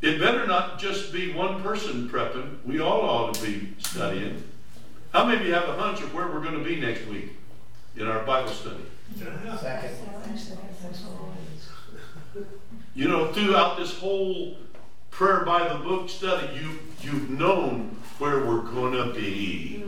It 0.00 0.18
better 0.20 0.46
not 0.46 0.78
just 0.78 1.12
be 1.12 1.32
one 1.32 1.62
person 1.62 2.08
prepping. 2.08 2.64
We 2.64 2.80
all 2.80 3.02
ought 3.02 3.34
to 3.34 3.42
be 3.42 3.74
studying. 3.78 4.42
How 5.12 5.24
many 5.26 5.40
of 5.40 5.46
you 5.46 5.54
have 5.54 5.68
a 5.68 5.74
hunch 5.74 6.00
of 6.00 6.12
where 6.12 6.26
we're 6.26 6.42
going 6.42 6.58
to 6.58 6.64
be 6.64 6.80
next 6.80 7.06
week 7.06 7.32
in 7.96 8.06
our 8.06 8.22
Bible 8.24 8.50
study? 8.50 8.84
Second. 9.16 9.58
Second 9.58 10.66
You 12.94 13.08
know, 13.08 13.32
throughout 13.32 13.76
this 13.76 13.96
whole 13.98 14.56
prayer 15.14 15.44
by 15.44 15.68
the 15.68 15.76
book 15.76 16.08
study, 16.08 16.56
you 16.56 16.80
you've 17.00 17.30
known 17.30 17.96
where 18.18 18.44
we're 18.44 18.62
going 18.62 18.92
to 18.92 19.14
be. 19.14 19.84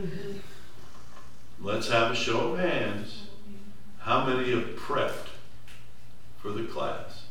Let's 1.60 1.88
have 1.88 2.12
a 2.12 2.14
show 2.14 2.52
of 2.52 2.60
hands. 2.60 3.24
How 3.98 4.24
many 4.24 4.52
have 4.52 4.76
prepped 4.76 5.30
for 6.38 6.52
the 6.52 6.62
class? 6.62 7.24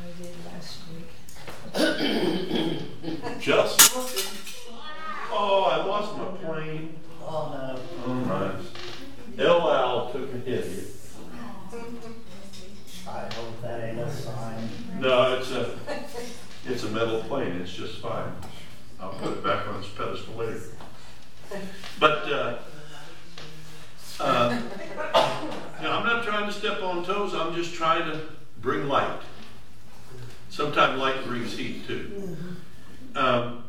I 0.00 0.22
did 0.22 0.36
last 0.46 0.82
week. 0.92 1.10
Just 3.40 3.96
looking. 3.96 4.22
Oh, 5.32 5.64
I 5.64 5.84
lost 5.84 6.16
my 6.16 6.26
plane. 6.46 6.94
Oh, 7.22 7.78
no. 8.06 8.12
All 8.12 8.20
right. 8.20 8.54
El 9.36 9.70
Al 9.72 10.12
took 10.12 10.32
a 10.32 10.36
hit 10.38 10.64
here. 10.64 10.84
I 13.08 13.20
hope 13.34 13.62
that 13.62 13.82
ain't 13.82 13.98
a 13.98 14.10
sign. 14.10 14.68
No, 14.98 15.34
it's 15.38 15.50
a, 15.50 15.76
it's 16.66 16.84
a 16.84 16.88
metal 16.88 17.22
plane. 17.24 17.52
It's 17.60 17.72
just 17.72 17.98
fine. 18.00 18.32
I'll 19.00 19.10
put 19.14 19.32
it 19.32 19.44
back 19.44 19.66
on 19.66 19.80
its 19.80 19.88
pedestal 19.88 20.34
later. 20.34 20.60
But, 21.98 22.32
uh, 22.32 22.58
uh, 24.20 24.62
I'm 25.80 26.06
not 26.06 26.24
trying 26.24 26.46
to 26.46 26.52
step 26.52 26.82
on 26.82 27.04
toes. 27.04 27.34
I'm 27.34 27.54
just 27.54 27.74
trying 27.74 28.10
to 28.10 28.20
bring 28.60 28.88
light. 28.88 29.20
Sometimes 30.48 31.00
light 31.00 31.24
brings 31.24 31.56
heat 31.56 31.86
too. 31.86 32.36
Um, 33.16 33.64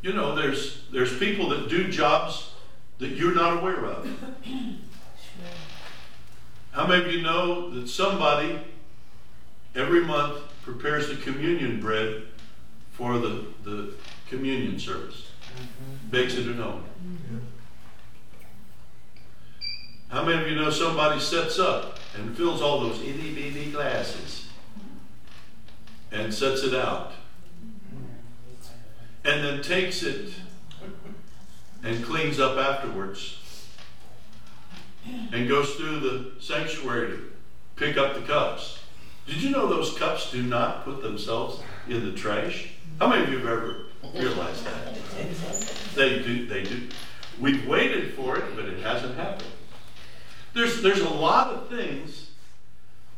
you 0.00 0.12
know, 0.12 0.34
there's 0.34 0.84
there's 0.92 1.16
people 1.18 1.48
that 1.50 1.68
do 1.68 1.90
jobs 1.90 2.52
that 2.98 3.10
you're 3.10 3.34
not 3.34 3.58
aware 3.58 3.84
of. 3.84 4.08
How 6.76 6.86
many 6.86 7.06
of 7.06 7.10
you 7.10 7.22
know 7.22 7.70
that 7.70 7.88
somebody 7.88 8.60
every 9.74 10.04
month 10.04 10.36
prepares 10.62 11.08
the 11.08 11.16
communion 11.16 11.80
bread 11.80 12.24
for 12.92 13.18
the, 13.18 13.46
the 13.64 13.94
communion 14.28 14.78
service? 14.78 15.30
Mm-hmm. 15.56 16.10
Bakes 16.10 16.34
it 16.34 16.46
at 16.46 16.56
home. 16.56 16.84
How 20.10 20.22
many 20.22 20.42
of 20.42 20.48
you 20.50 20.54
know 20.54 20.68
somebody 20.68 21.18
sets 21.18 21.58
up 21.58 21.98
and 22.14 22.36
fills 22.36 22.60
all 22.60 22.80
those 22.80 23.00
itty 23.00 23.34
bitty 23.34 23.70
glasses 23.70 24.46
and 26.12 26.32
sets 26.32 26.62
it 26.62 26.74
out? 26.74 27.12
Mm-hmm. 27.94 28.04
And 29.24 29.42
then 29.42 29.62
takes 29.62 30.02
it 30.02 30.28
and 31.82 32.04
cleans 32.04 32.38
up 32.38 32.58
afterwards 32.58 33.38
and 35.32 35.48
goes 35.48 35.74
through 35.74 36.00
the 36.00 36.32
sanctuary 36.40 37.08
to 37.08 37.32
pick 37.76 37.96
up 37.96 38.14
the 38.14 38.22
cups. 38.22 38.80
Did 39.26 39.42
you 39.42 39.50
know 39.50 39.66
those 39.66 39.96
cups 39.98 40.30
do 40.30 40.42
not 40.42 40.84
put 40.84 41.02
themselves 41.02 41.60
in 41.88 42.04
the 42.04 42.12
trash? 42.12 42.68
How 43.00 43.08
many 43.08 43.24
of 43.24 43.30
you 43.30 43.38
have 43.38 43.46
ever 43.48 43.76
realized 44.14 44.64
that? 44.64 44.94
They 45.94 46.20
do. 46.22 46.46
They 46.46 46.62
do. 46.62 46.88
We've 47.40 47.66
waited 47.66 48.14
for 48.14 48.38
it, 48.38 48.44
but 48.54 48.64
it 48.66 48.78
hasn't 48.82 49.16
happened. 49.16 49.50
There's 50.54 50.80
there's 50.82 51.00
a 51.00 51.08
lot 51.08 51.48
of 51.48 51.68
things 51.68 52.30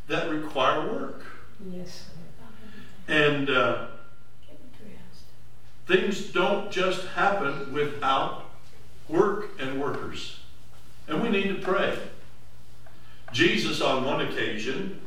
that 0.08 0.28
require 0.30 0.90
work, 0.90 1.22
Yes. 1.70 2.08
and 3.06 3.50
uh, 3.50 3.86
things 5.86 6.32
don't 6.32 6.70
just 6.70 7.06
happen 7.08 7.72
without 7.72 8.46
work 9.08 9.50
and 9.60 9.80
workers. 9.80 10.37
And 11.08 11.22
we 11.22 11.30
need 11.30 11.48
to 11.48 11.54
pray. 11.54 11.98
Jesus, 13.32 13.80
on 13.80 14.04
one 14.04 14.20
occasion, 14.20 15.00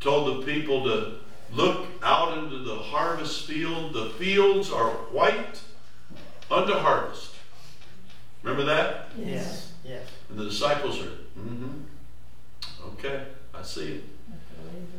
told 0.00 0.42
the 0.42 0.52
people 0.52 0.84
to 0.84 1.14
look 1.52 1.86
out 2.02 2.38
into 2.38 2.58
the 2.58 2.76
harvest 2.76 3.46
field. 3.46 3.92
The 3.92 4.10
fields 4.10 4.70
are 4.70 4.90
white 4.90 5.60
unto 6.50 6.74
harvest. 6.74 7.34
Remember 8.42 8.64
that? 8.64 9.08
Yes, 9.18 9.72
yes. 9.84 10.06
And 10.28 10.38
the 10.38 10.44
disciples 10.44 11.00
are, 11.00 11.10
mm-hmm. 11.38 11.80
Okay, 12.92 13.24
I 13.54 13.62
see 13.62 13.94
it. 13.94 14.04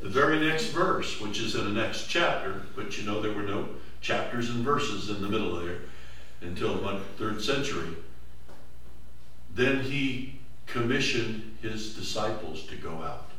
The 0.02 0.10
very 0.10 0.40
next 0.40 0.68
verse, 0.68 1.20
which 1.20 1.40
is 1.40 1.56
in 1.56 1.66
the 1.66 1.82
next 1.82 2.08
chapter, 2.08 2.64
but 2.76 2.98
you 2.98 3.04
know 3.04 3.22
there 3.22 3.34
were 3.34 3.44
no 3.44 3.68
chapters 4.02 4.50
and 4.50 4.64
verses 4.64 5.10
in 5.10 5.22
the 5.22 5.28
middle 5.28 5.56
there 5.60 5.80
until 6.42 6.76
the 6.76 7.00
third 7.18 7.42
century. 7.42 7.96
Then 9.56 9.80
he 9.80 10.40
commissioned 10.68 11.58
his 11.62 11.96
disciples 11.96 12.64
to 12.68 12.76
go 12.76 13.02
out. 13.02 13.30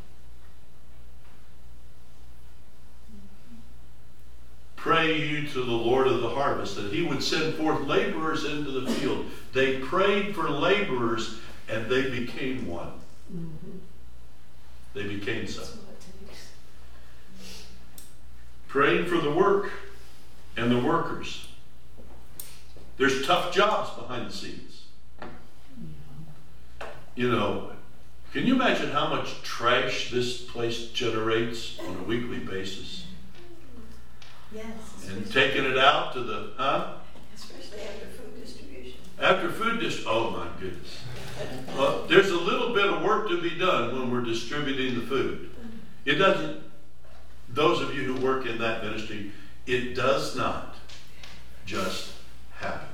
Pray 4.76 5.18
you 5.18 5.46
to 5.48 5.64
the 5.64 5.72
Lord 5.72 6.06
of 6.06 6.20
the 6.20 6.30
harvest 6.30 6.76
that 6.76 6.92
he 6.92 7.02
would 7.02 7.22
send 7.22 7.54
forth 7.54 7.82
laborers 7.82 8.44
into 8.44 8.70
the 8.70 8.90
field. 8.92 9.26
They 9.52 9.78
prayed 9.78 10.34
for 10.34 10.48
laborers 10.48 11.38
and 11.68 11.90
they 11.90 12.08
became 12.08 12.66
one. 12.66 12.92
Mm-hmm. 13.34 13.78
They 14.94 15.02
became 15.02 15.46
so. 15.46 15.60
That's 15.60 15.72
what 15.72 15.80
it 15.90 16.28
takes. 16.28 16.46
praying 18.68 19.06
for 19.06 19.18
the 19.18 19.30
work 19.30 19.70
and 20.56 20.70
the 20.70 20.80
workers. 20.80 21.48
There's 22.96 23.26
tough 23.26 23.52
jobs 23.52 23.90
behind 24.00 24.30
the 24.30 24.32
scenes. 24.32 24.75
You 27.16 27.30
know, 27.30 27.70
can 28.32 28.46
you 28.46 28.54
imagine 28.54 28.90
how 28.90 29.08
much 29.08 29.42
trash 29.42 30.10
this 30.10 30.42
place 30.42 30.88
generates 30.90 31.78
on 31.80 31.96
a 31.96 32.02
weekly 32.02 32.38
basis? 32.38 33.06
Yes. 34.52 34.66
And 35.08 35.30
taking 35.32 35.64
it 35.64 35.78
out 35.78 36.12
to 36.12 36.20
the, 36.20 36.52
huh? 36.58 36.92
Especially 37.34 37.80
after 37.80 38.06
food 38.06 38.38
distribution. 38.38 38.98
After 39.18 39.50
food 39.50 39.80
dis, 39.80 40.04
oh 40.06 40.30
my 40.30 40.46
goodness. 40.60 41.00
Well, 41.76 42.04
there's 42.06 42.30
a 42.30 42.38
little 42.38 42.74
bit 42.74 42.86
of 42.86 43.02
work 43.02 43.28
to 43.30 43.40
be 43.40 43.58
done 43.58 43.98
when 43.98 44.10
we're 44.10 44.20
distributing 44.20 45.00
the 45.00 45.06
food. 45.06 45.50
It 46.04 46.16
doesn't, 46.16 46.62
those 47.48 47.80
of 47.80 47.94
you 47.94 48.12
who 48.12 48.24
work 48.24 48.44
in 48.44 48.58
that 48.58 48.84
ministry, 48.84 49.32
it 49.66 49.94
does 49.94 50.36
not 50.36 50.76
just 51.64 52.12
happen. 52.58 52.88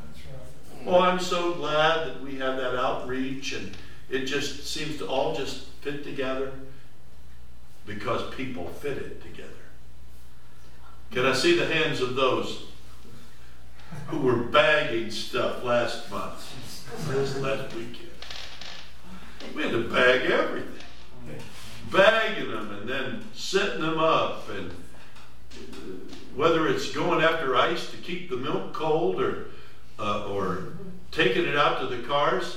Oh, 0.86 1.00
I'm 1.00 1.20
so 1.20 1.54
glad 1.54 2.06
that 2.06 2.22
we 2.22 2.36
have 2.36 2.56
that 2.56 2.74
outreach 2.76 3.52
and 3.52 3.76
it 4.12 4.26
just 4.26 4.66
seems 4.66 4.98
to 4.98 5.08
all 5.08 5.34
just 5.34 5.64
fit 5.80 6.04
together 6.04 6.52
because 7.86 8.32
people 8.34 8.68
fit 8.68 8.98
it 8.98 9.22
together. 9.22 9.48
Can 11.10 11.24
I 11.24 11.32
see 11.32 11.56
the 11.56 11.66
hands 11.66 12.00
of 12.00 12.14
those 12.14 12.66
who 14.08 14.18
were 14.18 14.36
bagging 14.36 15.10
stuff 15.10 15.64
last 15.64 16.10
month, 16.10 16.46
last 17.40 17.74
weekend? 17.74 18.10
We 19.56 19.62
had 19.62 19.72
to 19.72 19.88
bag 19.88 20.30
everything. 20.30 20.68
Bagging 21.90 22.50
them 22.50 22.70
and 22.70 22.88
then 22.88 23.24
setting 23.34 23.80
them 23.80 23.98
up 23.98 24.48
and 24.48 24.70
uh, 24.70 25.56
whether 26.34 26.68
it's 26.68 26.90
going 26.90 27.22
after 27.22 27.56
ice 27.56 27.90
to 27.90 27.96
keep 27.98 28.30
the 28.30 28.36
milk 28.36 28.72
cold 28.72 29.20
or 29.20 29.48
uh, 29.98 30.26
or 30.30 30.72
taking 31.10 31.44
it 31.44 31.56
out 31.56 31.80
to 31.80 31.94
the 31.94 32.02
cars. 32.06 32.56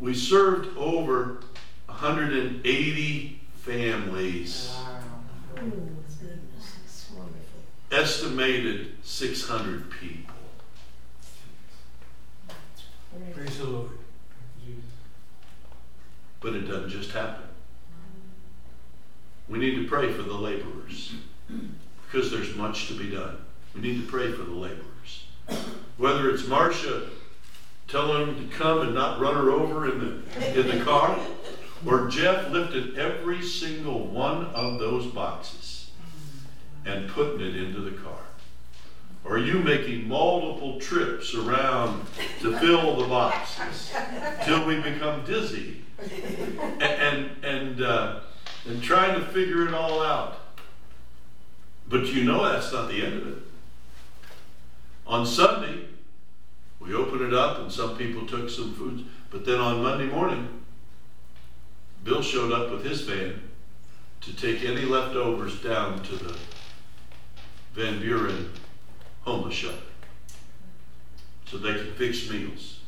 We 0.00 0.14
served 0.14 0.76
over 0.78 1.40
180 1.86 3.40
families, 3.56 4.74
goodness, 5.54 7.10
estimated 7.92 8.92
600 9.02 9.90
people. 9.90 10.34
Praise 13.34 13.58
the 13.58 13.64
Lord. 13.64 13.90
But 16.40 16.54
it 16.54 16.62
doesn't 16.62 16.88
just 16.88 17.10
happen. 17.10 17.44
We 19.50 19.58
need 19.58 19.74
to 19.74 19.86
pray 19.86 20.10
for 20.10 20.22
the 20.22 20.32
laborers 20.32 21.12
because 22.06 22.30
there's 22.30 22.56
much 22.56 22.88
to 22.88 22.94
be 22.94 23.10
done. 23.10 23.36
We 23.74 23.82
need 23.82 24.00
to 24.00 24.06
pray 24.10 24.32
for 24.32 24.44
the 24.44 24.54
laborers. 24.54 25.26
Whether 25.98 26.30
it's 26.30 26.46
Marcia 26.46 27.10
telling 27.90 28.28
him 28.28 28.48
to 28.48 28.56
come 28.56 28.82
and 28.82 28.94
not 28.94 29.20
run 29.20 29.34
her 29.34 29.50
over 29.50 29.90
in 29.90 29.98
the, 29.98 30.60
in 30.60 30.78
the 30.78 30.84
car, 30.84 31.18
or 31.84 32.08
Jeff 32.08 32.50
lifting 32.50 32.96
every 32.96 33.42
single 33.42 34.06
one 34.06 34.46
of 34.46 34.78
those 34.78 35.06
boxes 35.06 35.90
and 36.84 37.08
putting 37.08 37.40
it 37.40 37.56
into 37.56 37.80
the 37.80 37.96
car. 38.02 38.18
Or 39.24 39.38
you 39.38 39.58
making 39.58 40.08
multiple 40.08 40.80
trips 40.80 41.34
around 41.34 42.06
to 42.40 42.58
fill 42.58 42.96
the 42.96 43.06
boxes 43.06 43.92
till 44.44 44.64
we 44.64 44.80
become 44.80 45.24
dizzy 45.24 45.82
and 46.00 46.82
and 46.82 47.44
and, 47.44 47.82
uh, 47.82 48.20
and 48.66 48.82
trying 48.82 49.20
to 49.20 49.26
figure 49.26 49.68
it 49.68 49.74
all 49.74 50.02
out. 50.02 50.38
But 51.88 52.06
you 52.06 52.24
know 52.24 52.50
that's 52.50 52.72
not 52.72 52.88
the 52.88 53.04
end 53.04 53.20
of 53.20 53.28
it. 53.28 53.38
On 55.06 55.26
Sunday, 55.26 55.86
we 56.80 56.94
opened 56.94 57.20
it 57.20 57.34
up 57.34 57.58
and 57.58 57.70
some 57.70 57.96
people 57.96 58.26
took 58.26 58.48
some 58.48 58.74
foods. 58.74 59.02
But 59.30 59.44
then 59.44 59.60
on 59.60 59.82
Monday 59.82 60.06
morning, 60.06 60.62
Bill 62.02 62.22
showed 62.22 62.52
up 62.52 62.70
with 62.70 62.84
his 62.84 63.02
van 63.02 63.42
to 64.22 64.32
take 64.34 64.64
any 64.64 64.82
leftovers 64.82 65.60
down 65.62 66.02
to 66.04 66.16
the 66.16 66.36
Van 67.74 68.00
Buren 68.00 68.50
homeless 69.22 69.54
shelter 69.54 69.76
so 71.46 71.58
they 71.58 71.74
can 71.74 71.92
fix 71.94 72.28
meals. 72.30 72.80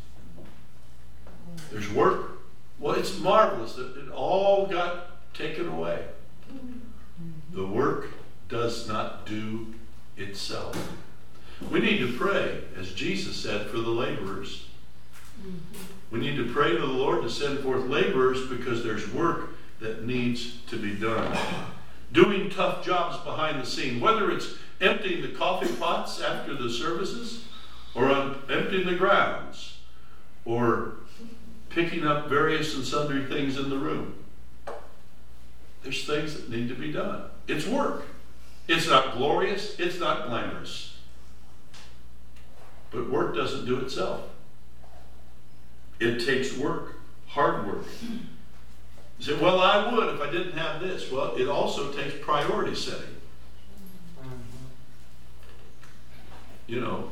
There's 1.71 1.91
work. 1.91 2.41
Well, 2.79 2.95
it's 2.95 3.19
marvelous 3.19 3.75
that 3.75 3.97
it 3.97 4.11
all 4.11 4.67
got 4.67 5.35
taken 5.35 5.69
away. 5.69 6.05
The 7.53 7.67
work 7.67 8.09
does 8.49 8.89
not 8.89 9.27
do 9.27 9.75
itself. 10.17 10.77
We 11.71 11.81
need 11.81 11.99
to 11.99 12.17
pray, 12.19 12.61
as 12.79 12.93
Jesus 12.93 13.37
said, 13.37 13.69
for 13.69 13.79
the 13.79 13.91
laborers. 13.91 14.67
We 16.11 16.21
need 16.21 16.37
to 16.37 16.53
pray 16.53 16.73
to 16.73 16.81
the 16.81 16.87
Lord 16.87 17.23
to 17.23 17.31
send 17.31 17.61
forth 17.61 17.87
laborers 17.87 18.47
because 18.47 18.85
there's 18.85 19.11
work 19.13 19.51
that 19.81 20.05
needs 20.05 20.61
to 20.69 20.77
be 20.77 20.95
done. 20.95 21.37
Doing 22.13 22.51
tough 22.51 22.85
jobs 22.85 23.17
behind 23.25 23.61
the 23.61 23.67
scene, 23.67 24.01
whether 24.01 24.31
it's 24.31 24.55
emptying 24.81 25.23
the 25.23 25.29
coffee 25.29 25.75
pots 25.77 26.21
after 26.21 26.55
the 26.55 26.69
services, 26.69 27.45
or 27.95 28.11
emptying 28.51 28.87
the 28.87 28.95
grounds, 28.95 29.79
or 30.45 30.95
picking 31.71 32.07
up 32.07 32.29
various 32.29 32.75
and 32.75 32.85
sundry 32.85 33.25
things 33.25 33.57
in 33.57 33.71
the 33.71 33.79
room. 33.79 34.15
There's 35.83 36.07
things 36.07 36.35
that 36.35 36.51
need 36.51 36.69
to 36.69 36.75
be 36.75 36.93
done. 36.93 37.25
It's 37.49 37.67
work. 37.67 38.05
It's 38.69 38.89
not 38.89 39.17
glorious, 39.17 39.79
it's 39.79 39.99
not 39.99 40.29
glamorous. 40.29 40.92
But 42.93 43.11
work 43.11 43.35
doesn't 43.35 43.65
do 43.65 43.81
itself. 43.81 44.21
It 45.99 46.25
takes 46.25 46.57
work, 46.57 46.97
hard 47.27 47.67
work. 47.67 47.87
You 49.19 49.25
say, 49.25 49.35
well, 49.41 49.61
I 49.61 49.93
would 49.93 50.15
if 50.15 50.21
I 50.21 50.31
didn't 50.31 50.59
have 50.59 50.81
this. 50.81 51.11
Well, 51.11 51.37
it 51.37 51.49
also 51.49 51.93
takes 51.93 52.15
priority 52.23 52.75
setting. 52.75 53.17
You 56.67 56.81
know, 56.81 57.11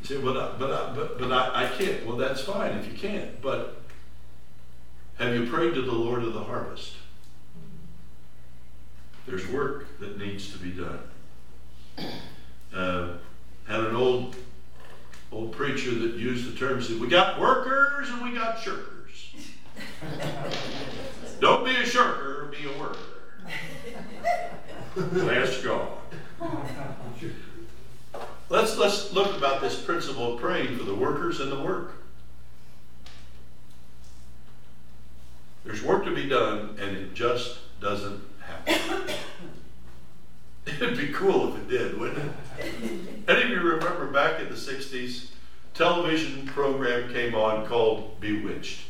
you 0.00 0.06
say, 0.06 0.20
but 0.20 0.36
I, 0.36 0.56
but 0.58 0.70
I, 0.72 0.94
but, 0.94 1.18
but 1.18 1.32
I, 1.32 1.64
I 1.64 1.68
can't. 1.68 2.06
Well, 2.06 2.16
that's 2.16 2.40
fine 2.40 2.72
if 2.72 2.86
you 2.86 2.98
can't. 2.98 3.40
But 3.40 3.82
have 5.18 5.34
you 5.34 5.48
prayed 5.48 5.74
to 5.74 5.82
the 5.82 5.92
Lord 5.92 6.22
of 6.24 6.32
the 6.32 6.44
harvest? 6.44 6.94
There's 9.26 9.46
work 9.48 9.98
that 10.00 10.18
needs 10.18 10.50
to 10.52 10.58
be 10.58 10.72
done. 10.72 11.00
Uh, 12.74 13.16
had 13.68 13.80
an 13.80 13.94
old 13.94 14.34
old 15.32 15.52
preacher 15.52 15.90
that 15.90 16.14
used 16.14 16.52
the 16.52 16.58
term 16.58 16.82
said, 16.82 17.00
"We 17.00 17.08
got 17.08 17.40
workers 17.40 18.08
and 18.10 18.22
we 18.22 18.32
got 18.32 18.58
shirkers. 18.58 19.34
Don't 21.40 21.64
be 21.64 21.74
a 21.76 21.86
shirker, 21.86 22.50
be 22.50 22.68
a 22.68 22.78
worker." 22.78 22.98
Ask 24.96 25.62
God. 25.62 25.88
Let's 28.48 28.76
let's 28.76 29.12
look 29.12 29.36
about 29.36 29.60
this 29.60 29.80
principle 29.80 30.34
of 30.34 30.40
praying 30.40 30.76
for 30.76 30.84
the 30.84 30.94
workers 30.94 31.40
and 31.40 31.52
the 31.52 31.60
work. 31.60 31.92
There's 35.64 35.82
work 35.82 36.04
to 36.06 36.14
be 36.14 36.28
done, 36.28 36.76
and 36.80 36.96
it 36.96 37.14
just 37.14 37.58
doesn't 37.80 38.20
happen. 38.40 39.14
It'd 40.66 40.96
be 40.96 41.08
cool 41.08 41.54
if 41.54 41.62
it 41.62 41.68
did, 41.68 41.98
wouldn't 41.98 42.18
it? 42.18 42.32
Any 43.28 43.42
of 43.42 43.48
you 43.48 43.60
remember 43.60 44.06
back 44.06 44.40
in 44.40 44.48
the 44.48 44.54
60s, 44.54 45.30
television 45.74 46.46
program 46.46 47.12
came 47.12 47.34
on 47.34 47.66
called 47.66 48.20
Bewitched. 48.20 48.80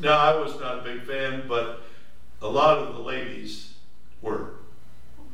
Now, 0.00 0.18
I 0.18 0.36
was 0.36 0.58
not 0.60 0.78
a 0.78 0.82
big 0.82 1.02
fan, 1.02 1.44
but 1.48 1.82
a 2.42 2.46
lot 2.46 2.78
of 2.78 2.94
the 2.94 3.00
ladies 3.00 3.74
were. 4.22 4.50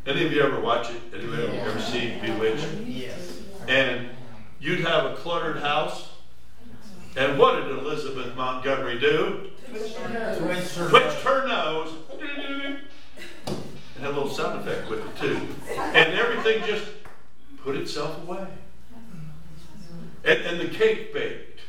Any 0.07 0.25
of 0.25 0.33
you 0.33 0.43
ever 0.43 0.61
watch 0.61 0.91
it? 0.91 1.01
Anybody 1.15 1.45
ever 1.59 1.81
see 1.81 2.15
Bewitched? 2.21 2.67
Yes. 2.87 3.41
And 3.69 4.11
you'd 4.61 4.81
have 4.81 5.05
a 5.07 5.17
cluttered 5.17 5.59
house. 5.59 6.11
And 7.17 7.39
what 7.39 7.61
did 7.61 7.71
Elizabeth 7.71 8.35
Montgomery 8.37 8.99
do? 8.99 9.51
Twitched 9.69 9.97
Twitched 10.91 11.21
her 11.23 11.47
nose. 11.47 11.95
Had 14.05 14.13
a 14.13 14.17
little 14.17 14.29
sound 14.29 14.61
effect 14.61 14.91
with 14.91 15.01
it 15.01 15.17
too. 15.17 15.49
And 15.79 16.13
everything 16.13 16.63
just 16.67 16.87
put 17.63 17.75
itself 17.75 18.23
away. 18.29 18.47
And, 20.23 20.41
and 20.41 20.61
the 20.61 20.69
cake 20.69 21.15
baked. 21.15 21.61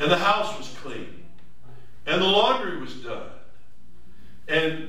And 0.00 0.10
the 0.10 0.18
house 0.18 0.58
was 0.58 0.66
clean. 0.82 1.22
And 2.06 2.20
the 2.20 2.26
laundry 2.26 2.80
was 2.80 2.94
done. 2.94 3.28
And 4.48 4.88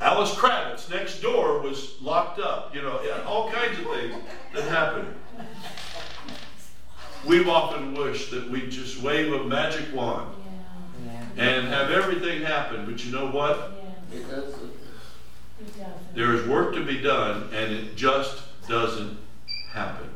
Alice 0.00 0.34
Kravitz 0.34 0.90
next 0.90 1.20
door 1.20 1.60
was 1.60 1.94
locked 2.02 2.40
up. 2.40 2.74
You 2.74 2.82
know, 2.82 3.00
all 3.24 3.52
kinds 3.52 3.78
of 3.78 3.86
things 3.86 4.16
that 4.52 4.64
happened. 4.64 5.14
We've 7.24 7.48
often 7.48 7.94
wished 7.94 8.32
that 8.32 8.50
we'd 8.50 8.72
just 8.72 9.00
wave 9.00 9.32
a 9.32 9.44
magic 9.44 9.94
wand 9.94 10.34
and 11.36 11.68
have 11.68 11.92
everything 11.92 12.42
happen. 12.42 12.84
But 12.84 13.04
you 13.04 13.12
know 13.12 13.30
what? 13.30 13.84
There 16.14 16.32
is 16.32 16.46
work 16.46 16.74
to 16.74 16.84
be 16.84 17.00
done, 17.00 17.50
and 17.52 17.72
it 17.72 17.96
just 17.96 18.42
doesn't 18.68 19.18
happen. 19.72 20.08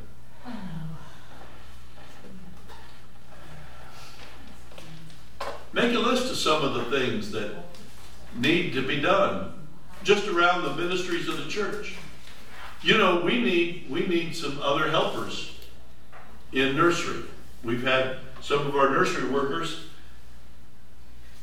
Make 5.73 5.95
a 5.95 5.99
list 5.99 6.31
of 6.31 6.37
some 6.37 6.65
of 6.65 6.75
the 6.75 6.85
things 6.85 7.31
that 7.33 7.55
need 8.35 8.73
to 8.75 8.87
be 8.87 9.01
done 9.01 9.53
just 10.03 10.27
around 10.27 10.63
the 10.63 10.75
ministries 10.75 11.29
of 11.29 11.37
the 11.37 11.49
church. 11.49 11.97
You 12.83 12.99
know, 12.99 13.21
we 13.21 13.41
need 13.41 13.87
we 13.91 14.07
need 14.07 14.35
some 14.35 14.61
other 14.63 14.91
helpers 14.91 15.55
in 16.53 16.77
nursery. 16.77 17.25
We've 17.63 17.85
had 17.85 18.17
some 18.41 18.67
of 18.67 18.75
our 18.75 18.91
nursery 18.91 19.29
workers. 19.29 19.85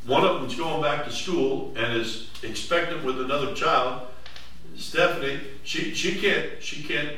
One 0.08 0.24
of 0.24 0.40
them's 0.40 0.56
going 0.56 0.82
back 0.82 1.04
to 1.04 1.12
school 1.12 1.74
and 1.76 1.96
is 1.98 2.30
expectant 2.42 3.04
with 3.04 3.20
another 3.20 3.54
child. 3.54 4.08
Stephanie, 4.78 5.42
she 5.64 5.94
she 5.94 6.16
can't 6.16 6.64
she 6.64 6.82
can't 6.82 7.18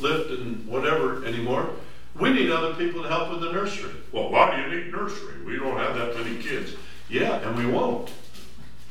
lift 0.00 0.30
and 0.30 0.66
whatever 0.66 1.24
anymore. 1.24 1.70
We 2.18 2.32
need 2.32 2.50
other 2.50 2.74
people 2.74 3.02
to 3.02 3.08
help 3.08 3.30
with 3.30 3.40
the 3.40 3.52
nursery. 3.52 3.92
Well, 4.10 4.30
why 4.30 4.56
do 4.56 4.62
you 4.62 4.82
need 4.82 4.92
nursery? 4.92 5.40
We 5.44 5.56
don't 5.56 5.76
have 5.76 5.94
that 5.96 6.16
many 6.16 6.42
kids. 6.42 6.74
Yeah, 7.08 7.36
and 7.46 7.56
we 7.56 7.66
won't 7.66 8.10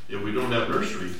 if 0.08 0.22
we 0.22 0.32
don't 0.32 0.52
have 0.54 0.70
nursery. 0.70 1.12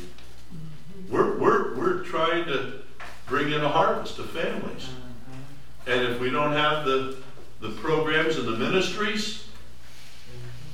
We're 1.10 1.38
we're 1.38 1.76
we're 1.76 2.04
trying 2.04 2.46
to 2.46 2.82
bring 3.26 3.52
in 3.52 3.62
a 3.62 3.70
harvest 3.70 4.20
of 4.20 4.30
families. 4.30 4.88
Uh-huh. 4.88 5.92
And 5.92 6.14
if 6.14 6.22
we 6.22 6.30
don't 6.30 6.54
have 6.54 6.86
the, 6.86 7.18
the 7.60 7.70
programs 7.70 8.38
and 8.38 8.48
the 8.48 8.58
ministries, 8.58 9.48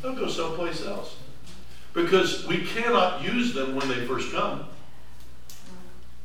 they'll 0.02 0.14
go 0.14 0.28
someplace 0.28 0.86
else. 0.86 1.16
Because 1.94 2.46
we 2.48 2.66
cannot 2.66 3.24
use 3.24 3.54
them 3.54 3.76
when 3.76 3.90
they 3.90 4.06
first 4.06 4.32
come. 4.32 4.66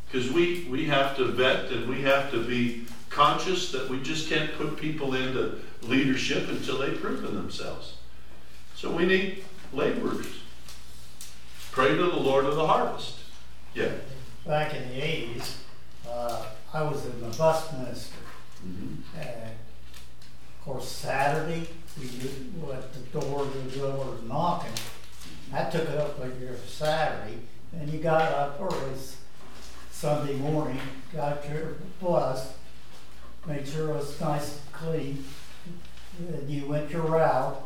Because 0.06 0.30
we, 0.30 0.64
we 0.70 0.86
have 0.86 1.16
to 1.16 1.24
vet 1.24 1.70
and 1.72 1.88
we 1.88 2.02
have 2.02 2.30
to 2.30 2.42
be 2.42 2.84
conscious 3.10 3.72
that 3.72 3.88
we 3.88 4.00
just 4.02 4.28
can't 4.28 4.52
put 4.56 4.76
people 4.76 5.14
into 5.14 5.58
leadership 5.82 6.48
until 6.48 6.78
they've 6.78 7.00
proven 7.00 7.34
themselves. 7.34 7.94
So 8.74 8.90
we 8.90 9.06
need 9.06 9.44
laborers. 9.72 10.26
Pray 11.72 11.88
to 11.88 11.96
the 11.96 12.16
Lord 12.16 12.44
of 12.44 12.56
the 12.56 12.66
harvest. 12.66 13.16
Yeah. 13.74 13.92
Back 14.46 14.74
in 14.74 14.88
the 14.88 15.02
eighties, 15.02 15.58
uh, 16.08 16.46
I 16.72 16.82
was 16.82 17.04
in 17.04 17.20
the 17.20 17.36
bus 17.36 17.72
ministry. 17.72 18.16
Mhm. 18.66 18.96
And 19.18 19.50
of 19.50 20.64
course, 20.64 20.88
Saturday, 20.88 21.68
we 22.00 22.08
did, 22.08 22.54
at 22.72 22.92
the 22.92 23.20
door 23.20 23.44
the 23.44 23.78
door 23.78 24.16
knocking. 24.26 24.72
I 25.52 25.64
took 25.70 25.88
it 25.88 25.98
up 25.98 26.18
like 26.18 26.40
your 26.40 26.56
Saturday, 26.66 27.38
and 27.72 27.90
you 27.90 27.98
got 27.98 28.32
up 28.32 28.60
early 28.60 28.92
Sunday 29.90 30.34
morning, 30.34 30.80
got 31.14 31.48
your 31.48 31.76
bus, 32.00 32.52
made 33.46 33.66
sure 33.66 33.90
it 33.90 33.94
was 33.94 34.20
nice 34.20 34.60
and 34.60 34.72
clean. 34.72 35.24
Then 36.18 36.48
you 36.48 36.66
went 36.66 36.90
your 36.90 37.02
route, 37.02 37.62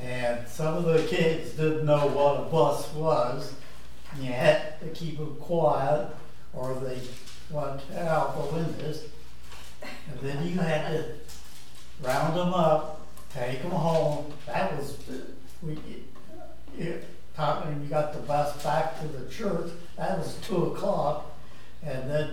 and 0.00 0.46
some 0.48 0.76
of 0.76 0.84
the 0.84 1.02
kids 1.06 1.50
didn't 1.52 1.86
know 1.86 2.06
what 2.06 2.40
a 2.40 2.44
bus 2.44 2.92
was. 2.94 3.54
and 4.12 4.24
You 4.24 4.32
had 4.32 4.80
to 4.80 4.88
keep 4.88 5.18
them 5.18 5.36
quiet, 5.36 6.08
or 6.52 6.74
they 6.74 7.00
went 7.50 7.80
out 7.92 8.36
the 8.36 8.56
windows. 8.56 9.04
And 9.82 10.20
then 10.20 10.46
you 10.46 10.58
had 10.58 10.90
to 10.90 11.04
round 12.02 12.36
them 12.36 12.54
up, 12.54 13.06
take 13.32 13.62
them 13.62 13.70
home. 13.70 14.32
That 14.46 14.76
was, 14.76 14.96
we, 15.62 15.78
it, 16.78 17.06
when 17.36 17.82
you 17.82 17.88
got 17.88 18.12
the 18.12 18.20
bus 18.20 18.62
back 18.62 19.00
to 19.00 19.08
the 19.08 19.28
church, 19.30 19.70
that 19.96 20.18
was 20.18 20.36
two 20.42 20.66
o'clock. 20.66 21.32
And 21.82 22.10
then 22.10 22.30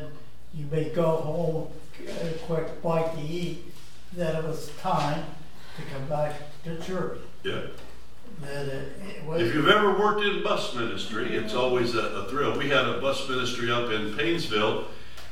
you 0.53 0.65
may 0.71 0.85
go 0.85 1.17
home, 1.17 1.67
get 1.99 2.35
a 2.35 2.37
quick 2.39 2.81
bite 2.81 3.13
to 3.15 3.21
eat, 3.21 3.65
then 4.13 4.35
it 4.35 4.43
was 4.43 4.71
time 4.81 5.23
to 5.75 5.81
come 5.93 6.07
back 6.07 6.35
to 6.63 6.79
church. 6.81 7.19
Yeah. 7.43 7.61
Then 8.41 8.69
it, 8.69 9.01
it 9.07 9.23
was. 9.25 9.41
If 9.41 9.53
you've 9.53 9.69
ever 9.69 9.97
worked 9.97 10.23
in 10.23 10.43
bus 10.43 10.73
ministry, 10.75 11.35
it's 11.35 11.53
always 11.53 11.95
a, 11.95 11.99
a 11.99 12.29
thrill. 12.29 12.57
We 12.57 12.69
had 12.69 12.85
a 12.85 12.99
bus 12.99 13.27
ministry 13.29 13.71
up 13.71 13.91
in 13.91 14.15
Painesville, 14.15 14.85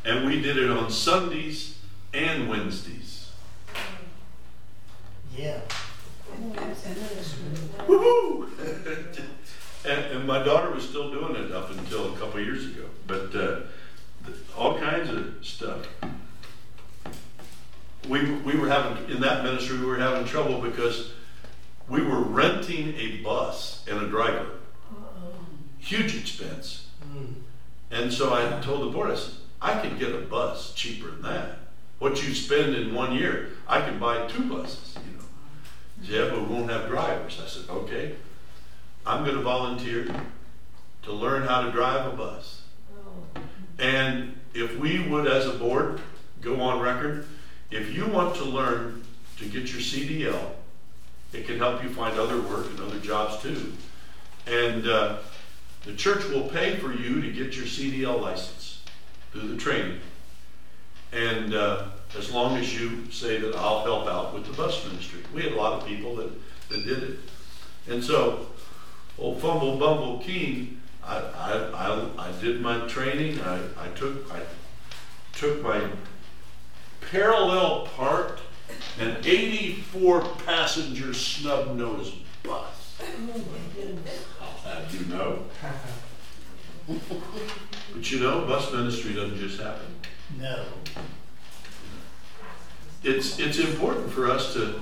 and 0.06 0.26
we 0.26 0.42
did 0.42 0.58
it 0.58 0.70
on 0.70 0.92
Sundays 0.92 1.78
and 2.14 2.50
Wednesdays. 2.50 3.32
Yeah. 5.36 5.62
Woohoo! 7.88 8.48
and, 9.86 10.06
and 10.06 10.28
my 10.28 10.44
daughter 10.44 10.72
was 10.72 10.88
still 10.88 11.12
doing 11.12 11.36
it 11.36 11.52
up 11.52 11.70
until 11.72 12.14
a 12.14 12.18
couple 12.18 12.40
years 12.40 12.66
ago. 12.66 12.86
But 13.08 13.36
uh, 13.36 13.60
th- 14.26 14.38
all 14.58 14.80
kinds 14.80 15.10
of 15.10 15.36
stuff. 15.46 15.88
We, 18.08 18.32
we 18.32 18.56
were 18.56 18.68
having, 18.68 19.10
in 19.10 19.22
that 19.22 19.44
ministry, 19.44 19.78
we 19.78 19.86
were 19.86 19.98
having 19.98 20.26
trouble 20.26 20.60
because 20.60 21.12
we 21.88 22.02
were 22.02 22.20
renting 22.20 22.96
a 22.96 23.18
bus 23.18 23.86
and 23.88 24.02
a 24.02 24.08
driver. 24.08 24.48
Huge 25.80 26.16
expense. 26.16 26.88
And 27.92 28.12
so 28.14 28.34
I 28.34 28.60
told 28.62 28.82
the 28.84 28.92
board, 28.94 29.12
I 29.12 29.16
said, 29.16 29.34
I 29.62 29.80
could 29.80 30.00
get 30.00 30.16
a 30.16 30.20
bus 30.20 30.74
cheaper 30.74 31.12
than 31.12 31.22
that. 31.24 31.60
What 32.00 32.26
you 32.26 32.34
spend 32.34 32.76
in 32.76 32.96
one 32.96 33.14
year, 33.14 33.50
I 33.68 33.82
can 33.82 34.00
buy 34.00 34.26
two 34.28 34.44
buses. 34.46 34.96
Yeah, 36.04 36.30
but 36.30 36.48
we 36.48 36.56
won't 36.56 36.72
have 36.72 36.88
drivers. 36.88 37.40
I 37.44 37.48
said, 37.48 37.70
okay. 37.70 38.16
I'm 39.06 39.24
going 39.24 39.36
to 39.36 39.44
volunteer 39.44 40.08
to 41.04 41.12
learn 41.12 41.44
how 41.44 41.62
to 41.62 41.72
drive 41.72 42.12
a 42.12 42.16
bus. 42.16 42.62
And 43.80 44.40
if 44.54 44.78
we 44.78 45.08
would, 45.08 45.28
as 45.28 45.48
a 45.48 45.54
board, 45.54 46.02
go 46.42 46.60
on 46.62 46.80
record, 46.80 47.28
if 47.72 47.94
you 47.94 48.06
want 48.06 48.36
to 48.36 48.44
learn 48.44 49.04
to 49.38 49.46
get 49.46 49.72
your 49.72 49.82
CDL, 49.82 50.52
it 51.34 51.48
can 51.48 51.58
help 51.58 51.84
you 51.84 51.90
find 51.90 52.20
other 52.20 52.42
work 52.42 52.68
and 52.68 52.80
other 52.80 53.00
jobs 53.00 53.42
too. 53.42 53.74
And 54.46 54.88
uh, 54.88 55.18
the 55.86 55.96
church 55.96 56.26
will 56.30 56.48
pay 56.50 56.76
for 56.76 56.94
you 56.94 57.22
to 57.22 57.32
get 57.32 57.56
your 57.56 57.66
CDL 57.66 58.22
license 58.22 58.82
through 59.32 59.48
the 59.48 59.58
training. 59.58 60.00
And 61.12 61.54
uh, 61.54 61.86
as 62.18 62.32
long 62.32 62.58
as 62.58 62.80
you 62.80 63.10
say 63.12 63.40
that 63.40 63.56
I'll 63.56 63.84
help 63.84 64.08
out 64.08 64.34
with 64.34 64.46
the 64.46 64.54
bus 64.54 64.86
ministry. 64.86 65.22
We 65.34 65.44
had 65.44 65.54
a 65.54 65.56
lot 65.56 65.82
of 65.82 65.88
people 65.88 66.16
that, 66.18 66.32
that 66.70 66.86
did 66.86 67.04
it. 67.04 67.20
And 67.88 68.04
so, 68.04 68.48
old 69.18 69.42
Fumble 69.42 69.78
Bumble 69.78 70.20
King, 70.20 70.82
I, 71.04 71.18
I, 71.18 71.54
I, 71.74 72.30
I 72.30 72.32
did 72.42 72.62
my 72.62 72.88
training. 72.88 73.40
I, 73.42 73.60
I 73.78 73.88
took 73.96 74.32
I 74.32 74.42
took 75.34 75.64
my 75.64 75.90
parallel 77.10 77.88
part 77.88 78.40
an 79.00 79.18
84 79.24 80.22
passenger 80.46 81.14
snub 81.14 81.76
nose 81.76 82.16
bus. 82.44 83.00
I'll 84.42 84.72
have 84.74 84.94
you 84.94 85.06
know. 85.08 85.44
But 87.94 88.10
you 88.10 88.20
know, 88.20 88.46
bus 88.46 88.72
ministry 88.72 89.14
doesn't 89.14 89.38
just 89.38 89.60
happen. 89.60 89.86
No. 90.40 90.66
It's, 93.04 93.40
it's 93.40 93.58
important 93.58 94.12
for 94.12 94.30
us 94.30 94.54
to 94.54 94.80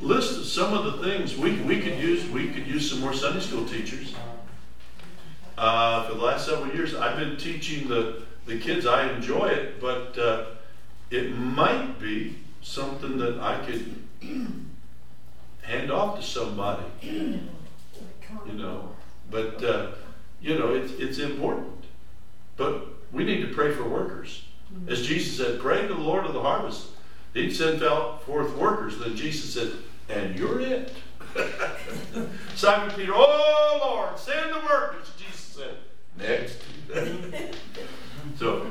list 0.00 0.54
some 0.54 0.72
of 0.72 0.84
the 0.84 1.04
things 1.04 1.36
we, 1.36 1.60
we 1.60 1.80
could 1.80 1.98
use. 1.98 2.28
We 2.30 2.48
could 2.48 2.66
use 2.66 2.90
some 2.90 3.00
more 3.00 3.12
Sunday 3.12 3.40
school 3.40 3.66
teachers. 3.66 4.14
Uh, 5.58 6.08
for 6.08 6.14
the 6.14 6.20
last 6.22 6.46
several 6.46 6.74
years, 6.74 6.94
I've 6.94 7.18
been 7.18 7.36
teaching 7.36 7.88
the, 7.88 8.22
the 8.46 8.58
kids. 8.58 8.86
I 8.86 9.12
enjoy 9.12 9.48
it, 9.48 9.80
but 9.80 10.18
uh, 10.18 10.46
it 11.10 11.36
might 11.36 12.00
be 12.00 12.38
something 12.62 13.18
that 13.18 13.38
I 13.38 13.58
could 13.66 13.94
hand 15.62 15.92
off 15.92 16.18
to 16.18 16.22
somebody. 16.24 16.84
You 17.02 18.54
know, 18.54 18.88
but 19.30 19.62
uh, 19.62 19.90
you 20.40 20.58
know, 20.58 20.74
it's 20.74 20.92
it's 20.94 21.18
important. 21.18 21.84
But 22.56 22.88
we 23.12 23.24
need 23.24 23.42
to 23.42 23.54
pray 23.54 23.72
for 23.72 23.86
workers. 23.86 24.44
As 24.88 25.06
Jesus 25.06 25.36
said, 25.36 25.60
pray 25.60 25.82
to 25.82 25.94
the 25.94 26.00
Lord 26.00 26.26
of 26.26 26.34
the 26.34 26.42
harvest. 26.42 26.88
He'd 27.34 27.54
send 27.54 27.82
out 27.82 28.22
forth 28.24 28.54
workers. 28.56 28.98
Then 28.98 29.16
Jesus 29.16 29.54
said, 29.54 29.72
and 30.08 30.38
you're 30.38 30.60
it. 30.60 30.92
Simon 32.54 32.94
Peter, 32.94 33.12
oh 33.14 33.80
Lord, 33.82 34.18
send 34.18 34.52
the 34.52 34.60
workers. 34.60 35.10
Jesus 35.16 35.40
said, 35.40 35.76
next. 36.18 36.58
so 38.38 38.66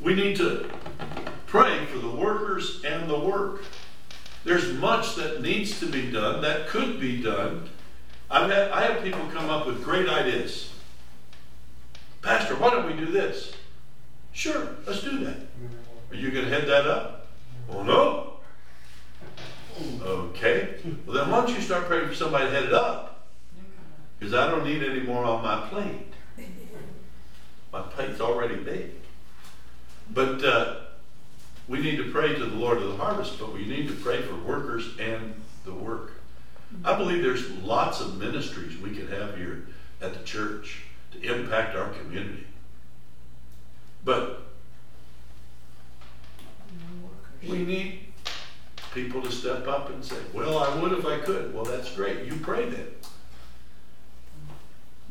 we 0.00 0.14
need 0.14 0.36
to 0.36 0.70
pray 1.46 1.86
for 1.86 1.98
the 1.98 2.10
workers 2.10 2.82
and 2.84 3.08
the 3.08 3.18
work. 3.18 3.62
There's 4.44 4.72
much 4.74 5.16
that 5.16 5.42
needs 5.42 5.80
to 5.80 5.86
be 5.86 6.10
done, 6.10 6.42
that 6.42 6.68
could 6.68 7.00
be 7.00 7.22
done. 7.22 7.68
I've 8.30 8.50
had, 8.50 8.70
I 8.70 8.82
have 8.82 9.02
people 9.02 9.26
come 9.32 9.48
up 9.48 9.66
with 9.66 9.82
great 9.82 10.08
ideas. 10.08 10.70
Pastor, 12.22 12.56
why 12.56 12.70
don't 12.70 12.86
we 12.86 12.92
do 12.92 13.10
this? 13.10 13.52
Sure, 14.36 14.68
let's 14.86 15.00
do 15.00 15.24
that. 15.24 15.36
Are 16.10 16.14
you 16.14 16.30
going 16.30 16.44
to 16.44 16.50
head 16.50 16.68
that 16.68 16.86
up? 16.86 17.26
Oh, 17.70 17.82
no. 17.82 18.34
Okay. 20.02 20.74
Well, 21.06 21.16
then 21.16 21.30
why 21.30 21.40
don't 21.40 21.56
you 21.56 21.62
start 21.62 21.86
praying 21.86 22.08
for 22.08 22.14
somebody 22.14 22.44
to 22.44 22.52
head 22.52 22.64
it 22.64 22.74
up? 22.74 23.28
Because 24.18 24.34
I 24.34 24.50
don't 24.50 24.66
need 24.66 24.82
any 24.82 25.00
more 25.00 25.24
on 25.24 25.42
my 25.42 25.66
plate. 25.68 26.12
My 27.72 27.80
plate's 27.80 28.20
already 28.20 28.56
big. 28.56 28.90
But 30.12 30.44
uh, 30.44 30.80
we 31.66 31.80
need 31.80 31.96
to 31.96 32.12
pray 32.12 32.34
to 32.34 32.44
the 32.44 32.56
Lord 32.56 32.76
of 32.76 32.88
the 32.88 32.96
harvest, 32.96 33.38
but 33.40 33.54
we 33.54 33.64
need 33.64 33.88
to 33.88 33.94
pray 33.94 34.20
for 34.20 34.34
workers 34.34 34.90
and 35.00 35.32
the 35.64 35.72
work. 35.72 36.12
I 36.84 36.94
believe 36.94 37.22
there's 37.22 37.50
lots 37.62 38.02
of 38.02 38.18
ministries 38.18 38.78
we 38.78 38.94
could 38.94 39.08
have 39.08 39.38
here 39.38 39.68
at 40.02 40.12
the 40.12 40.22
church 40.24 40.82
to 41.12 41.22
impact 41.22 41.74
our 41.74 41.88
community. 41.88 42.46
But 44.06 44.40
we 47.42 47.58
need 47.58 48.04
people 48.94 49.20
to 49.20 49.32
step 49.32 49.66
up 49.66 49.90
and 49.90 50.02
say, 50.02 50.16
Well, 50.32 50.58
I 50.58 50.80
would 50.80 50.92
if 50.92 51.04
I 51.04 51.18
could. 51.18 51.52
Well, 51.52 51.64
that's 51.64 51.90
great. 51.90 52.24
You 52.24 52.36
pray 52.36 52.68
then. 52.68 52.86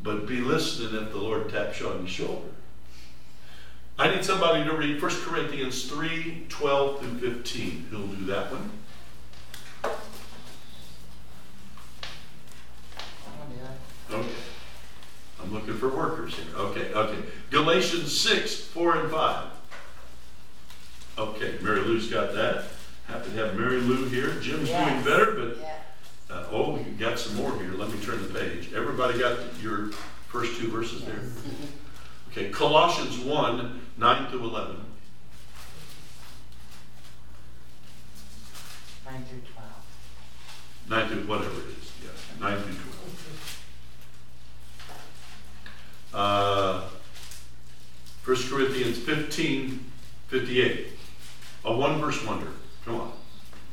But 0.02 0.26
be 0.26 0.40
listening 0.40 1.00
if 1.02 1.10
the 1.10 1.18
Lord 1.18 1.50
taps 1.50 1.78
you 1.78 1.90
on 1.90 2.04
the 2.04 2.08
shoulder. 2.08 2.48
I 3.98 4.14
need 4.14 4.24
somebody 4.24 4.64
to 4.64 4.74
read 4.74 5.00
1 5.00 5.10
Corinthians 5.22 5.84
3 5.90 6.46
12 6.48 7.00
through 7.00 7.32
15. 7.34 7.88
Who'll 7.90 8.06
do 8.06 8.24
that 8.26 8.50
one? 8.50 8.70
Okay. 14.10 14.28
I'm 15.46 15.54
looking 15.54 15.74
for 15.74 15.88
workers 15.88 16.34
here. 16.34 16.46
Okay, 16.56 16.92
okay. 16.92 17.18
Galatians 17.50 18.18
6, 18.20 18.56
4 18.66 18.96
and 18.96 19.10
5. 19.10 19.44
Okay, 21.18 21.54
Mary 21.62 21.80
Lou's 21.82 22.10
got 22.10 22.34
that. 22.34 22.64
Happy 23.06 23.30
to 23.30 23.36
have 23.36 23.54
Mary 23.56 23.80
Lou 23.80 24.08
here. 24.08 24.32
Jim's 24.40 24.68
doing 24.68 25.02
better, 25.04 25.32
but 25.32 25.58
Yeah. 25.60 25.76
uh, 26.30 26.46
oh, 26.50 26.76
you 26.78 26.90
got 26.98 27.18
some 27.20 27.36
more 27.36 27.56
here. 27.60 27.72
Let 27.74 27.92
me 27.92 28.00
turn 28.04 28.20
the 28.26 28.36
page. 28.38 28.72
Everybody 28.74 29.20
got 29.20 29.38
your 29.62 29.90
first 30.28 30.58
two 30.60 30.68
verses 30.68 31.04
there? 31.04 31.22
Okay, 32.32 32.50
Colossians 32.50 33.16
1, 33.20 33.80
9 33.96 34.30
through 34.30 34.44
11. 34.44 34.76
Nine 39.06 39.24
through 39.26 39.42
twelve. 39.54 39.70
9 40.88 41.08
to 41.10 41.28
whatever 41.28 41.60
it 41.60 41.78
is. 41.78 41.92
9 42.40 42.58
through 42.60 42.74
12. 42.74 42.95
Uh, 46.16 46.80
1 48.24 48.36
Corinthians 48.48 48.96
15, 48.96 49.84
58. 50.28 50.86
A 51.66 51.76
one 51.76 52.00
verse 52.00 52.24
wonder. 52.24 52.48
Come 52.86 53.00
on. 53.02 53.12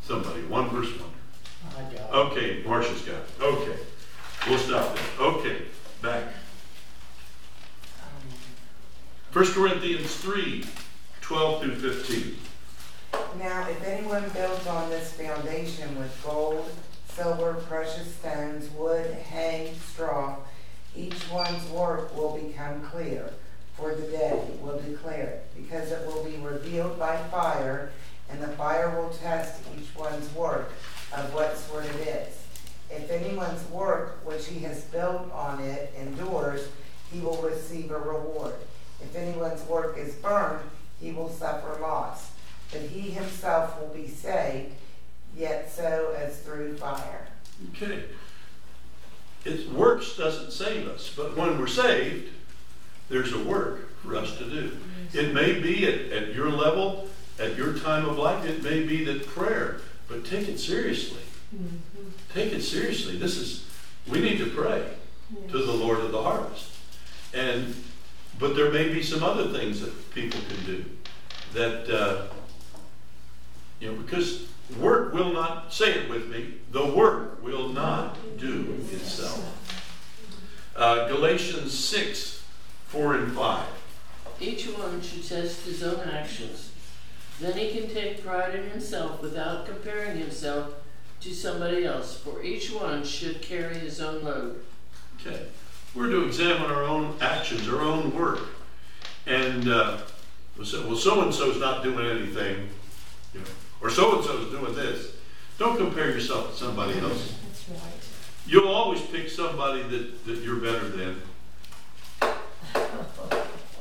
Somebody, 0.04 0.44
one 0.44 0.70
verse 0.70 0.90
wonder. 0.90 1.78
I 1.78 1.84
got 1.84 1.94
it. 1.94 2.14
Okay, 2.14 2.64
Marcia's 2.68 3.02
got 3.04 3.16
it. 3.16 3.30
Okay. 3.42 3.80
We'll 4.50 4.60
stop 4.60 4.94
there. 4.94 5.26
Okay, 5.26 5.62
back. 6.02 6.34
1 9.32 9.46
Corinthians 9.54 10.14
3, 10.18 10.66
12 11.22 11.64
through 11.64 11.76
15. 11.76 12.38
Now, 13.40 13.70
if 13.70 13.82
anyone 13.86 14.30
builds 14.34 14.68
on 14.68 14.90
this 14.90 15.14
foundation 15.14 15.98
with 15.98 16.22
gold, 16.26 16.70
silver, 17.08 17.54
precious 17.70 18.14
stones, 18.16 18.70
wood, 18.72 19.14
hay, 19.14 19.74
straw, 19.92 20.36
each 20.96 21.30
one's 21.32 21.68
work 21.70 22.16
will 22.16 22.38
become 22.38 22.82
clear, 22.82 23.30
for 23.76 23.96
the 23.96 24.08
day 24.08 24.44
will 24.62 24.80
declare 24.80 25.26
it, 25.26 25.50
because 25.56 25.92
it 25.92 26.06
will 26.06 26.24
be 26.24 26.38
revealed 26.38 27.00
by 27.00 27.18
fire, 27.32 27.92
and 28.30 28.42
the 28.42 28.48
fire 28.50 28.90
will 29.00 29.10
test 29.10 29.62
each 29.78 29.96
one's 29.96 30.34
work 30.36 30.72
of 31.16 31.34
what 31.34 31.58
sort 31.58 31.86
it 31.86 32.08
is. 32.08 32.40
If 32.90 33.10
anyone's 33.10 33.68
work 33.70 34.26
which 34.26 34.48
he 34.48 34.60
has 34.62 34.84
built 34.86 35.32
on 35.32 35.60
it 35.62 35.94
endures, 36.00 36.68
he 37.12 37.20
will 37.20 37.42
receive 37.42 37.92
a 37.92 37.98
reward. 37.98 38.56
If 39.02 39.16
anyone's 39.16 39.62
work 39.68 39.98
is 39.98 40.16
burned, 40.16 40.64
he 41.02 41.12
will 41.12 41.30
suffer 41.30 41.80
loss. 41.82 42.32
But 42.72 42.82
he 42.82 43.02
himself 43.12 43.80
will 43.80 43.94
be 43.94 44.08
saved, 44.08 44.74
yet 45.36 45.72
so 45.72 46.16
as 46.18 46.40
through 46.42 46.78
fire. 46.78 47.28
Okay. 47.72 48.04
It 49.46 49.72
works 49.72 50.16
doesn't 50.16 50.52
save 50.52 50.88
us, 50.88 51.12
but 51.16 51.36
when 51.36 51.60
we're 51.60 51.68
saved, 51.68 52.30
there's 53.10 53.34
a 53.34 53.44
work 53.44 53.98
for 54.00 54.16
us 54.16 54.38
to 54.38 54.50
do. 54.50 54.78
It 55.14 55.34
may 55.34 55.60
be 55.60 55.86
at, 55.88 56.12
at 56.12 56.34
your 56.34 56.50
level, 56.50 57.10
at 57.40 57.56
your 57.58 57.78
time 57.78 58.06
of 58.06 58.18
life, 58.18 58.46
it 58.46 58.64
may 58.64 58.84
be 58.84 59.04
that 59.06 59.28
prayer, 59.28 59.82
but 60.08 60.26
take 60.26 60.48
it 60.48 60.60
seriously. 60.60 61.22
Take 62.34 62.54
it 62.54 62.62
seriously. 62.62 63.18
This 63.18 63.38
is, 63.38 63.66
we 64.08 64.20
need 64.20 64.38
to 64.40 64.50
pray 64.50 64.86
to 65.50 65.58
the 65.58 65.72
Lord 65.72 66.00
of 66.00 66.12
the 66.12 66.22
harvest. 66.22 66.72
And, 67.34 67.76
but 68.40 68.56
there 68.56 68.72
may 68.72 68.94
be 68.94 69.04
some 69.04 69.24
other 69.24 69.48
things 69.50 69.82
that 69.82 70.14
people 70.14 70.40
can 70.48 70.66
do 70.66 70.86
that, 71.54 71.90
uh, 71.90 72.26
you 73.80 73.92
know, 73.92 73.98
because 74.02 74.48
work 74.80 75.14
will 75.14 75.34
not, 75.34 75.74
say 75.74 75.92
it 75.92 76.10
with 76.10 76.30
me, 76.30 76.56
the 76.72 76.86
work 76.86 77.44
will 77.44 77.70
not 77.70 78.18
do 78.38 78.76
itself. 78.92 79.60
Uh, 80.76 81.08
Galatians 81.08 81.78
6, 81.78 82.44
4 82.88 83.16
and 83.16 83.34
5. 83.34 83.68
Each 84.40 84.66
one 84.66 85.02
should 85.02 85.28
test 85.28 85.66
his 85.66 85.84
own 85.84 86.00
actions. 86.10 86.72
Then 87.40 87.58
he 87.58 87.72
can 87.72 87.90
take 87.90 88.24
pride 88.24 88.56
in 88.56 88.70
himself 88.70 89.22
without 89.22 89.66
comparing 89.66 90.18
himself 90.18 90.74
to 91.22 91.34
somebody 91.34 91.86
else, 91.86 92.18
for 92.18 92.44
each 92.44 92.72
one 92.72 93.04
should 93.04 93.42
carry 93.42 93.76
his 93.76 94.02
own 94.02 94.24
load. 94.24 94.64
Okay. 95.20 95.46
We're 95.96 96.10
to 96.10 96.26
examine 96.26 96.70
our 96.72 96.84
own 96.84 97.16
actions, 97.22 97.70
our 97.70 97.82
own 97.82 98.16
work. 98.16 98.40
And, 99.26 99.70
uh, 99.70 100.00
we'll 100.58 100.66
say, 100.66 100.84
well, 100.84 100.96
so 100.96 101.22
and 101.22 101.34
so's 101.34 101.60
not 101.60 101.84
doing 101.84 102.06
anything, 102.06 102.70
you 103.34 103.40
know, 103.40 103.46
or 103.84 103.90
so 103.90 104.16
and 104.16 104.26
so 104.26 104.38
is 104.38 104.50
doing 104.50 104.74
this. 104.74 105.12
Don't 105.60 105.78
compare 105.78 106.10
yourself 106.10 106.52
to 106.52 106.58
somebody 106.58 106.98
else. 107.00 107.36
That's 107.46 107.70
right. 107.70 107.94
You'll 108.48 108.70
always 108.70 109.02
pick 109.02 109.30
somebody 109.30 109.84
that, 109.84 110.26
that 110.26 110.38
you're 110.40 110.56
better 110.56 110.88
than. 110.88 111.22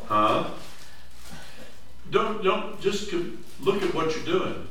Huh? 0.06 0.50
Don't, 2.10 2.44
don't 2.44 2.80
just 2.80 3.12
look 3.60 3.82
at 3.82 3.94
what 3.94 4.14
you're 4.14 4.24
doing. 4.24 4.66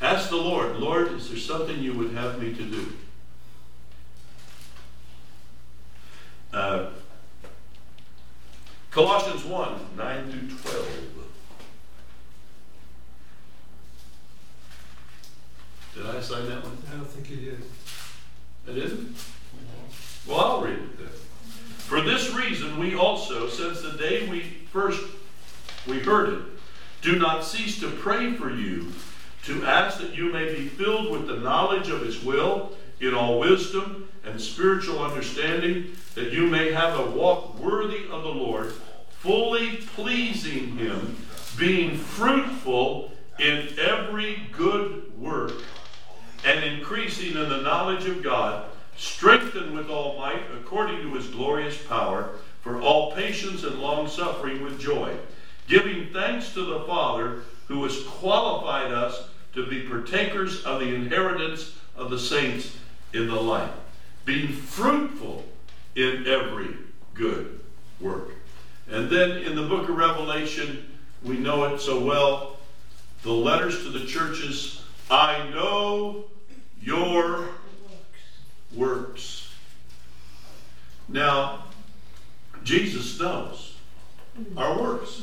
Ask 0.00 0.30
the 0.30 0.36
Lord, 0.36 0.76
Lord, 0.76 1.12
is 1.12 1.28
there 1.28 1.38
something 1.38 1.78
you 1.78 1.94
would 1.94 2.12
have 2.12 2.40
me 2.40 2.54
to 2.54 2.62
do? 2.62 2.92
Uh, 6.52 6.90
Colossians 8.90 9.44
1 9.44 9.80
9 9.96 10.30
through 10.30 10.58
12. 10.58 11.19
Did 15.94 16.06
I 16.06 16.16
assign 16.16 16.48
that 16.48 16.62
one? 16.62 16.78
I 16.88 16.96
don't 16.96 17.06
think 17.06 17.30
you 17.30 17.36
did. 17.36 17.62
I 18.68 18.72
didn't? 18.72 19.16
Well, 20.26 20.38
I'll 20.38 20.60
read 20.60 20.78
it 20.78 20.98
then. 20.98 21.08
For 21.78 22.00
this 22.00 22.32
reason, 22.32 22.78
we 22.78 22.94
also, 22.94 23.48
since 23.48 23.82
the 23.82 23.98
day 23.98 24.28
we 24.28 24.42
first 24.72 25.02
we 25.88 25.98
heard 25.98 26.28
it, 26.28 26.42
do 27.02 27.18
not 27.18 27.44
cease 27.44 27.80
to 27.80 27.90
pray 27.90 28.34
for 28.34 28.54
you, 28.54 28.92
to 29.44 29.64
ask 29.64 29.98
that 30.00 30.14
you 30.14 30.32
may 30.32 30.54
be 30.54 30.68
filled 30.68 31.10
with 31.10 31.26
the 31.26 31.38
knowledge 31.38 31.88
of 31.88 32.02
His 32.02 32.22
will 32.22 32.72
in 33.00 33.14
all 33.14 33.40
wisdom 33.40 34.08
and 34.24 34.40
spiritual 34.40 35.02
understanding, 35.02 35.96
that 36.14 36.32
you 36.32 36.46
may 36.46 36.70
have 36.70 37.00
a 37.00 37.10
walk 37.10 37.58
worthy 37.58 38.04
of 38.10 38.22
the 38.22 38.28
Lord, 38.28 38.72
fully 39.10 39.78
pleasing 39.96 40.76
Him, 40.76 41.16
being 41.58 41.96
fruitful 41.96 43.10
in 43.38 43.68
every 43.78 44.42
good 44.52 45.18
work 45.18 45.52
and 46.44 46.64
increasing 46.64 47.36
in 47.36 47.48
the 47.48 47.62
knowledge 47.62 48.06
of 48.06 48.22
God, 48.22 48.66
strengthened 48.96 49.74
with 49.74 49.88
all 49.88 50.18
might 50.18 50.42
according 50.54 51.00
to 51.02 51.14
his 51.14 51.26
glorious 51.28 51.76
power, 51.84 52.30
for 52.62 52.80
all 52.80 53.12
patience 53.12 53.64
and 53.64 53.80
long 53.80 54.06
suffering 54.06 54.62
with 54.62 54.80
joy, 54.80 55.16
giving 55.66 56.12
thanks 56.12 56.52
to 56.52 56.64
the 56.64 56.80
Father 56.80 57.42
who 57.68 57.82
has 57.84 58.02
qualified 58.04 58.92
us 58.92 59.28
to 59.54 59.66
be 59.66 59.82
partakers 59.82 60.62
of 60.64 60.80
the 60.80 60.94
inheritance 60.94 61.74
of 61.96 62.10
the 62.10 62.18
saints 62.18 62.76
in 63.12 63.26
the 63.26 63.40
light, 63.40 63.72
being 64.24 64.52
fruitful 64.52 65.44
in 65.94 66.26
every 66.26 66.76
good 67.14 67.60
work. 68.00 68.30
And 68.90 69.08
then 69.08 69.38
in 69.38 69.54
the 69.54 69.62
book 69.62 69.88
of 69.88 69.96
Revelation, 69.96 70.86
we 71.22 71.36
know 71.36 71.64
it 71.64 71.80
so 71.80 72.02
well, 72.02 72.56
the 73.22 73.32
letters 73.32 73.82
to 73.84 73.90
the 73.90 74.06
churches 74.06 74.79
I 75.10 75.50
know 75.50 76.26
your 76.80 77.48
works. 78.74 79.52
Now, 81.08 81.64
Jesus 82.62 83.18
knows 83.18 83.74
our 84.56 84.80
works. 84.80 85.22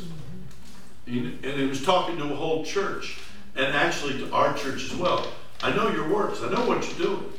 And 1.05 1.43
he 1.43 1.65
was 1.65 1.83
talking 1.85 2.17
to 2.17 2.25
a 2.25 2.35
whole 2.35 2.65
church, 2.65 3.17
and 3.55 3.73
actually 3.73 4.17
to 4.19 4.33
our 4.33 4.53
church 4.53 4.83
as 4.83 4.95
well. 4.95 5.25
I 5.63 5.73
know 5.73 5.89
your 5.89 6.09
works. 6.09 6.41
I 6.43 6.49
know 6.49 6.65
what 6.65 6.85
you're 6.85 7.07
doing. 7.07 7.31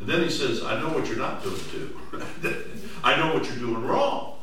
And 0.00 0.08
then 0.08 0.22
he 0.22 0.30
says, 0.30 0.64
I 0.64 0.80
know 0.80 0.88
what 0.88 1.06
you're 1.06 1.16
not 1.16 1.42
doing 1.42 1.60
too. 1.70 1.96
I 3.04 3.16
know 3.16 3.32
what 3.32 3.46
you're 3.46 3.56
doing 3.56 3.86
wrong. 3.86 4.38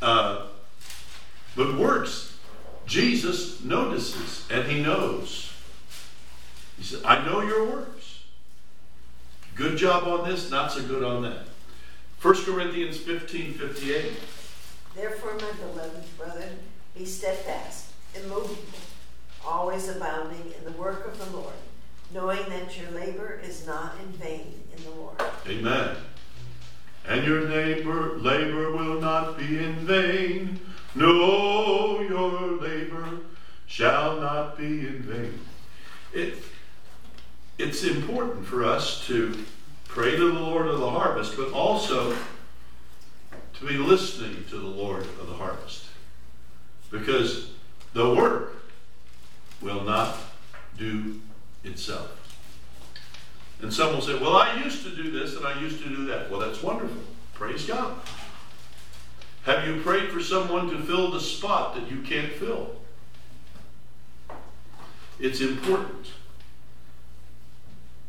Uh, 0.00 0.46
but 1.56 1.76
works, 1.76 2.38
Jesus 2.86 3.62
notices 3.64 4.46
and 4.50 4.70
he 4.70 4.80
knows. 4.80 5.47
He 6.78 6.84
said, 6.84 7.00
I 7.04 7.24
know 7.24 7.42
your 7.42 7.64
works. 7.66 8.22
Good 9.56 9.76
job 9.76 10.04
on 10.04 10.28
this, 10.28 10.50
not 10.50 10.70
so 10.70 10.82
good 10.82 11.02
on 11.02 11.22
that. 11.22 11.48
1 12.22 12.44
Corinthians 12.44 12.96
15 12.96 13.54
58. 13.54 14.12
Therefore, 14.94 15.34
my 15.34 15.52
beloved 15.52 16.16
brethren, 16.16 16.58
be 16.96 17.04
steadfast, 17.04 17.92
immovable, 18.14 18.56
always 19.44 19.88
abounding 19.88 20.52
in 20.56 20.64
the 20.64 20.72
work 20.72 21.06
of 21.06 21.18
the 21.18 21.36
Lord, 21.36 21.54
knowing 22.12 22.48
that 22.48 22.78
your 22.78 22.90
labor 22.92 23.40
is 23.42 23.66
not 23.66 23.94
in 24.00 24.12
vain 24.12 24.54
in 24.76 24.84
the 24.84 24.90
Lord. 24.90 25.20
Amen. 25.48 25.96
And 27.06 27.24
your 27.24 27.48
neighbor 27.48 28.18
labor 28.18 28.72
will 28.72 29.00
not 29.00 29.38
be 29.38 29.58
in 29.58 29.74
vain. 29.86 30.60
No, 30.94 32.00
your 32.00 32.60
labor 32.60 33.20
shall 33.66 34.20
not 34.20 34.58
be 34.58 34.86
in 34.86 35.02
vain. 35.02 35.40
It, 36.12 36.42
it's 37.58 37.82
important 37.82 38.46
for 38.46 38.64
us 38.64 39.04
to 39.08 39.44
pray 39.88 40.12
to 40.12 40.32
the 40.32 40.38
Lord 40.38 40.68
of 40.68 40.78
the 40.78 40.90
harvest, 40.90 41.36
but 41.36 41.52
also 41.52 42.16
to 43.58 43.66
be 43.66 43.76
listening 43.76 44.44
to 44.50 44.56
the 44.56 44.66
Lord 44.66 45.02
of 45.02 45.26
the 45.26 45.34
harvest. 45.34 45.86
Because 46.90 47.50
the 47.92 48.14
work 48.14 48.62
will 49.60 49.82
not 49.82 50.16
do 50.76 51.20
itself. 51.64 52.14
And 53.60 53.72
some 53.72 53.92
will 53.92 54.00
say, 54.00 54.14
Well, 54.14 54.36
I 54.36 54.62
used 54.62 54.84
to 54.84 54.94
do 54.94 55.10
this 55.10 55.36
and 55.36 55.44
I 55.44 55.60
used 55.60 55.82
to 55.82 55.88
do 55.88 56.06
that. 56.06 56.30
Well, 56.30 56.38
that's 56.38 56.62
wonderful. 56.62 57.02
Praise 57.34 57.66
God. 57.66 57.92
Have 59.42 59.66
you 59.66 59.80
prayed 59.80 60.10
for 60.10 60.20
someone 60.20 60.70
to 60.70 60.78
fill 60.78 61.10
the 61.10 61.20
spot 61.20 61.74
that 61.74 61.90
you 61.90 62.02
can't 62.02 62.32
fill? 62.32 62.76
It's 65.18 65.40
important. 65.40 66.06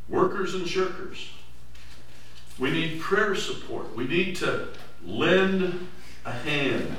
Workers 0.09 0.55
and 0.55 0.65
shirkers. 0.65 1.29
We 2.57 2.71
need 2.71 2.99
prayer 2.99 3.35
support. 3.35 3.95
We 3.95 4.05
need 4.07 4.35
to 4.37 4.67
lend 5.05 5.87
a 6.25 6.31
hand 6.31 6.95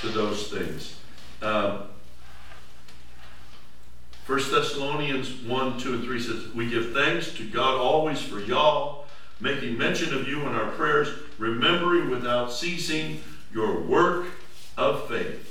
to 0.00 0.08
those 0.08 0.48
things. 0.48 0.96
Uh, 1.40 1.86
1 4.26 4.38
Thessalonians 4.52 5.42
1, 5.42 5.78
2, 5.78 5.94
and 5.94 6.04
3 6.04 6.20
says, 6.20 6.54
We 6.54 6.70
give 6.70 6.92
thanks 6.92 7.32
to 7.34 7.48
God 7.48 7.78
always 7.78 8.22
for 8.22 8.38
y'all, 8.38 9.06
making 9.40 9.76
mention 9.76 10.14
of 10.14 10.28
you 10.28 10.40
in 10.42 10.48
our 10.48 10.70
prayers, 10.70 11.08
remembering 11.38 12.08
without 12.08 12.52
ceasing 12.52 13.20
your 13.52 13.80
work 13.80 14.26
of 14.76 15.08
faith, 15.08 15.48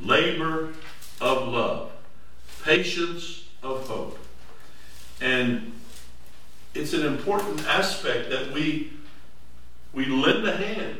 labor 0.00 0.72
of 1.20 1.48
love, 1.48 1.90
patience 2.62 3.48
of 3.62 3.88
hope. 3.88 4.18
And 5.20 5.72
it's 6.76 6.92
an 6.92 7.06
important 7.06 7.66
aspect 7.66 8.30
that 8.30 8.52
we 8.52 8.92
we 9.92 10.04
lend 10.04 10.46
a 10.46 10.56
hand 10.56 10.98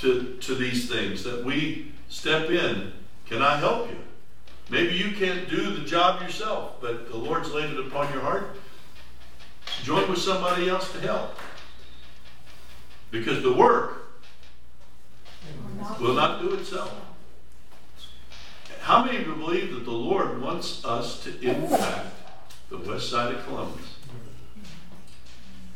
to, 0.00 0.36
to 0.40 0.54
these 0.54 0.90
things, 0.90 1.24
that 1.24 1.42
we 1.42 1.92
step 2.08 2.50
in. 2.50 2.92
Can 3.26 3.40
I 3.40 3.56
help 3.56 3.88
you? 3.88 3.96
Maybe 4.68 4.94
you 4.94 5.16
can't 5.16 5.48
do 5.48 5.74
the 5.74 5.84
job 5.84 6.20
yourself, 6.20 6.80
but 6.80 7.10
the 7.10 7.16
Lord's 7.16 7.50
laid 7.52 7.70
it 7.70 7.78
upon 7.78 8.12
your 8.12 8.20
heart. 8.20 8.56
Join 9.84 10.10
with 10.10 10.18
somebody 10.18 10.68
else 10.68 10.92
to 10.92 11.00
help. 11.00 11.38
Because 13.10 13.42
the 13.42 13.52
work 13.52 14.12
will 15.98 16.14
not 16.14 16.42
do 16.42 16.54
itself. 16.54 16.92
How 18.80 19.04
many 19.04 19.18
of 19.18 19.26
you 19.26 19.34
believe 19.34 19.72
that 19.74 19.84
the 19.84 19.92
Lord 19.92 20.42
wants 20.42 20.84
us 20.84 21.22
to 21.24 21.40
impact 21.40 22.14
the 22.68 22.78
west 22.78 23.08
side 23.08 23.34
of 23.34 23.44
Columbus? 23.46 23.86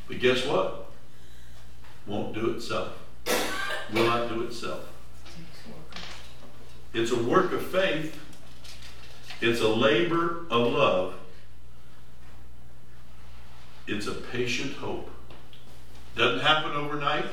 But 0.09 0.21
guess 0.21 0.47
what? 0.47 0.91
Won't 2.07 2.35
do 2.35 2.51
itself. 2.51 2.93
Will 3.93 4.05
not 4.05 4.29
do 4.29 4.43
itself. 4.43 4.85
It's 6.95 7.11
a 7.11 7.23
work 7.23 7.53
of 7.53 7.63
faith. 7.67 8.19
It's 9.41 9.61
a 9.61 9.69
labor 9.69 10.47
of 10.51 10.73
love. 10.73 11.15
It's 13.87 14.07
a 14.07 14.13
patient 14.13 14.75
hope. 14.75 15.11
Doesn't 16.17 16.41
happen 16.41 16.73
overnight. 16.73 17.27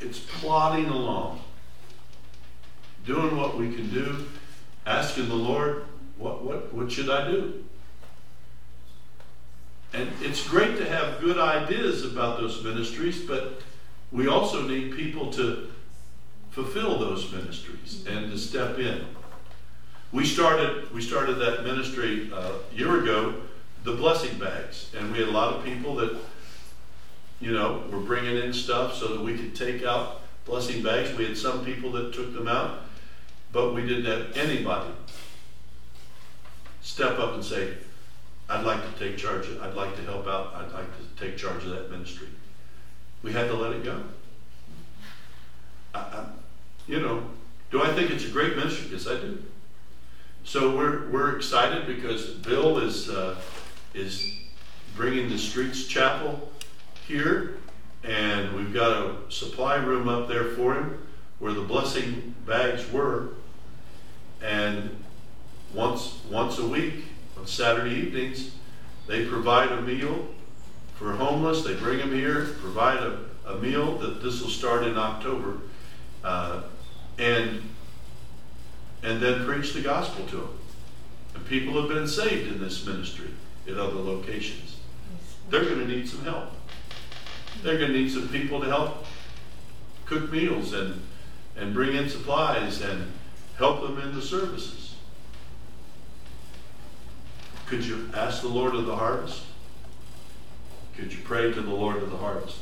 It's 0.00 0.18
plodding 0.18 0.86
along, 0.86 1.40
doing 3.06 3.36
what 3.36 3.56
we 3.56 3.72
can 3.72 3.88
do, 3.90 4.26
asking 4.84 5.28
the 5.28 5.34
Lord, 5.34 5.84
what, 6.16 6.42
what, 6.42 6.74
what 6.74 6.90
should 6.90 7.08
I 7.08 7.30
do? 7.30 7.64
And 9.94 10.10
it's 10.22 10.46
great 10.48 10.78
to 10.78 10.88
have 10.88 11.20
good 11.20 11.38
ideas 11.38 12.04
about 12.04 12.38
those 12.38 12.62
ministries, 12.62 13.20
but 13.20 13.60
we 14.10 14.26
also 14.26 14.62
need 14.66 14.96
people 14.96 15.30
to 15.32 15.70
fulfill 16.50 16.98
those 16.98 17.30
ministries 17.32 18.04
and 18.06 18.30
to 18.30 18.38
step 18.38 18.78
in. 18.78 19.04
We 20.12 20.24
started 20.26 20.92
we 20.92 21.00
started 21.00 21.34
that 21.36 21.64
ministry 21.64 22.30
uh, 22.32 22.52
a 22.70 22.74
year 22.74 23.00
ago, 23.02 23.34
the 23.84 23.92
blessing 23.92 24.38
bags, 24.38 24.90
and 24.96 25.10
we 25.12 25.18
had 25.18 25.28
a 25.28 25.32
lot 25.32 25.54
of 25.54 25.64
people 25.64 25.94
that 25.96 26.16
you 27.40 27.52
know 27.52 27.82
were 27.90 28.00
bringing 28.00 28.36
in 28.36 28.52
stuff 28.52 28.94
so 28.94 29.08
that 29.08 29.20
we 29.20 29.36
could 29.36 29.54
take 29.54 29.84
out 29.84 30.20
blessing 30.44 30.82
bags. 30.82 31.16
We 31.16 31.26
had 31.26 31.36
some 31.36 31.64
people 31.64 31.92
that 31.92 32.12
took 32.12 32.34
them 32.34 32.48
out, 32.48 32.80
but 33.52 33.74
we 33.74 33.86
didn't 33.86 34.04
have 34.04 34.36
anybody 34.36 34.90
step 36.82 37.18
up 37.18 37.34
and 37.34 37.44
say, 37.44 37.74
I'd 38.48 38.64
like 38.64 38.82
to 38.82 38.98
take 38.98 39.16
charge, 39.16 39.48
of, 39.48 39.62
I'd 39.62 39.74
like 39.74 39.96
to 39.96 40.02
help 40.02 40.26
out, 40.26 40.54
I'd 40.54 40.72
like 40.72 40.88
to 40.98 41.24
take 41.24 41.36
charge 41.36 41.64
of 41.64 41.70
that 41.70 41.90
ministry. 41.90 42.28
We 43.22 43.32
had 43.32 43.46
to 43.48 43.54
let 43.54 43.72
it 43.72 43.84
go. 43.84 44.02
I, 45.94 45.98
I, 45.98 46.26
you 46.86 47.00
know, 47.00 47.24
do 47.70 47.82
I 47.82 47.92
think 47.94 48.10
it's 48.10 48.24
a 48.24 48.30
great 48.30 48.56
ministry? 48.56 48.88
Yes, 48.92 49.06
I 49.06 49.14
do. 49.14 49.42
So 50.44 50.76
we're, 50.76 51.08
we're 51.10 51.36
excited 51.36 51.86
because 51.86 52.30
Bill 52.30 52.78
is, 52.78 53.08
uh, 53.08 53.36
is 53.94 54.36
bringing 54.96 55.28
the 55.30 55.38
Streets 55.38 55.86
Chapel 55.86 56.50
here, 57.06 57.58
and 58.04 58.52
we've 58.54 58.74
got 58.74 58.90
a 58.90 59.16
supply 59.30 59.76
room 59.76 60.08
up 60.08 60.28
there 60.28 60.44
for 60.50 60.74
him 60.74 61.06
where 61.38 61.52
the 61.52 61.62
blessing 61.62 62.34
bags 62.46 62.90
were. 62.92 63.30
And 64.42 64.90
once, 65.72 66.18
once 66.28 66.58
a 66.58 66.66
week, 66.66 67.04
on 67.42 67.48
Saturday 67.48 67.96
evenings, 67.96 68.52
they 69.08 69.26
provide 69.26 69.72
a 69.72 69.82
meal 69.82 70.28
for 70.94 71.12
homeless. 71.12 71.64
They 71.64 71.74
bring 71.74 71.98
them 71.98 72.12
here, 72.12 72.46
provide 72.60 72.98
a, 72.98 73.18
a 73.46 73.56
meal. 73.58 73.98
That 73.98 74.22
this 74.22 74.40
will 74.40 74.48
start 74.48 74.84
in 74.84 74.96
October, 74.96 75.58
uh, 76.22 76.62
and 77.18 77.62
and 79.02 79.20
then 79.20 79.44
preach 79.44 79.72
the 79.72 79.80
gospel 79.80 80.24
to 80.26 80.36
them. 80.36 80.58
And 81.34 81.44
people 81.46 81.80
have 81.80 81.88
been 81.88 82.06
saved 82.06 82.52
in 82.52 82.60
this 82.60 82.86
ministry 82.86 83.30
in 83.66 83.76
other 83.76 83.98
locations. 83.98 84.76
They're 85.50 85.64
going 85.64 85.80
to 85.80 85.88
need 85.88 86.08
some 86.08 86.22
help. 86.22 86.50
They're 87.64 87.78
going 87.78 87.92
to 87.92 87.98
need 87.98 88.12
some 88.12 88.28
people 88.28 88.60
to 88.60 88.66
help 88.66 89.04
cook 90.06 90.30
meals 90.30 90.72
and 90.74 91.02
and 91.56 91.74
bring 91.74 91.96
in 91.96 92.08
supplies 92.08 92.80
and 92.82 93.10
help 93.58 93.82
them 93.82 93.98
in 93.98 94.14
the 94.14 94.22
services. 94.22 94.91
Could 97.72 97.86
you 97.86 98.10
ask 98.12 98.42
the 98.42 98.48
Lord 98.48 98.74
of 98.74 98.84
the 98.84 98.96
harvest? 98.96 99.44
Could 100.94 101.10
you 101.10 101.20
pray 101.24 101.50
to 101.50 101.58
the 101.58 101.70
Lord 101.70 102.02
of 102.02 102.10
the 102.10 102.18
harvest? 102.18 102.58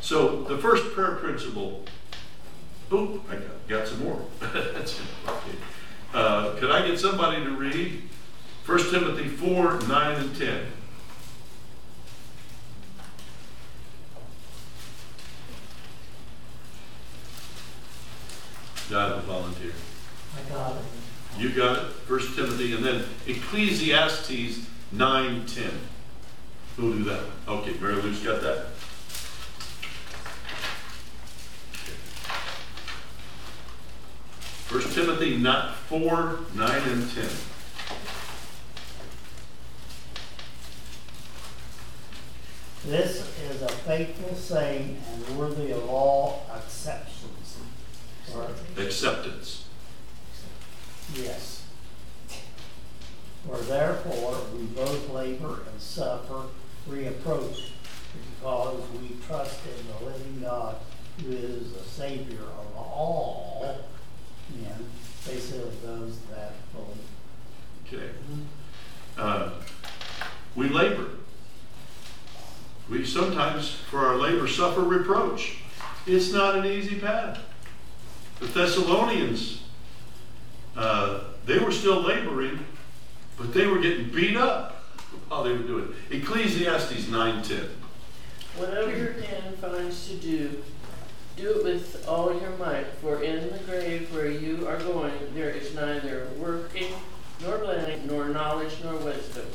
So 0.00 0.44
the 0.44 0.56
first 0.56 0.92
prayer 0.92 1.16
principle. 1.16 1.84
Boom! 2.88 3.24
I 3.28 3.34
got, 3.34 3.66
got 3.66 3.88
some 3.88 4.04
more. 4.04 4.24
That's 4.40 5.00
okay. 5.26 5.56
Uh, 6.14 6.54
could 6.60 6.70
I 6.70 6.86
get 6.86 7.00
somebody 7.00 7.42
to 7.42 7.50
read 7.50 8.02
1 8.66 8.78
Timothy 8.92 9.26
4, 9.26 9.80
9, 9.80 10.16
and 10.16 10.36
10? 10.36 10.66
Got 18.90 19.18
a 19.18 19.22
volunteer. 19.22 19.72
Got 20.48 20.76
it. 20.76 20.91
You 21.42 21.50
got 21.50 21.76
it, 21.76 21.86
First 22.06 22.36
Timothy, 22.36 22.72
and 22.72 22.84
then 22.84 23.04
Ecclesiastes 23.26 24.64
9, 24.92 25.44
10. 25.44 25.70
Who'll 26.76 26.92
do 26.92 27.02
that? 27.02 27.24
Okay, 27.48 27.72
Mary 27.80 27.96
Lou's 27.96 28.22
got 28.22 28.40
that. 28.42 28.66
First 34.68 34.94
Timothy 34.94 35.36
not 35.36 35.74
4, 35.74 36.38
9, 36.54 36.70
and 36.88 37.10
10. 37.10 37.28
This 42.86 43.36
is 43.50 43.62
a 43.62 43.68
faithful 43.68 44.36
saying 44.36 45.02
and 45.12 45.36
worthy 45.36 45.72
of 45.72 45.90
all 45.90 46.46
acceptance. 46.54 47.58
Acceptance. 48.78 49.64
Yes. 51.16 51.64
For 53.46 53.56
therefore 53.58 54.36
we 54.54 54.64
both 54.66 55.10
labor 55.10 55.60
and 55.70 55.80
suffer 55.80 56.42
reproach 56.86 57.72
because 58.40 58.82
we 59.00 59.16
trust 59.26 59.60
in 59.66 59.86
the 59.86 60.10
living 60.10 60.40
God 60.42 60.76
who 61.20 61.32
is 61.32 61.72
the 61.72 61.82
Savior 61.82 62.40
of 62.40 62.76
all 62.76 63.78
men, 64.60 64.86
basically 65.26 65.70
those 65.84 66.18
that 66.30 66.52
believe. 66.72 67.06
Okay. 67.86 68.10
Uh, 69.18 69.50
we 70.54 70.68
labor. 70.68 71.08
We 72.90 73.04
sometimes, 73.04 73.70
for 73.70 74.00
our 74.00 74.16
labor, 74.16 74.48
suffer 74.48 74.80
reproach. 74.80 75.58
It's 76.06 76.32
not 76.32 76.56
an 76.56 76.66
easy 76.66 76.96
path. 76.96 77.38
The 78.40 78.46
Thessalonians, 78.46 79.61
uh, 80.76 81.20
they 81.46 81.58
were 81.58 81.72
still 81.72 82.00
laboring, 82.00 82.64
but 83.36 83.52
they 83.52 83.66
were 83.66 83.78
getting 83.78 84.08
beat 84.10 84.36
up 84.36 84.84
while 85.28 85.42
they 85.42 85.52
were 85.52 85.58
doing 85.58 85.94
it. 86.10 86.16
Ecclesiastes 86.16 87.04
9.10. 87.04 87.68
Whatever 88.56 88.96
your 88.96 89.12
hand 89.12 89.56
finds 89.56 90.08
to 90.08 90.14
do, 90.16 90.62
do 91.36 91.50
it 91.50 91.64
with 91.64 92.06
all 92.06 92.38
your 92.38 92.50
might, 92.58 92.86
for 93.00 93.22
in 93.22 93.50
the 93.50 93.58
grave 93.60 94.14
where 94.14 94.30
you 94.30 94.68
are 94.68 94.76
going 94.78 95.12
there 95.34 95.48
is 95.48 95.74
neither 95.74 96.28
working, 96.38 96.88
nor 97.40 97.58
planning, 97.58 98.06
nor 98.06 98.28
knowledge, 98.28 98.74
nor 98.84 98.96
wisdom. 98.96 99.46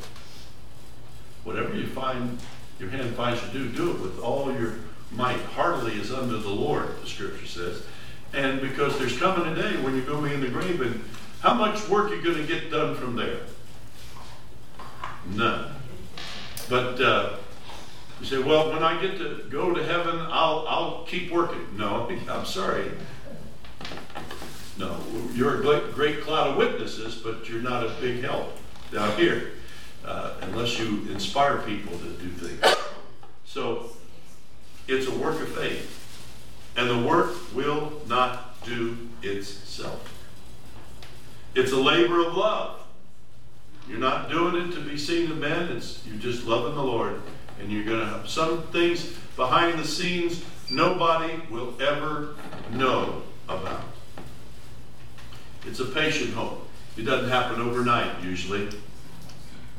Whatever 1.43 1.75
you 1.75 1.87
find, 1.87 2.39
your 2.79 2.89
hand 2.89 3.15
finds 3.15 3.41
to 3.41 3.47
do, 3.49 3.69
do 3.69 3.91
it 3.91 4.01
with 4.01 4.19
all 4.19 4.51
your 4.51 4.75
might. 5.11 5.39
Heartily 5.39 5.93
is 5.93 6.11
unto 6.11 6.37
the 6.39 6.49
Lord, 6.49 7.01
the 7.01 7.07
scripture 7.07 7.45
says. 7.45 7.83
And 8.33 8.61
because 8.61 8.97
there's 8.99 9.17
coming 9.17 9.51
a 9.51 9.55
day 9.55 9.81
when 9.81 9.95
you're 9.95 10.05
going 10.05 10.23
to 10.23 10.29
be 10.29 10.35
in 10.35 10.41
the 10.41 10.49
grave, 10.49 10.81
and 10.81 11.03
how 11.41 11.53
much 11.53 11.87
work 11.87 12.11
you 12.11 12.21
going 12.21 12.37
to 12.37 12.47
get 12.47 12.69
done 12.69 12.95
from 12.95 13.15
there? 13.15 13.39
None. 15.33 15.71
But 16.69 17.01
uh, 17.01 17.37
You 18.19 18.25
say, 18.25 18.39
well, 18.39 18.71
when 18.71 18.83
I 18.83 18.99
get 18.99 19.17
to 19.19 19.45
go 19.49 19.73
to 19.73 19.83
heaven, 19.83 20.19
I'll, 20.19 20.65
I'll 20.67 21.03
keep 21.05 21.31
working. 21.31 21.65
No, 21.77 22.09
I'm 22.29 22.45
sorry. 22.45 22.91
No, 24.77 24.99
you're 25.33 25.59
a 25.59 25.61
great, 25.61 25.93
great 25.93 26.21
cloud 26.21 26.47
of 26.47 26.57
witnesses, 26.57 27.15
but 27.15 27.47
you're 27.49 27.61
not 27.61 27.83
a 27.85 27.89
big 27.99 28.23
help 28.23 28.55
down 28.91 29.15
here, 29.17 29.51
uh, 30.05 30.33
unless 30.41 30.77
you 30.79 31.07
inspire 31.11 31.57
people 31.59 31.97
to 31.97 32.05
do 32.05 32.29
things. 32.29 32.75
So 33.45 33.91
it's 34.87 35.07
a 35.07 35.11
work 35.17 35.41
of 35.41 35.49
faith, 35.49 36.06
and 36.77 36.89
the 36.89 37.07
work 37.07 37.33
will 37.55 37.91
not 38.07 38.63
do 38.63 38.95
itself. 39.23 40.13
It's 41.55 41.71
a 41.71 41.77
labor 41.77 42.25
of 42.25 42.37
love. 42.37 42.79
You're 43.89 43.99
not 43.99 44.29
doing 44.29 44.55
it 44.67 44.73
to 44.73 44.81
be 44.81 44.97
seen 44.97 45.31
of 45.31 45.39
men. 45.39 45.69
It's 45.75 46.05
you're 46.05 46.17
just 46.17 46.45
loving 46.45 46.75
the 46.75 46.83
Lord, 46.83 47.21
and 47.59 47.71
you're 47.71 47.85
going 47.85 48.01
to 48.01 48.05
have 48.05 48.29
some 48.29 48.61
things 48.67 49.13
behind 49.35 49.79
the 49.79 49.85
scenes 49.85 50.43
nobody 50.69 51.41
will 51.49 51.73
ever 51.81 52.35
know 52.71 53.23
about. 53.49 53.83
It's 55.65 55.79
a 55.79 55.85
patient 55.85 56.33
hope. 56.33 56.67
It 56.95 57.03
doesn't 57.03 57.29
happen 57.29 57.61
overnight 57.61 58.23
usually. 58.23 58.69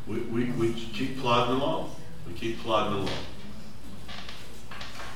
We, 0.07 0.21
we, 0.21 0.45
we 0.53 0.73
keep 0.73 1.19
plodding 1.21 1.57
along. 1.57 1.95
We 2.27 2.33
keep 2.33 2.61
plodding 2.61 2.95
along. 2.95 3.11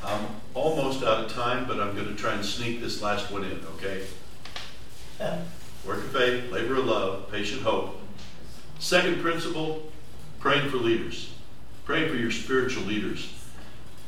I'm 0.04 0.26
almost 0.54 1.04
out 1.04 1.24
of 1.24 1.32
time, 1.32 1.66
but 1.66 1.80
I'm 1.80 1.94
going 1.94 2.08
to 2.08 2.14
try 2.14 2.34
and 2.34 2.44
sneak 2.44 2.80
this 2.80 3.00
last 3.02 3.30
one 3.30 3.44
in, 3.44 3.60
okay? 3.76 4.04
Work 5.86 5.98
of 5.98 6.12
faith, 6.12 6.50
labor 6.50 6.76
of 6.76 6.86
love, 6.86 7.30
patient 7.30 7.62
hope. 7.62 8.00
Second 8.78 9.20
principle, 9.22 9.90
praying 10.40 10.70
for 10.70 10.78
leaders. 10.78 11.32
Praying 11.84 12.10
for 12.10 12.16
your 12.16 12.30
spiritual 12.30 12.84
leaders. 12.84 13.32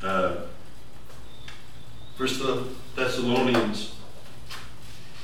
Uh, 0.02 0.36
First 2.16 2.40
Thessalonians 2.94 3.94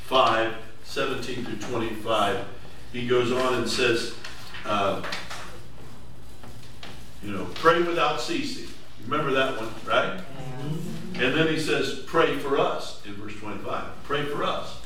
5, 0.07 0.55
17 0.83 1.45
through 1.45 1.57
25, 1.59 2.45
he 2.93 3.07
goes 3.07 3.31
on 3.31 3.55
and 3.55 3.69
says, 3.71 4.17
uh, 4.65 5.01
you 7.23 7.31
know, 7.31 7.47
pray 7.55 7.81
without 7.83 8.21
ceasing. 8.21 8.75
Remember 9.07 9.31
that 9.33 9.57
one, 9.57 9.73
right? 9.87 10.21
And 11.21 11.35
then 11.35 11.49
he 11.49 11.59
says, 11.59 12.01
pray 12.07 12.39
for 12.39 12.59
us 12.59 13.05
in 13.05 13.15
verse 13.15 13.35
25. 13.37 13.85
Pray 14.05 14.25
for 14.25 14.43
us. 14.43 14.81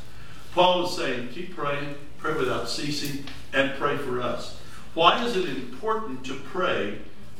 Paul 0.52 0.86
is 0.86 0.96
saying, 0.96 1.28
keep 1.28 1.54
praying, 1.54 1.94
pray 2.18 2.34
without 2.34 2.68
ceasing, 2.68 3.24
and 3.52 3.76
pray 3.78 3.96
for 3.96 4.20
us. 4.20 4.58
Why 4.94 5.24
is 5.24 5.36
it 5.36 5.48
important 5.48 6.24
to 6.26 6.34
pray 6.34 6.98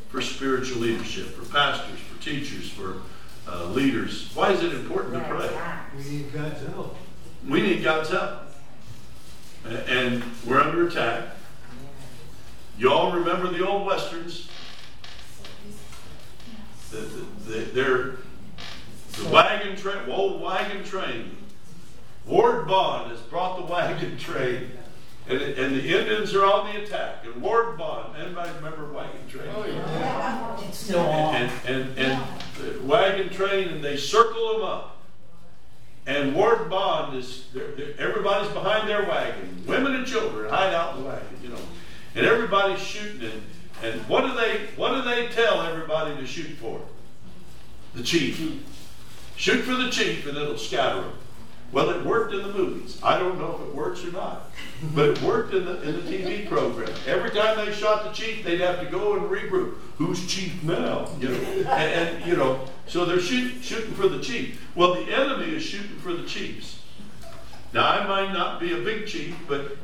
for 0.09 0.21
spiritual 0.21 0.81
leadership, 0.81 1.27
for 1.27 1.45
pastors, 1.53 1.99
for 1.99 2.23
teachers, 2.23 2.71
for 2.71 3.03
uh, 3.49 3.67
leaders? 3.67 4.31
Why 4.35 4.53
is 4.53 4.63
it 4.63 4.73
important 4.73 5.15
to 5.15 5.21
pray? 5.29 5.51
We 5.97 6.11
need 6.11 6.33
God's 6.33 6.67
help. 6.67 6.97
We 7.49 7.63
need 7.63 7.85
God's 7.85 8.11
help. 8.11 8.43
And 9.89 10.23
we're 10.47 10.61
under 10.61 10.87
attack. 10.87 11.29
Y'all 12.79 13.13
remember 13.13 13.49
the 13.49 13.67
old 13.67 13.87
westerns? 13.87 14.49
The, 16.91 16.97
the, 16.99 17.51
the, 17.51 17.59
they're 17.73 18.17
the 19.19 19.29
wagon 19.29 19.77
train, 19.77 20.09
old 20.09 20.41
wagon 20.41 20.85
train. 20.85 21.37
Ward 22.27 22.67
Bond 22.67 23.11
has 23.11 23.21
brought 23.21 23.59
the 23.59 23.71
wagon 23.73 24.17
train, 24.17 24.71
and, 25.29 25.41
it- 25.43 25.59
and 25.59 25.77
the 25.77 25.83
Indians 25.99 26.35
are 26.35 26.45
on 26.45 26.73
the 26.73 26.83
attack. 26.83 27.25
And 27.25 27.41
Ward 27.43 27.77
Bond, 27.77 28.17
anybody 28.17 28.51
remember 28.57 28.91
wagon 28.93 29.29
train? 29.29 29.49
Oh, 29.55 29.65
yeah. 29.67 30.61
It's 30.67 30.79
still 30.79 31.01
on. 31.01 31.35
And, 31.35 31.53
and, 31.67 31.99
and 31.99 32.23
the 32.59 32.81
wagon 32.83 33.29
train, 33.29 33.69
and 33.69 33.85
they 33.85 33.97
circle 33.97 34.55
them 34.55 34.63
up. 34.63 34.91
And 36.07 36.35
Ward 36.35 36.69
Bond 36.71 37.17
is, 37.17 37.47
they're, 37.53 37.73
they're- 37.73 37.95
everybody's 37.99 38.51
behind 38.53 38.89
their 38.89 39.05
wagon. 39.05 39.63
Women 39.67 39.95
and 39.97 40.07
children 40.07 40.49
hide 40.51 40.73
out 40.75 40.97
in 40.97 41.03
the 41.03 41.09
wagon, 41.09 41.29
you 41.43 41.49
know. 41.51 41.59
And 42.15 42.25
everybody's 42.27 42.81
shooting. 42.81 43.29
And, 43.31 43.43
and 43.83 44.01
what 44.09 44.23
do 44.23 44.35
they, 44.35 44.67
what 44.77 44.95
do 44.95 45.03
they 45.03 45.29
tell 45.29 45.61
everybody 45.63 46.15
to 46.17 46.27
shoot 46.27 46.57
for? 46.57 46.81
The 47.95 48.03
chief. 48.03 48.39
Shoot 49.37 49.63
for 49.63 49.75
the 49.75 49.91
chief 49.91 50.27
and 50.27 50.37
it'll 50.37 50.59
scatter 50.59 51.01
them. 51.01 51.13
Well, 51.73 51.91
it 51.91 52.07
worked 52.07 52.33
in 52.33 52.43
the 52.43 52.53
movies. 52.53 53.01
I 53.03 53.19
don't 53.19 53.37
know 53.37 53.59
if 53.61 53.69
it 53.69 53.75
works 53.75 54.05
or 54.05 54.13
not, 54.13 54.49
but 54.95 55.09
it 55.09 55.23
worked 55.23 55.55
in 55.55 55.65
the 55.65 55.83
in 55.83 55.97
the 55.97 56.03
TV 56.03 56.49
program. 56.49 56.93
Every 57.05 57.31
time 57.31 57.57
they 57.57 57.73
shot 57.73 58.05
the 58.05 58.13
chief, 58.13 58.45
they'd 58.45 58.61
have 58.61 58.79
to 58.79 58.87
go 58.87 59.15
and 59.17 59.29
regroup. 59.29 59.75
Who's 59.99 60.25
chief 60.27 60.63
now? 60.63 61.09
You 61.19 61.31
know, 61.31 61.35
and, 61.35 61.69
and 61.69 62.27
you 62.27 62.37
know, 62.37 62.65
so 62.87 63.05
they're 63.05 63.19
shoot, 63.19 63.65
shooting 63.65 63.93
for 63.95 64.07
the 64.07 64.21
chief. 64.21 64.65
Well, 64.77 64.95
the 64.95 65.13
enemy 65.13 65.57
is 65.57 65.65
shooting 65.65 65.97
for 65.99 66.13
the 66.13 66.27
chiefs. 66.29 66.81
Now, 67.73 67.89
I 67.89 68.07
might 68.07 68.33
not 68.33 68.61
be 68.61 68.73
a 68.73 68.79
big 68.79 69.09
chief, 69.09 69.37
but 69.49 69.77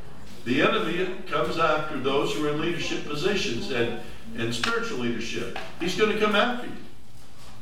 the 0.45 0.61
enemy 0.61 1.13
comes 1.27 1.59
after 1.59 1.99
those 1.99 2.33
who 2.33 2.47
are 2.47 2.51
in 2.51 2.61
leadership 2.61 3.05
positions 3.05 3.69
and 3.71 3.99
and 4.37 4.55
spiritual 4.55 4.99
leadership. 4.99 5.59
He's 5.81 5.97
going 5.97 6.13
to 6.13 6.25
come 6.25 6.37
after 6.37 6.67
you. 6.67 6.73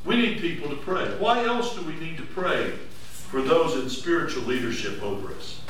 We 0.05 0.15
need 0.15 0.39
people 0.39 0.69
to 0.69 0.75
pray. 0.77 1.05
Why 1.17 1.43
else 1.45 1.75
do 1.75 1.81
we 1.83 1.95
need 1.95 2.17
to 2.17 2.23
pray 2.23 2.71
for 2.71 3.41
those 3.41 3.75
in 3.75 3.89
spiritual 3.89 4.43
leadership 4.43 5.01
over 5.03 5.33
us? 5.33 5.61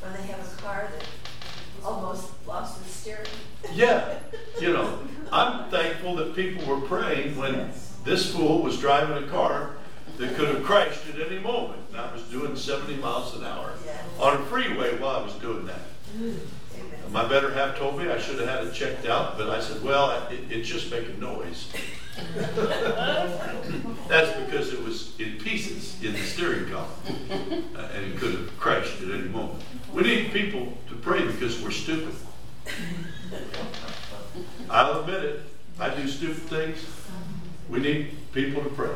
When 0.00 0.12
they 0.12 0.32
have 0.32 0.40
a 0.40 0.62
car 0.62 0.88
that 0.92 1.06
almost 1.84 2.30
lost 2.46 2.80
its 2.80 2.90
steering. 2.90 3.26
Yeah, 3.72 4.18
you 4.60 4.72
know, 4.72 4.98
I'm 5.32 5.70
thankful 5.70 6.16
that 6.16 6.36
people 6.36 6.64
were 6.66 6.86
praying 6.86 7.36
when 7.36 7.70
this 8.04 8.32
fool 8.32 8.62
was 8.62 8.78
driving 8.78 9.24
a 9.24 9.26
car 9.28 9.70
that 10.18 10.36
could 10.36 10.48
have 10.48 10.62
crashed 10.64 11.00
at 11.08 11.20
any 11.20 11.40
moment. 11.40 11.80
And 11.90 12.00
I 12.00 12.12
was 12.12 12.22
doing 12.24 12.56
70 12.56 12.96
miles 12.96 13.34
an 13.36 13.44
hour 13.44 13.72
on 14.20 14.40
a 14.40 14.44
freeway 14.46 14.96
while 14.98 15.16
I 15.16 15.22
was 15.22 15.34
doing 15.34 15.66
that. 15.66 15.80
Mm. 16.16 16.38
Amen. 17.14 17.28
My 17.28 17.28
better 17.28 17.52
half 17.52 17.78
told 17.78 17.98
me 17.98 18.08
I 18.08 18.18
should 18.18 18.40
have 18.40 18.48
had 18.48 18.66
it 18.66 18.74
checked 18.74 19.06
out, 19.06 19.38
but 19.38 19.48
I 19.48 19.60
said, 19.60 19.82
well, 19.82 20.26
it, 20.30 20.40
it's 20.50 20.68
just 20.68 20.90
making 20.90 21.20
noise. 21.20 21.72
That's 24.08 24.40
because 24.40 24.72
it 24.72 24.82
was 24.82 25.18
in 25.20 25.38
pieces 25.38 26.02
in 26.02 26.12
the 26.12 26.18
steering 26.18 26.70
column, 26.70 26.90
uh, 27.76 27.88
and 27.94 28.04
it 28.12 28.18
could 28.18 28.32
have 28.32 28.58
crashed 28.58 29.00
at 29.02 29.10
any 29.10 29.28
moment. 29.28 29.62
We 29.92 30.02
need 30.02 30.32
people 30.32 30.72
to 30.88 30.96
pray 30.96 31.24
because 31.26 31.62
we're 31.62 31.70
stupid. 31.70 32.14
I'll 34.68 35.00
admit 35.00 35.24
it. 35.24 35.40
I 35.78 35.94
do 35.94 36.06
stupid 36.08 36.42
things. 36.44 36.84
We 37.68 37.80
need 37.80 38.16
people 38.32 38.62
to 38.62 38.70
pray. 38.70 38.94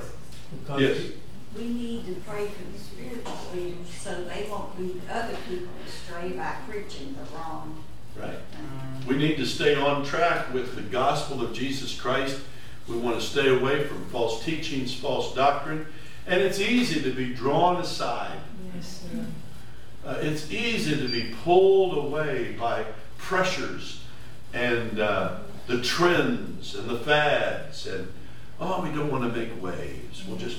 Because 0.61 0.81
Yes. 0.81 1.13
We 1.57 1.65
need 1.65 2.07
to 2.07 2.15
pray 2.27 2.47
for 2.47 2.73
the 2.73 2.79
spiritual 2.79 3.37
leaders 3.55 3.89
so 3.89 4.23
they 4.25 4.47
won't 4.49 4.79
lead 4.79 5.01
other 5.11 5.37
people 5.49 5.69
astray 5.87 6.33
by 6.33 6.57
preaching 6.69 7.17
the 7.17 7.37
wrong 7.37 7.83
Right. 8.21 8.39
We 9.07 9.17
need 9.17 9.37
to 9.37 9.47
stay 9.47 9.75
on 9.75 10.05
track 10.05 10.53
with 10.53 10.75
the 10.75 10.83
gospel 10.83 11.43
of 11.43 11.53
Jesus 11.53 11.99
Christ. 11.99 12.41
We 12.87 12.97
want 12.97 13.21
to 13.21 13.27
stay 13.27 13.49
away 13.49 13.85
from 13.85 14.05
false 14.07 14.45
teachings, 14.45 14.95
false 14.95 15.35
doctrine. 15.35 15.87
And 16.27 16.41
it's 16.41 16.61
easy 16.61 17.01
to 17.03 17.11
be 17.15 17.33
drawn 17.33 17.77
aside. 17.77 18.39
Yes, 18.75 19.03
sir. 19.03 19.27
Uh, 20.05 20.19
it's 20.21 20.51
easy 20.51 20.97
to 20.97 21.09
be 21.09 21.35
pulled 21.43 21.97
away 21.97 22.53
by 22.59 22.85
pressures 23.17 24.03
and 24.53 25.01
uh, 25.01 25.39
the 25.67 25.83
trends 25.83 26.75
and 26.75 26.89
the 26.89 26.99
fads. 26.99 27.87
And, 27.87 28.13
oh, 28.61 28.83
we 28.83 28.91
don't 28.91 29.11
want 29.11 29.33
to 29.33 29.39
make 29.39 29.63
waves. 29.63 30.25
We'll 30.27 30.39
just 30.39 30.59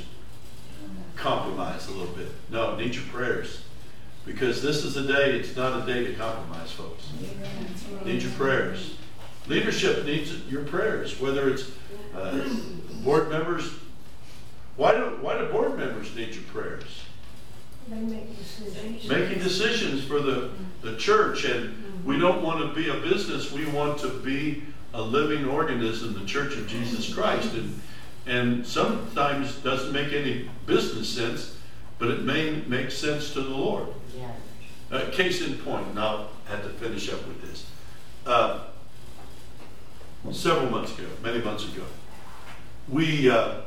compromise 1.15 1.87
a 1.87 1.91
little 1.91 2.15
bit. 2.15 2.29
No, 2.49 2.75
need 2.75 2.95
your 2.95 3.05
prayers. 3.05 3.63
Because 4.29 4.61
this 4.61 4.85
is 4.85 4.95
a 4.95 5.07
day, 5.07 5.39
it's 5.39 5.55
not 5.55 5.81
a 5.81 5.91
day 5.91 6.05
to 6.05 6.13
compromise, 6.13 6.71
folks. 6.71 7.09
Need 8.05 8.21
your 8.21 8.31
prayers. 8.33 8.93
Leadership 9.47 10.05
needs 10.05 10.31
your 10.45 10.63
prayers, 10.65 11.19
whether 11.19 11.49
it's 11.49 11.71
uh, 12.15 12.47
board 13.03 13.31
members. 13.31 13.71
Why 14.75 14.93
do, 14.93 15.17
why 15.21 15.39
do 15.39 15.47
board 15.47 15.79
members 15.79 16.15
need 16.15 16.35
your 16.35 16.43
prayers? 16.43 17.05
They 17.87 17.95
make 17.95 18.37
decisions. 18.37 19.09
Making 19.09 19.39
decisions 19.41 20.03
for 20.03 20.19
the, 20.19 20.51
the 20.83 20.95
church, 20.97 21.45
and 21.45 22.05
we 22.05 22.19
don't 22.19 22.43
want 22.43 22.59
to 22.59 22.79
be 22.79 22.89
a 22.89 23.01
business, 23.01 23.51
we 23.51 23.65
want 23.65 23.99
to 24.01 24.09
be 24.19 24.61
a 24.93 25.01
living 25.01 25.45
organism, 25.45 26.13
the 26.13 26.25
Church 26.25 26.55
of 26.55 26.67
Jesus 26.67 27.11
Christ. 27.11 27.51
And, 27.55 27.81
and 28.27 28.65
sometimes 28.65 29.55
doesn't 29.55 29.91
make 29.91 30.13
any 30.13 30.51
business 30.67 31.09
sense, 31.09 31.57
but 31.97 32.09
it 32.11 32.21
may 32.21 32.61
make 32.67 32.91
sense 32.91 33.33
to 33.33 33.41
the 33.41 33.49
Lord. 33.49 33.87
Uh, 34.91 35.07
case 35.11 35.45
in 35.45 35.55
point, 35.59 35.85
and 35.87 35.99
I'll 35.99 36.31
have 36.47 36.63
to 36.63 36.69
finish 36.69 37.13
up 37.13 37.25
with 37.27 37.41
this. 37.41 37.69
Uh, 38.25 38.61
several 40.31 40.71
months 40.71 40.97
ago, 40.97 41.07
many 41.23 41.39
months 41.41 41.65
ago, 41.65 41.83
we 42.87 43.29
uh, 43.29 43.61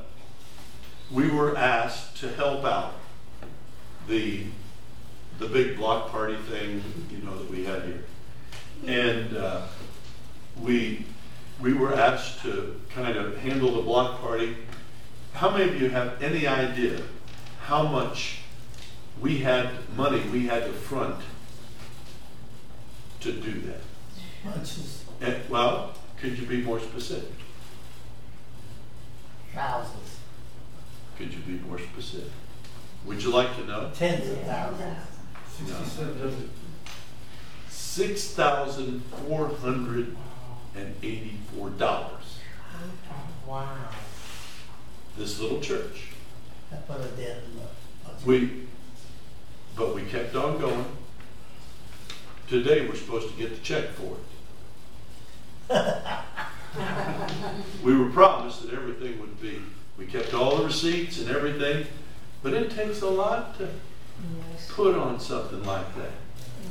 we 1.13 1.31
were 1.31 1.57
asked 1.57 2.17
to 2.19 2.33
help 2.33 2.65
out 2.65 2.95
the 4.09 4.47
the 5.39 5.47
big 5.47 5.77
block 5.77 6.11
party 6.11 6.37
thing, 6.51 6.83
you 7.11 7.19
know, 7.19 7.39
that 7.39 7.49
we 7.49 7.65
had 7.65 7.83
here, 7.85 8.05
and 8.87 9.37
uh, 9.37 9.63
we 10.61 11.07
we 11.61 11.73
were 11.73 11.95
asked 11.95 12.43
to 12.43 12.81
kind 12.91 13.17
of 13.17 13.37
handle 13.39 13.77
the 13.77 13.83
block 13.83 14.21
party. 14.21 14.57
How 15.35 15.51
many 15.51 15.71
of 15.71 15.81
you 15.81 15.89
have 15.91 16.21
any 16.21 16.49
idea 16.49 17.01
how 17.63 17.85
much 17.85 18.42
we 19.23 19.39
had, 19.39 19.71
money 19.97 20.21
we 20.33 20.47
had 20.47 20.65
to 20.65 20.73
front 20.73 21.17
to 23.21 23.33
do 23.33 23.53
that? 23.63 23.81
Much 24.45 24.57
as 24.63 25.05
And, 25.21 25.49
well, 25.49 25.95
could 26.21 26.37
you 26.39 26.45
be 26.47 26.61
more 26.63 26.81
specific? 26.81 27.31
thousands, 29.55 30.19
Could 31.17 31.33
you 31.33 31.41
be 31.41 31.63
more 31.69 31.79
specific? 31.79 32.31
Would 33.07 33.23
you 33.23 33.31
like 33.31 33.55
to 33.57 33.65
know? 33.67 33.91
tens 33.95 34.29
of 34.29 34.41
thousands. 34.43 34.97
Sixty-seven 35.57 36.19
doesn't, 36.19 36.51
Six 37.69 38.31
thousand 38.31 39.03
four 39.27 39.49
hundred 39.49 40.17
and 40.75 40.95
eighty-four 41.03 41.71
dollars. 41.71 42.39
Wow. 43.47 43.77
This 45.19 45.39
little 45.41 45.61
church. 45.61 46.09
I 46.73 46.77
put 46.77 47.01
a 47.01 47.09
dent 47.09 47.41
in 47.45 47.57
the 47.57 47.67
budget. 48.09 48.27
We, 48.27 48.67
but 49.77 49.95
we 49.95 50.03
kept 50.03 50.35
on 50.35 50.61
going. 50.61 50.85
Today, 52.49 52.87
we're 52.87 52.97
supposed 52.97 53.31
to 53.31 53.37
get 53.37 53.55
the 53.55 53.61
check 53.63 53.91
for 53.91 54.17
it. 55.71 55.97
We 57.83 57.97
were 57.97 58.11
promised 58.11 58.63
that 58.63 58.73
everything 58.73 59.21
would 59.21 59.41
be, 59.41 59.61
we 59.99 60.07
kept 60.07 60.33
all 60.33 60.57
the 60.57 60.65
receipts 60.65 61.21
and 61.21 61.29
everything, 61.29 61.87
but 62.43 62.55
it 62.55 62.71
takes 62.71 63.03
a 63.03 63.11
lot 63.11 63.59
to 63.59 63.69
put 64.71 64.97
on 64.97 65.21
something 65.21 65.63
like 65.65 65.95
that. 65.97 66.13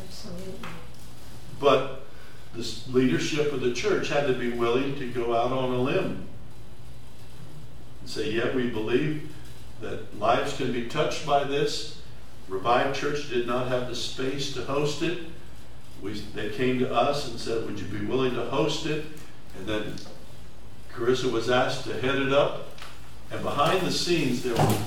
Absolutely. 0.03 0.69
But 1.59 2.05
the 2.55 2.67
leadership 2.89 3.51
of 3.53 3.61
the 3.61 3.73
church 3.73 4.09
had 4.09 4.27
to 4.27 4.33
be 4.33 4.51
willing 4.51 4.95
to 4.97 5.11
go 5.11 5.35
out 5.35 5.51
on 5.51 5.71
a 5.71 5.77
limb 5.77 6.27
and 7.99 8.09
say, 8.09 8.31
yeah, 8.31 8.55
we 8.55 8.69
believe 8.69 9.33
that 9.81 10.17
lives 10.19 10.55
can 10.57 10.71
be 10.71 10.87
touched 10.87 11.25
by 11.25 11.43
this. 11.43 12.00
Revived 12.51 12.99
Church 12.99 13.29
did 13.29 13.47
not 13.47 13.69
have 13.69 13.87
the 13.87 13.95
space 13.95 14.53
to 14.55 14.65
host 14.65 15.01
it. 15.01 15.19
We, 16.01 16.19
they 16.35 16.49
came 16.49 16.79
to 16.79 16.93
us 16.93 17.29
and 17.29 17.39
said, 17.39 17.65
would 17.65 17.79
you 17.79 17.85
be 17.85 18.05
willing 18.05 18.35
to 18.35 18.43
host 18.43 18.85
it? 18.85 19.05
And 19.57 19.65
then 19.65 19.95
Carissa 20.93 21.31
was 21.31 21.49
asked 21.49 21.85
to 21.85 21.93
head 21.93 22.15
it 22.15 22.33
up. 22.33 22.67
And 23.31 23.41
behind 23.41 23.87
the 23.87 23.91
scenes, 23.91 24.43
there 24.43 24.53
were 24.53 24.77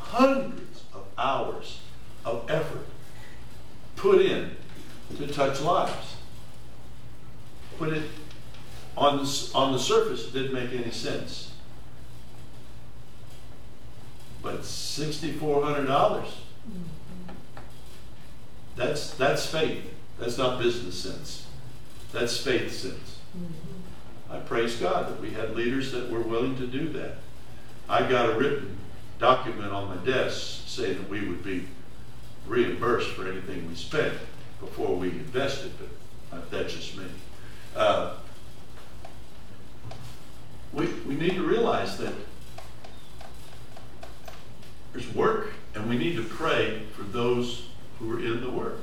hundreds 0.00 0.82
of 0.92 1.04
hours 1.16 1.78
of 2.24 2.50
effort 2.50 2.86
put 3.94 4.20
in 4.20 4.56
to 5.16 5.28
touch 5.28 5.60
lives. 5.60 6.16
Put 7.78 7.92
it 7.92 8.10
on 8.96 9.18
the, 9.18 9.50
on 9.54 9.72
the 9.72 9.78
surface, 9.78 10.26
it 10.26 10.32
didn't 10.32 10.54
make 10.54 10.72
any 10.72 10.90
sense. 10.90 11.52
But 14.42 14.64
sixty-four 14.64 15.62
hundred 15.62 15.86
dollars. 15.86 16.28
Mm. 16.68 16.82
That's, 18.76 19.10
that's 19.12 19.46
faith. 19.46 19.84
That's 20.18 20.38
not 20.38 20.60
business 20.60 20.98
sense. 20.98 21.46
That's 22.12 22.38
faith 22.38 22.72
sense. 22.72 23.18
I 24.30 24.38
praise 24.38 24.76
God 24.76 25.08
that 25.08 25.20
we 25.20 25.30
had 25.30 25.54
leaders 25.54 25.92
that 25.92 26.10
were 26.10 26.20
willing 26.20 26.56
to 26.56 26.66
do 26.66 26.88
that. 26.90 27.16
I 27.88 28.08
got 28.08 28.30
a 28.30 28.38
written 28.38 28.76
document 29.18 29.72
on 29.72 29.88
my 29.88 30.04
desk 30.04 30.66
saying 30.66 30.98
that 30.98 31.08
we 31.08 31.26
would 31.26 31.42
be 31.42 31.66
reimbursed 32.46 33.10
for 33.10 33.26
anything 33.28 33.66
we 33.68 33.74
spent 33.74 34.14
before 34.60 34.96
we 34.96 35.10
invested, 35.10 35.72
but 35.78 36.36
uh, 36.36 36.40
that's 36.50 36.74
just 36.74 36.96
me. 36.96 37.04
Uh, 37.74 38.14
we, 40.72 40.86
we 41.06 41.14
need 41.14 41.34
to 41.34 41.42
realize 41.42 41.98
that 41.98 42.12
there's 44.92 45.12
work, 45.14 45.52
and 45.74 45.88
we 45.88 45.96
need 45.96 46.16
to 46.16 46.24
pray 46.24 46.82
for 46.94 47.02
those 47.02 47.66
who 47.98 48.12
are 48.12 48.20
in 48.20 48.40
the 48.40 48.50
work. 48.50 48.78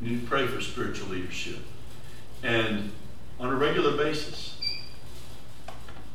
We 0.00 0.08
need 0.08 0.20
to 0.22 0.26
pray 0.26 0.46
for 0.46 0.60
spiritual 0.60 1.08
leadership. 1.08 1.58
And 2.42 2.90
on 3.40 3.48
a 3.48 3.54
regular 3.54 3.96
basis, 3.96 4.58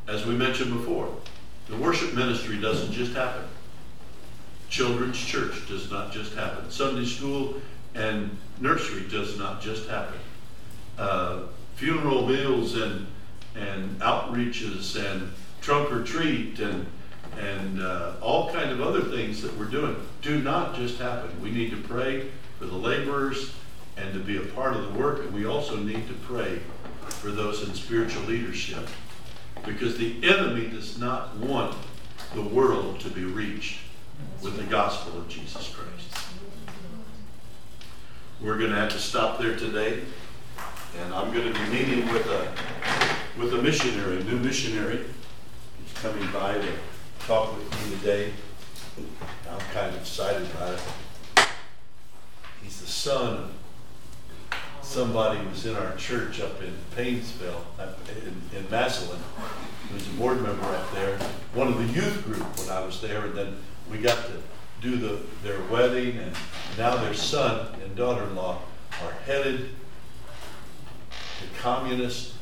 as 0.08 0.26
we 0.26 0.36
mentioned 0.36 0.74
before, 0.74 1.14
the 1.68 1.78
worship 1.78 2.14
ministry 2.14 2.60
doesn't 2.60 2.92
just 2.92 3.14
happen. 3.14 3.44
Children's 4.70 5.20
church 5.20 5.68
does 5.68 5.90
not 5.92 6.12
just 6.12 6.34
happen. 6.34 6.70
Sunday 6.70 7.06
school 7.06 7.56
and 7.96 8.38
nursery 8.60 9.08
does 9.10 9.38
not 9.38 9.62
just 9.62 9.90
happen. 9.90 10.20
Uh, 10.98 11.40
funeral 11.76 12.28
meals 12.28 12.76
and 12.76 13.08
and 13.56 14.00
outreaches 14.00 14.96
and 14.96 15.32
trunk 15.60 15.92
or 15.92 16.04
treat 16.04 16.60
and 16.60 16.86
and 17.40 17.82
uh, 17.82 18.14
all 18.22 18.52
kind 18.52 18.72
of 18.72 18.82
other 18.82 19.02
things 19.02 19.42
that 19.42 19.58
we're 19.58 19.66
doing 19.66 19.96
do 20.22 20.40
not 20.42 20.76
just 20.76 21.00
happen. 21.00 21.30
We 21.42 21.52
need 21.52 21.72
to 21.72 21.78
pray 21.78 22.30
for 22.60 22.66
the 22.66 22.76
laborers 22.76 23.54
and 23.98 24.14
to 24.14 24.20
be 24.20 24.38
a 24.38 24.42
part 24.42 24.76
of 24.76 24.84
the 24.84 25.00
work, 25.00 25.20
and 25.20 25.34
we 25.34 25.46
also 25.46 25.78
need 25.78 26.08
to 26.08 26.14
pray 26.26 26.60
for 27.08 27.32
those 27.32 27.68
in 27.68 27.74
spiritual 27.74 28.24
leadership 28.24 28.88
because 29.66 29.98
the 29.98 30.16
enemy 30.24 30.68
does 30.68 30.98
not 30.98 31.36
want 31.38 31.76
the 32.34 32.42
world 32.42 33.00
to 33.02 33.10
be 33.10 33.26
reached 33.26 33.80
with 34.42 34.56
the 34.58 34.64
gospel 34.64 35.20
of 35.20 35.28
Jesus 35.28 35.74
Christ. 35.76 36.28
We're 38.42 38.58
going 38.58 38.72
to 38.72 38.76
have 38.76 38.92
to 38.92 39.00
stop 39.00 39.40
there 39.40 39.56
today, 39.56 40.02
and 41.00 41.14
I'm 41.14 41.32
going 41.32 41.54
to 41.54 41.60
be 41.60 41.70
meeting 41.70 42.12
with 42.12 42.26
a 42.28 42.48
with 43.38 43.54
a 43.54 43.62
missionary, 43.62 44.20
a 44.20 44.24
new 44.24 44.38
missionary. 44.38 45.06
He's 45.84 46.02
coming 46.02 46.30
by 46.32 46.54
to 46.54 46.68
talk 47.28 47.56
with 47.56 47.92
you 47.92 47.98
today. 47.98 48.34
I'm 49.50 49.60
kind 49.74 49.94
of 49.96 50.02
excited 50.02 50.42
about 50.52 50.74
it. 50.74 50.82
He's 52.64 52.82
the 52.82 52.88
son 52.88 53.38
of 53.38 53.52
somebody 54.82 55.40
who 55.40 55.50
was 55.50 55.66
in 55.66 55.76
our 55.76 55.96
church 55.98 56.42
up 56.42 56.62
in 56.62 56.74
Painesville, 56.96 57.64
uh, 57.80 57.90
in, 58.26 58.58
in 58.58 58.70
Massillon, 58.70 59.20
who's 59.92 60.08
a 60.08 60.12
board 60.12 60.42
member 60.42 60.66
up 60.66 60.94
there, 60.94 61.18
one 61.54 61.68
of 61.68 61.78
the 61.78 61.94
youth 61.94 62.24
group 62.26 62.58
when 62.58 62.70
I 62.70 62.84
was 62.84 63.00
there, 63.02 63.26
and 63.26 63.36
then 63.36 63.58
we 63.90 64.00
got 64.00 64.26
to 64.26 64.34
do 64.82 64.98
the, 64.98 65.20
their 65.44 65.62
wedding, 65.66 66.18
and 66.18 66.36
now 66.78 66.98
their 66.98 67.14
son 67.14 67.80
and 67.84 67.96
daughter-in-law 67.96 68.62
are 69.04 69.12
headed 69.26 69.70
to 71.40 71.62
communist 71.62 72.34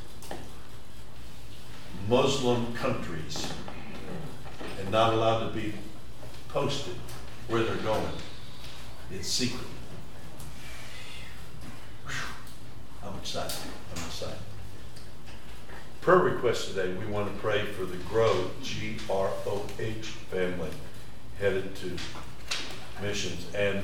Muslim 2.08 2.74
countries 2.74 3.52
and 4.80 4.92
not 4.92 5.14
allowed 5.14 5.48
to 5.48 5.54
be 5.54 5.74
posted 6.48 6.96
where 7.48 7.64
they're 7.64 7.76
going. 7.78 8.08
It's 9.12 9.28
secret. 9.28 9.68
I'm 13.04 13.16
excited. 13.16 13.58
I'm 13.96 14.04
excited. 14.06 14.38
Prayer 16.02 16.20
request 16.20 16.70
today, 16.70 16.94
we 16.94 17.06
want 17.06 17.32
to 17.32 17.40
pray 17.40 17.66
for 17.66 17.86
the 17.86 17.98
Groh, 17.98 18.50
G 18.64 18.98
R 19.10 19.30
O 19.46 19.66
H 19.80 20.08
family 20.32 20.70
headed 21.40 21.76
to 21.78 21.98
missions. 23.02 23.48
And 23.54 23.84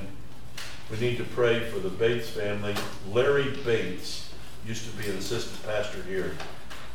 we 0.90 0.98
need 0.98 1.18
to 1.18 1.24
pray 1.24 1.60
for 1.70 1.80
the 1.80 1.90
Bates 1.90 2.30
family. 2.30 2.76
Larry 3.12 3.52
Bates 3.66 4.32
used 4.66 4.90
to 4.90 4.98
be 4.98 5.10
an 5.10 5.18
assistant 5.18 5.64
pastor 5.66 6.02
here, 6.04 6.36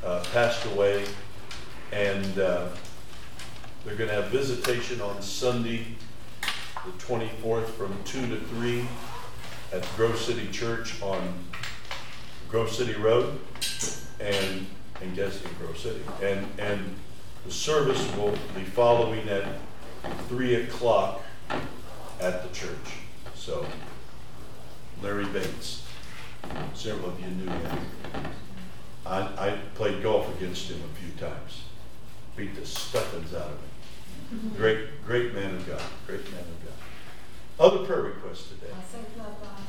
uh, 0.05 0.25
passed 0.33 0.65
away. 0.67 1.05
And 1.93 2.39
uh, 2.39 2.69
they're 3.85 3.97
going 3.97 4.11
to 4.11 4.15
have 4.15 4.27
visitation 4.27 5.01
on 5.01 5.23
Sunday, 5.23 5.87
the 6.41 6.93
24th, 7.05 7.67
from 7.67 7.97
2 8.05 8.27
to 8.29 8.37
3 8.37 8.85
at 9.73 9.87
Grove 9.97 10.19
City 10.19 10.49
Church 10.51 11.01
on 11.03 11.21
Grove 12.51 12.71
City 12.71 12.95
Road 12.95 13.39
and, 14.19 14.67
and 15.01 15.15
guess 15.15 15.43
in 15.43 15.51
Grove 15.59 15.79
City. 15.79 16.01
And, 16.23 16.47
and 16.59 16.95
the 17.47 17.53
service 17.53 18.05
will 18.17 18.37
be 18.55 18.65
following 18.65 19.29
at 19.29 19.45
three 20.29 20.57
o'clock 20.57 21.23
at 22.21 22.43
the 22.43 22.55
church. 22.55 22.99
So 23.35 23.65
Larry 25.03 25.27
Bates, 25.27 25.87
several 26.75 27.11
of 27.11 27.21
you 27.21 27.29
knew 27.29 27.51
him. 27.51 27.79
I, 29.07 29.21
I 29.21 29.59
played 29.75 30.03
golf 30.03 30.29
against 30.37 30.71
him 30.71 30.81
a 30.85 30.99
few 30.99 31.13
times. 31.19 31.63
Beat 32.37 32.55
the 32.55 32.67
stuffings 32.67 33.35
out 33.35 33.47
of 33.47 33.53
him. 33.53 33.70
Mhm. 34.33 34.57
Great, 34.57 35.05
great 35.07 35.35
man 35.35 35.57
of 35.57 35.67
God, 35.67 35.83
great 36.07 36.25
man 36.31 36.41
of 36.41 36.65
God. 36.65 36.75
Other 37.59 37.85
prayer 37.85 38.03
requests 38.03 38.49
today. 38.49 38.73
Unsaved 38.73 39.17
loved 39.19 39.41
ones. 39.43 39.61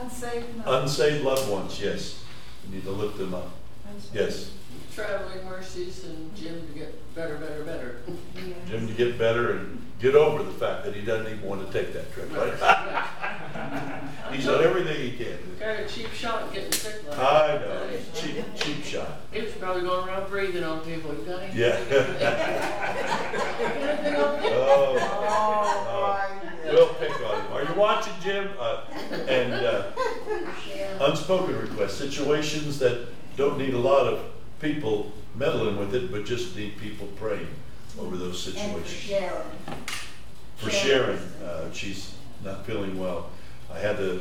Unsaved 0.00 0.56
loved 0.66 0.82
Unsaved 0.84 1.24
loved 1.24 1.48
ones, 1.50 1.80
yes. 1.80 2.22
We 2.66 2.76
need 2.76 2.84
to 2.84 2.90
lift 2.90 3.18
them 3.18 3.34
up. 3.34 3.50
Yes. 4.12 4.50
Traveling 4.94 5.44
mercies 5.44 6.04
and 6.04 6.34
Jim 6.36 6.66
to 6.66 6.72
get 6.78 7.14
better, 7.14 7.36
better, 7.36 7.62
better. 7.64 8.00
Jim 8.68 8.86
to 8.86 8.92
get 8.94 9.18
better 9.18 9.52
and 9.52 9.80
get 10.00 10.14
over 10.14 10.42
the 10.42 10.52
fact 10.52 10.84
that 10.84 10.94
he 10.94 11.02
doesn't 11.02 11.26
even 11.26 11.42
want 11.42 11.66
to 11.66 11.72
take 11.72 11.92
that 11.92 12.12
trip. 12.12 12.30
He's 14.32 14.46
done 14.46 14.64
everything 14.64 15.00
he 15.00 15.12
can. 15.16 15.38
Got 15.58 15.80
a 15.80 15.88
cheap 15.88 16.10
shot 16.12 16.52
getting 16.52 16.72
sick 16.72 17.02
like 17.08 17.18
I 17.18 17.56
that. 17.58 17.68
know, 17.68 17.88
cheap, 18.14 18.44
cheap 18.56 18.84
shot. 18.84 19.20
It's 19.32 19.56
probably 19.56 19.82
going 19.82 20.08
around 20.08 20.28
breathing 20.28 20.64
on 20.64 20.80
people. 20.80 21.14
You 21.14 21.24
got 21.24 21.42
anything? 21.42 21.60
Yeah. 21.60 23.30
Anything? 23.60 24.14
Oh, 24.16 24.96
Oh, 24.96 26.60
my 26.64 26.72
we'll 26.72 26.88
pick 26.94 27.10
on 27.26 27.40
him. 27.40 27.52
Are 27.52 27.62
you 27.64 27.74
watching, 27.78 28.12
Jim? 28.22 28.50
Uh, 28.58 28.82
and 29.28 29.52
uh, 29.52 29.90
unspoken 31.00 31.58
requests, 31.60 31.94
situations 31.98 32.78
that 32.78 33.08
don't 33.36 33.58
need 33.58 33.74
a 33.74 33.78
lot 33.78 34.06
of 34.06 34.24
people 34.60 35.12
meddling 35.34 35.76
with 35.76 35.94
it, 35.94 36.10
but 36.12 36.24
just 36.24 36.56
need 36.56 36.78
people 36.78 37.06
praying 37.16 37.48
over 37.98 38.16
those 38.16 38.46
And 38.46 38.56
for 38.56 38.88
situations. 38.88 38.88
Sharon. 38.88 39.46
For 40.56 40.70
Sharon, 40.70 41.18
uh, 41.44 41.70
she's 41.72 42.14
not 42.44 42.64
feeling 42.64 42.98
well. 42.98 43.30
I 43.72 43.78
had 43.78 43.96
the, 43.96 44.20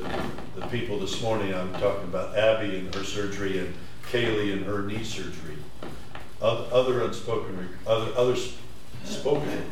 the 0.55 0.65
people 0.67 0.99
this 0.99 1.21
morning, 1.21 1.53
I'm 1.53 1.71
talking 1.73 2.05
about 2.05 2.35
Abby 2.35 2.77
and 2.79 2.93
her 2.95 3.03
surgery 3.03 3.59
and 3.59 3.73
Kaylee 4.11 4.53
and 4.53 4.65
her 4.65 4.81
knee 4.83 5.03
surgery. 5.03 5.57
Oth- 6.41 6.71
Other 6.71 7.03
unspoken, 7.03 7.69
other, 7.85 8.11
other 8.17 8.33
s- 8.33 8.53
spoken. 9.03 9.63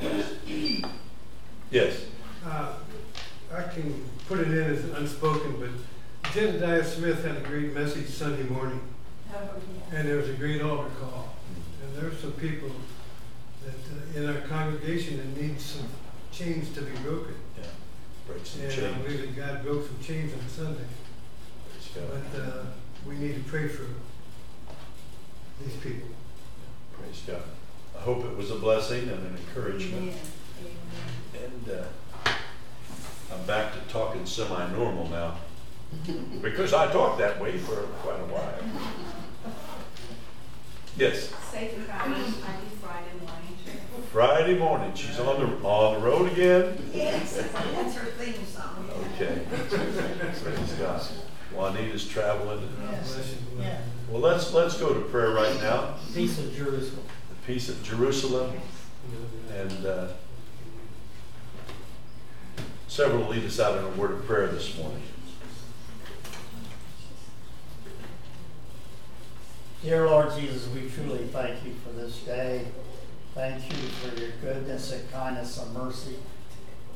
Yes, 1.71 2.05
Uh, 2.45 2.73
I 3.53 3.61
can 3.63 4.03
put 4.27 4.39
it 4.39 4.47
in 4.47 4.73
as 4.75 4.83
unspoken, 4.97 5.55
but 5.59 6.31
Jedediah 6.33 6.83
Smith 6.83 7.23
had 7.23 7.37
a 7.37 7.41
great 7.41 7.73
message 7.73 8.07
Sunday 8.09 8.43
morning, 8.43 8.81
and 9.93 10.07
there 10.07 10.17
was 10.17 10.29
a 10.29 10.33
great 10.33 10.61
altar 10.61 10.89
call. 10.99 11.35
And 11.83 11.95
there 11.95 12.09
are 12.11 12.15
some 12.15 12.31
people 12.33 12.71
that, 13.65 13.73
uh, 13.75 14.19
in 14.19 14.29
our 14.35 14.41
congregation 14.47 15.17
that 15.17 15.41
need 15.41 15.59
some 15.61 15.87
chains 16.31 16.73
to 16.73 16.81
be 16.81 16.95
broken. 17.03 17.35
yeah, 17.57 17.67
break 18.27 18.45
some 18.45 18.61
And 18.63 18.71
I 18.71 18.75
chains. 18.75 19.03
believe 19.05 19.35
that 19.35 19.35
God 19.35 19.63
broke 19.63 19.87
some 19.87 19.99
chains 20.01 20.33
on 20.33 20.49
Sunday. 20.49 20.87
Praise 21.69 21.89
God. 22.09 22.21
But 22.33 22.41
uh, 22.41 22.63
we 23.07 23.15
need 23.15 23.35
to 23.35 23.49
pray 23.49 23.67
for 23.67 23.85
these 25.63 25.75
people. 25.77 26.09
Praise 26.97 27.21
God. 27.27 27.43
I 28.02 28.03
hope 28.03 28.26
it 28.26 28.36
was 28.36 28.49
a 28.49 28.56
blessing 28.56 29.10
and 29.10 29.11
an 29.11 29.38
encouragement. 29.38 30.15
Amen. 31.36 31.52
And 31.65 31.69
uh, 31.69 32.32
I'm 33.32 33.45
back 33.45 33.73
to 33.73 33.94
talking 33.94 34.26
semi-normal 34.26 35.07
now. 35.10 35.36
Because 36.41 36.73
I 36.73 36.91
talked 36.91 37.19
that 37.19 37.40
way 37.40 37.60
for 37.60 37.76
quite 38.02 38.19
a 38.19 38.26
while. 38.26 38.56
Yes, 40.98 41.32
Safe 41.52 41.76
and 41.76 41.86
Friday, 41.86 42.14
I 42.14 42.18
do 42.18 42.76
Friday 42.82 43.14
morning 43.19 43.57
too. 43.64 44.02
Friday 44.11 44.57
morning, 44.57 44.94
she's 44.95 45.19
on 45.19 45.40
the, 45.40 45.68
on 45.68 45.94
the 45.94 45.99
road 45.99 46.32
again? 46.32 46.90
Yes, 46.91 47.36
that's 47.36 47.95
her 47.98 48.06
theme 48.14 48.45
song. 48.48 48.90
Okay. 49.14 49.44
Praise 49.69 50.72
God. 50.80 51.02
Juanita's 51.53 52.07
traveling. 52.07 52.68
Yes. 52.91 53.36
Yeah. 53.60 53.78
Well, 54.10 54.22
let's, 54.22 54.52
let's 54.53 54.80
go 54.80 54.91
to 54.91 55.02
prayer 55.02 55.32
right 55.32 55.56
now. 55.61 55.98
Peace 56.15 56.40
of 56.40 56.56
Jerusalem. 56.56 57.06
Peace 57.45 57.69
of 57.69 57.81
Jerusalem. 57.84 58.55
And 59.51 59.85
uh, 59.85 60.07
several 62.88 63.27
lead 63.27 63.43
us 63.45 63.59
out 63.59 63.77
in 63.80 63.84
a 63.84 63.89
word 63.89 64.11
of 64.11 64.26
prayer 64.26 64.47
this 64.47 64.77
morning. 64.77 65.01
Dear 69.81 70.05
Lord 70.05 70.31
Jesus, 70.39 70.68
we 70.69 70.88
truly 70.89 71.26
thank 71.26 71.65
you 71.65 71.73
for 71.84 71.91
this 71.93 72.19
day. 72.19 72.68
Thank 73.34 73.68
you 73.72 73.88
for 73.88 74.19
your 74.19 74.30
goodness 74.41 74.91
and 74.91 75.11
kindness 75.11 75.57
and 75.57 75.73
mercy. 75.73 76.18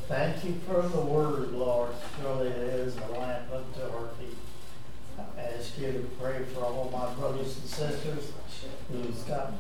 Thank 0.07 0.43
you 0.43 0.53
for 0.67 0.83
the 0.83 1.01
word, 1.01 1.53
Lord. 1.53 1.89
Surely 2.21 2.49
it 2.49 2.57
is 2.57 2.95
a 2.97 3.11
lamp 3.13 3.51
unto 3.51 3.81
our 3.81 4.09
feet. 4.19 4.37
I 5.17 5.41
ask 5.41 5.75
you 5.79 5.91
to 5.91 6.07
pray 6.21 6.43
for 6.53 6.65
all 6.65 6.91
my 6.91 7.11
brothers 7.15 7.57
and 7.57 7.67
sisters 7.67 8.31
who's 8.91 9.23
got 9.23 9.53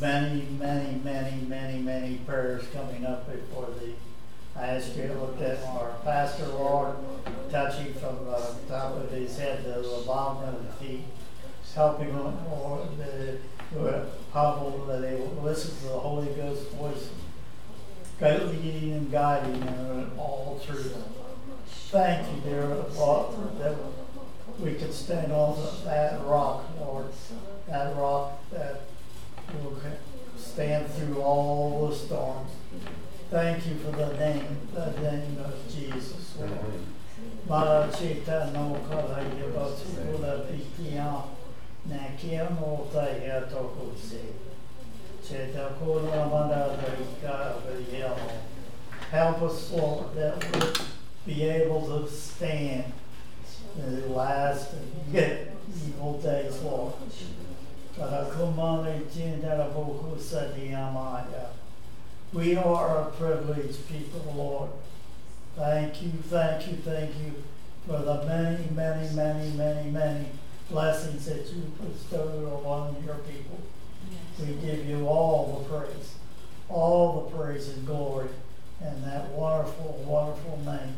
many, 0.00 0.46
many, 0.58 0.98
many, 1.04 1.42
many, 1.42 1.78
many 1.78 2.16
prayers 2.26 2.64
coming 2.72 3.04
up 3.04 3.30
before 3.30 3.68
thee. 3.80 3.94
I 4.56 4.66
ask 4.66 4.96
you 4.96 5.06
to 5.06 5.14
look 5.14 5.40
at 5.40 5.62
our 5.64 5.92
pastor, 6.04 6.46
Lord, 6.48 6.96
touching 7.50 7.94
from 7.94 8.24
the 8.24 8.56
top 8.68 8.96
of 8.96 9.10
his 9.10 9.38
head 9.38 9.62
to 9.64 9.70
the 9.70 10.02
bottom 10.06 10.54
of 10.54 10.66
the 10.66 10.72
feet 10.84 11.04
helping 11.74 12.08
him, 12.08 12.50
Lord, 12.50 12.98
that 12.98 13.38
we're 13.72 14.06
humble, 14.32 14.86
that 14.86 15.02
they 15.02 15.18
listen 15.42 15.76
to 15.78 15.84
the 15.84 15.98
Holy 16.00 16.26
Ghost 16.34 16.68
voice, 16.72 17.10
leading 18.20 18.92
and 18.92 19.10
guiding 19.10 19.60
them 19.60 20.12
all 20.18 20.60
truth. 20.64 20.96
Thank 21.90 22.26
you, 22.34 22.40
dear 22.42 22.66
Lord, 22.66 23.58
that 23.58 23.76
we 24.58 24.74
can 24.74 24.92
stand 24.92 25.32
on 25.32 25.56
that 25.84 26.20
rock, 26.24 26.64
Lord, 26.78 27.06
that 27.66 27.96
rock 27.96 28.38
that 28.50 28.82
will 29.58 29.76
stand 30.36 30.86
through 30.90 31.20
all 31.20 31.88
the 31.88 31.94
storms. 31.94 32.50
Thank 33.30 33.66
you 33.66 33.76
for 33.76 33.92
the 33.92 34.12
name, 34.18 34.68
the 34.74 34.90
name 35.00 35.38
of 35.38 35.54
Jesus. 35.68 36.36
Help 49.10 49.42
us, 49.42 49.72
Lord, 49.72 50.14
that 50.14 50.54
we'll 50.54 50.72
be 51.26 51.42
able 51.42 51.86
to 51.86 52.10
stand 52.10 52.92
in 53.76 54.00
the 54.00 54.06
last 54.08 54.74
evil 55.12 56.20
days, 56.20 56.60
Lord. 56.62 56.94
Karakumane 58.00 59.02
jindara 59.12 59.68
boku 59.74 60.16
sadiyamaya. 60.18 61.48
We 62.32 62.56
are 62.56 62.98
a 62.98 63.04
privileged 63.10 63.86
people, 63.88 64.32
Lord. 64.34 64.70
Thank 65.54 66.02
you, 66.02 66.12
thank 66.30 66.66
you, 66.66 66.76
thank 66.76 67.10
you 67.18 67.34
for 67.86 67.98
the 67.98 68.24
many, 68.24 68.70
many, 68.74 69.14
many, 69.14 69.50
many, 69.50 69.90
many 69.90 70.26
blessings 70.70 71.26
that 71.26 71.46
you 71.52 71.70
bestowed 71.84 72.50
upon 72.50 72.96
your 73.04 73.16
people. 73.16 73.58
We 74.38 74.54
give 74.54 74.86
you 74.86 75.06
all 75.06 75.58
the 75.58 75.68
praise, 75.68 76.14
all 76.70 77.20
the 77.20 77.36
praise 77.36 77.68
and 77.68 77.84
glory 77.84 78.28
in 78.80 79.02
that 79.02 79.28
wonderful, 79.32 80.02
wonderful 80.06 80.58
name. 80.64 80.96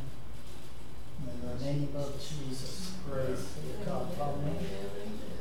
In 1.26 1.58
the 1.58 1.64
name 1.64 1.88
of 1.96 2.12
Jesus, 2.20 2.92
praise 3.10 3.44
to 3.54 3.90
God. 3.90 4.06
Amen. 4.20 5.31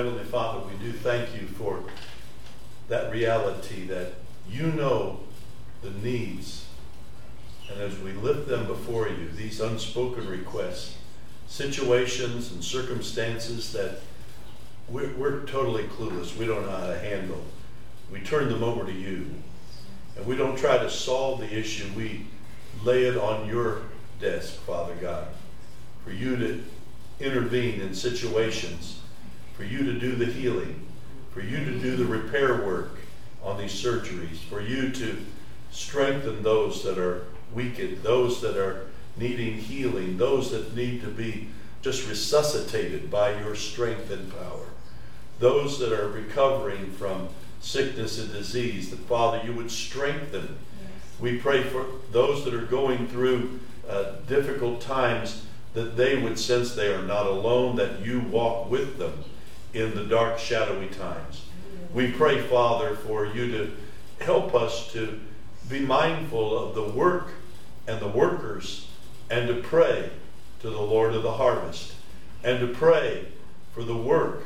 Heavenly 0.00 0.24
Father, 0.24 0.60
we 0.66 0.82
do 0.82 0.92
thank 0.92 1.34
you 1.38 1.46
for 1.46 1.82
that 2.88 3.12
reality 3.12 3.84
that 3.88 4.14
you 4.50 4.68
know 4.68 5.20
the 5.82 5.90
needs. 5.90 6.64
And 7.70 7.82
as 7.82 7.98
we 7.98 8.12
lift 8.12 8.48
them 8.48 8.66
before 8.66 9.08
you, 9.08 9.28
these 9.28 9.60
unspoken 9.60 10.26
requests, 10.26 10.96
situations 11.48 12.50
and 12.50 12.64
circumstances 12.64 13.74
that 13.74 13.98
we're, 14.88 15.14
we're 15.18 15.40
totally 15.40 15.82
clueless, 15.82 16.34
we 16.34 16.46
don't 16.46 16.64
know 16.64 16.78
how 16.78 16.86
to 16.86 16.98
handle, 16.98 17.44
we 18.10 18.20
turn 18.20 18.48
them 18.48 18.64
over 18.64 18.86
to 18.86 18.92
you. 18.92 19.26
And 20.16 20.24
we 20.24 20.34
don't 20.34 20.56
try 20.56 20.78
to 20.78 20.88
solve 20.88 21.40
the 21.40 21.54
issue, 21.54 21.84
we 21.94 22.24
lay 22.82 23.04
it 23.04 23.18
on 23.18 23.46
your 23.46 23.82
desk, 24.18 24.54
Father 24.60 24.94
God, 24.94 25.28
for 26.02 26.10
you 26.10 26.36
to 26.36 26.64
intervene 27.20 27.82
in 27.82 27.94
situations, 27.94 28.89
you 29.80 29.92
to 29.92 29.98
do 29.98 30.14
the 30.14 30.26
healing, 30.26 30.86
for 31.32 31.40
you 31.40 31.64
to 31.64 31.78
do 31.78 31.96
the 31.96 32.04
repair 32.04 32.64
work 32.64 32.98
on 33.42 33.58
these 33.58 33.72
surgeries, 33.72 34.38
for 34.38 34.60
you 34.60 34.90
to 34.90 35.16
strengthen 35.70 36.42
those 36.42 36.82
that 36.84 36.98
are 36.98 37.26
weakened, 37.54 38.02
those 38.02 38.40
that 38.42 38.56
are 38.56 38.86
needing 39.16 39.56
healing, 39.56 40.18
those 40.18 40.50
that 40.50 40.76
need 40.76 41.00
to 41.00 41.08
be 41.08 41.48
just 41.82 42.06
resuscitated 42.08 43.10
by 43.10 43.38
your 43.40 43.54
strength 43.54 44.10
and 44.10 44.30
power, 44.32 44.66
those 45.38 45.78
that 45.78 45.92
are 45.92 46.08
recovering 46.08 46.92
from 46.92 47.28
sickness 47.60 48.18
and 48.18 48.32
disease, 48.32 48.90
that 48.90 48.98
Father, 49.00 49.40
you 49.44 49.52
would 49.54 49.70
strengthen. 49.70 50.58
We 51.18 51.38
pray 51.38 51.62
for 51.62 51.86
those 52.12 52.44
that 52.44 52.54
are 52.54 52.66
going 52.66 53.08
through 53.08 53.60
uh, 53.88 54.12
difficult 54.26 54.80
times 54.80 55.46
that 55.72 55.96
they 55.96 56.16
would 56.16 56.38
sense 56.38 56.74
they 56.74 56.92
are 56.92 57.02
not 57.02 57.26
alone, 57.26 57.76
that 57.76 58.00
you 58.00 58.20
walk 58.20 58.70
with 58.70 58.98
them 58.98 59.24
in 59.72 59.94
the 59.94 60.04
dark, 60.04 60.38
shadowy 60.38 60.88
times. 60.88 61.44
We 61.92 62.12
pray, 62.12 62.40
Father, 62.40 62.94
for 62.94 63.26
you 63.26 63.50
to 63.52 63.72
help 64.24 64.54
us 64.54 64.92
to 64.92 65.20
be 65.68 65.80
mindful 65.80 66.56
of 66.58 66.74
the 66.74 66.84
work 66.84 67.32
and 67.86 68.00
the 68.00 68.08
workers 68.08 68.88
and 69.30 69.48
to 69.48 69.54
pray 69.54 70.10
to 70.60 70.70
the 70.70 70.80
Lord 70.80 71.14
of 71.14 71.22
the 71.22 71.32
harvest 71.32 71.94
and 72.42 72.60
to 72.60 72.66
pray 72.68 73.26
for 73.72 73.82
the 73.82 73.96
work 73.96 74.44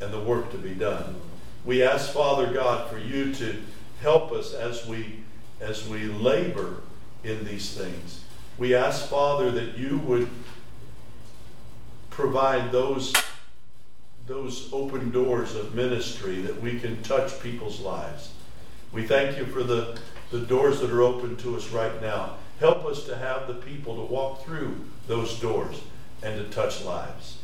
and 0.00 0.12
the 0.12 0.20
work 0.20 0.50
to 0.52 0.58
be 0.58 0.74
done. 0.74 1.16
We 1.64 1.82
ask, 1.82 2.12
Father 2.12 2.52
God, 2.52 2.90
for 2.90 2.98
you 2.98 3.32
to 3.34 3.62
help 4.00 4.32
us 4.32 4.52
as 4.52 4.86
we 4.86 5.22
as 5.60 5.88
we 5.88 6.04
labor 6.04 6.82
in 7.24 7.44
these 7.44 7.72
things. 7.72 8.22
We 8.58 8.74
ask, 8.74 9.08
Father, 9.08 9.50
that 9.52 9.78
you 9.78 9.98
would 9.98 10.28
provide 12.10 12.72
those 12.72 13.12
those 14.26 14.68
open 14.72 15.10
doors 15.10 15.54
of 15.54 15.74
ministry 15.74 16.40
that 16.42 16.60
we 16.60 16.80
can 16.80 17.00
touch 17.02 17.40
people's 17.40 17.80
lives. 17.80 18.32
We 18.92 19.06
thank 19.06 19.38
you 19.38 19.46
for 19.46 19.62
the, 19.62 19.98
the 20.30 20.40
doors 20.40 20.80
that 20.80 20.90
are 20.90 21.02
open 21.02 21.36
to 21.38 21.56
us 21.56 21.68
right 21.70 22.00
now. 22.00 22.36
Help 22.58 22.84
us 22.84 23.04
to 23.04 23.16
have 23.16 23.46
the 23.46 23.54
people 23.54 23.96
to 23.96 24.12
walk 24.12 24.44
through 24.44 24.84
those 25.06 25.38
doors 25.38 25.80
and 26.22 26.36
to 26.38 26.50
touch 26.50 26.82
lives. 26.82 27.38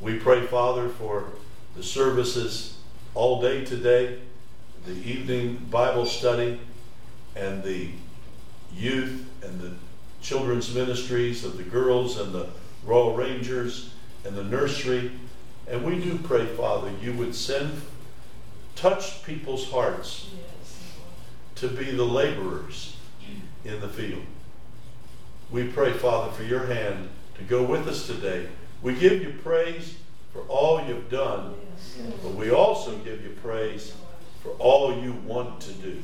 We 0.00 0.18
pray, 0.18 0.46
Father, 0.46 0.88
for 0.88 1.26
the 1.76 1.82
services 1.82 2.78
all 3.14 3.42
day 3.42 3.64
today, 3.64 4.18
the 4.86 4.92
evening 4.92 5.66
Bible 5.70 6.06
study, 6.06 6.60
and 7.36 7.62
the 7.62 7.90
youth 8.74 9.26
and 9.42 9.60
the 9.60 9.72
children's 10.22 10.74
ministries 10.74 11.44
of 11.44 11.56
the 11.56 11.62
girls 11.62 12.18
and 12.18 12.32
the 12.32 12.48
Royal 12.84 13.14
Rangers 13.14 13.92
and 14.24 14.34
the 14.34 14.44
nursery. 14.44 15.12
And 15.68 15.84
we 15.84 15.98
do 15.98 16.18
pray, 16.18 16.46
Father, 16.46 16.90
you 17.00 17.12
would 17.14 17.34
send, 17.34 17.82
touch 18.74 19.24
people's 19.24 19.70
hearts 19.70 20.30
to 21.56 21.68
be 21.68 21.90
the 21.92 22.04
laborers 22.04 22.96
in 23.64 23.80
the 23.80 23.88
field. 23.88 24.22
We 25.50 25.68
pray, 25.68 25.92
Father, 25.92 26.32
for 26.32 26.42
your 26.42 26.66
hand 26.66 27.08
to 27.36 27.44
go 27.44 27.62
with 27.62 27.86
us 27.86 28.06
today. 28.06 28.48
We 28.82 28.94
give 28.94 29.22
you 29.22 29.34
praise 29.42 29.94
for 30.32 30.40
all 30.48 30.84
you've 30.86 31.10
done, 31.10 31.54
but 32.22 32.34
we 32.34 32.50
also 32.50 32.96
give 32.98 33.22
you 33.22 33.36
praise 33.42 33.94
for 34.42 34.50
all 34.58 34.96
you 35.00 35.12
want 35.24 35.60
to 35.60 35.72
do. 35.74 36.02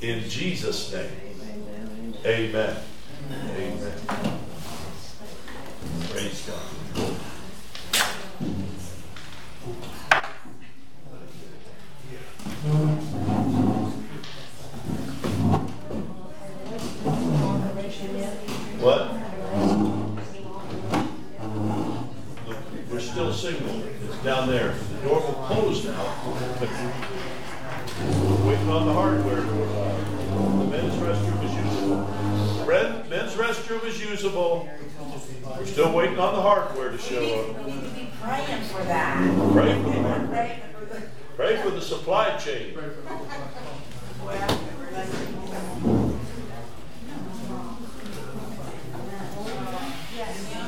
In 0.00 0.28
Jesus' 0.28 0.92
name, 0.92 1.10
amen. 2.24 2.76
Amen. 3.56 3.98
Praise 6.10 6.48
God. 6.48 7.16
What? 18.80 19.10
We're 22.90 23.00
still 23.00 23.32
signaling. 23.32 23.82
It's 24.08 24.18
down 24.24 24.48
there. 24.48 24.74
The 24.74 25.08
door 25.08 25.20
will 25.20 25.34
close 25.46 25.84
now. 25.84 26.04
Waiting 28.46 28.70
on 28.70 28.86
the 28.86 28.92
hardware. 28.92 29.42
The 29.42 30.64
men's 30.70 30.94
restroom 30.94 31.44
is 31.44 31.54
usable. 31.54 32.64
Red, 32.64 33.08
men's 33.10 33.34
restroom 33.34 33.84
is 33.84 34.00
usable. 34.00 34.68
We're 35.58 35.66
still 35.66 35.92
waiting 35.92 36.18
on 36.18 36.34
the 36.34 36.42
hardware 36.42 36.90
to 36.90 36.98
show 36.98 37.40
up. 37.40 37.64
We 37.64 37.72
need 37.72 37.82
to 37.82 37.88
be 37.90 38.10
praying 38.20 38.62
for 38.64 38.82
that. 38.84 39.16
Pray 39.52 39.74
for 39.82 39.90
the 39.90 40.02
hardware. 40.02 40.28
Praying 40.28 40.60
for 40.72 40.84
the- 40.94 41.02
Pray 41.36 41.56
for 41.62 41.70
the 41.70 41.80
supply 41.80 42.36
chain. 42.36 42.74
To 50.28 50.67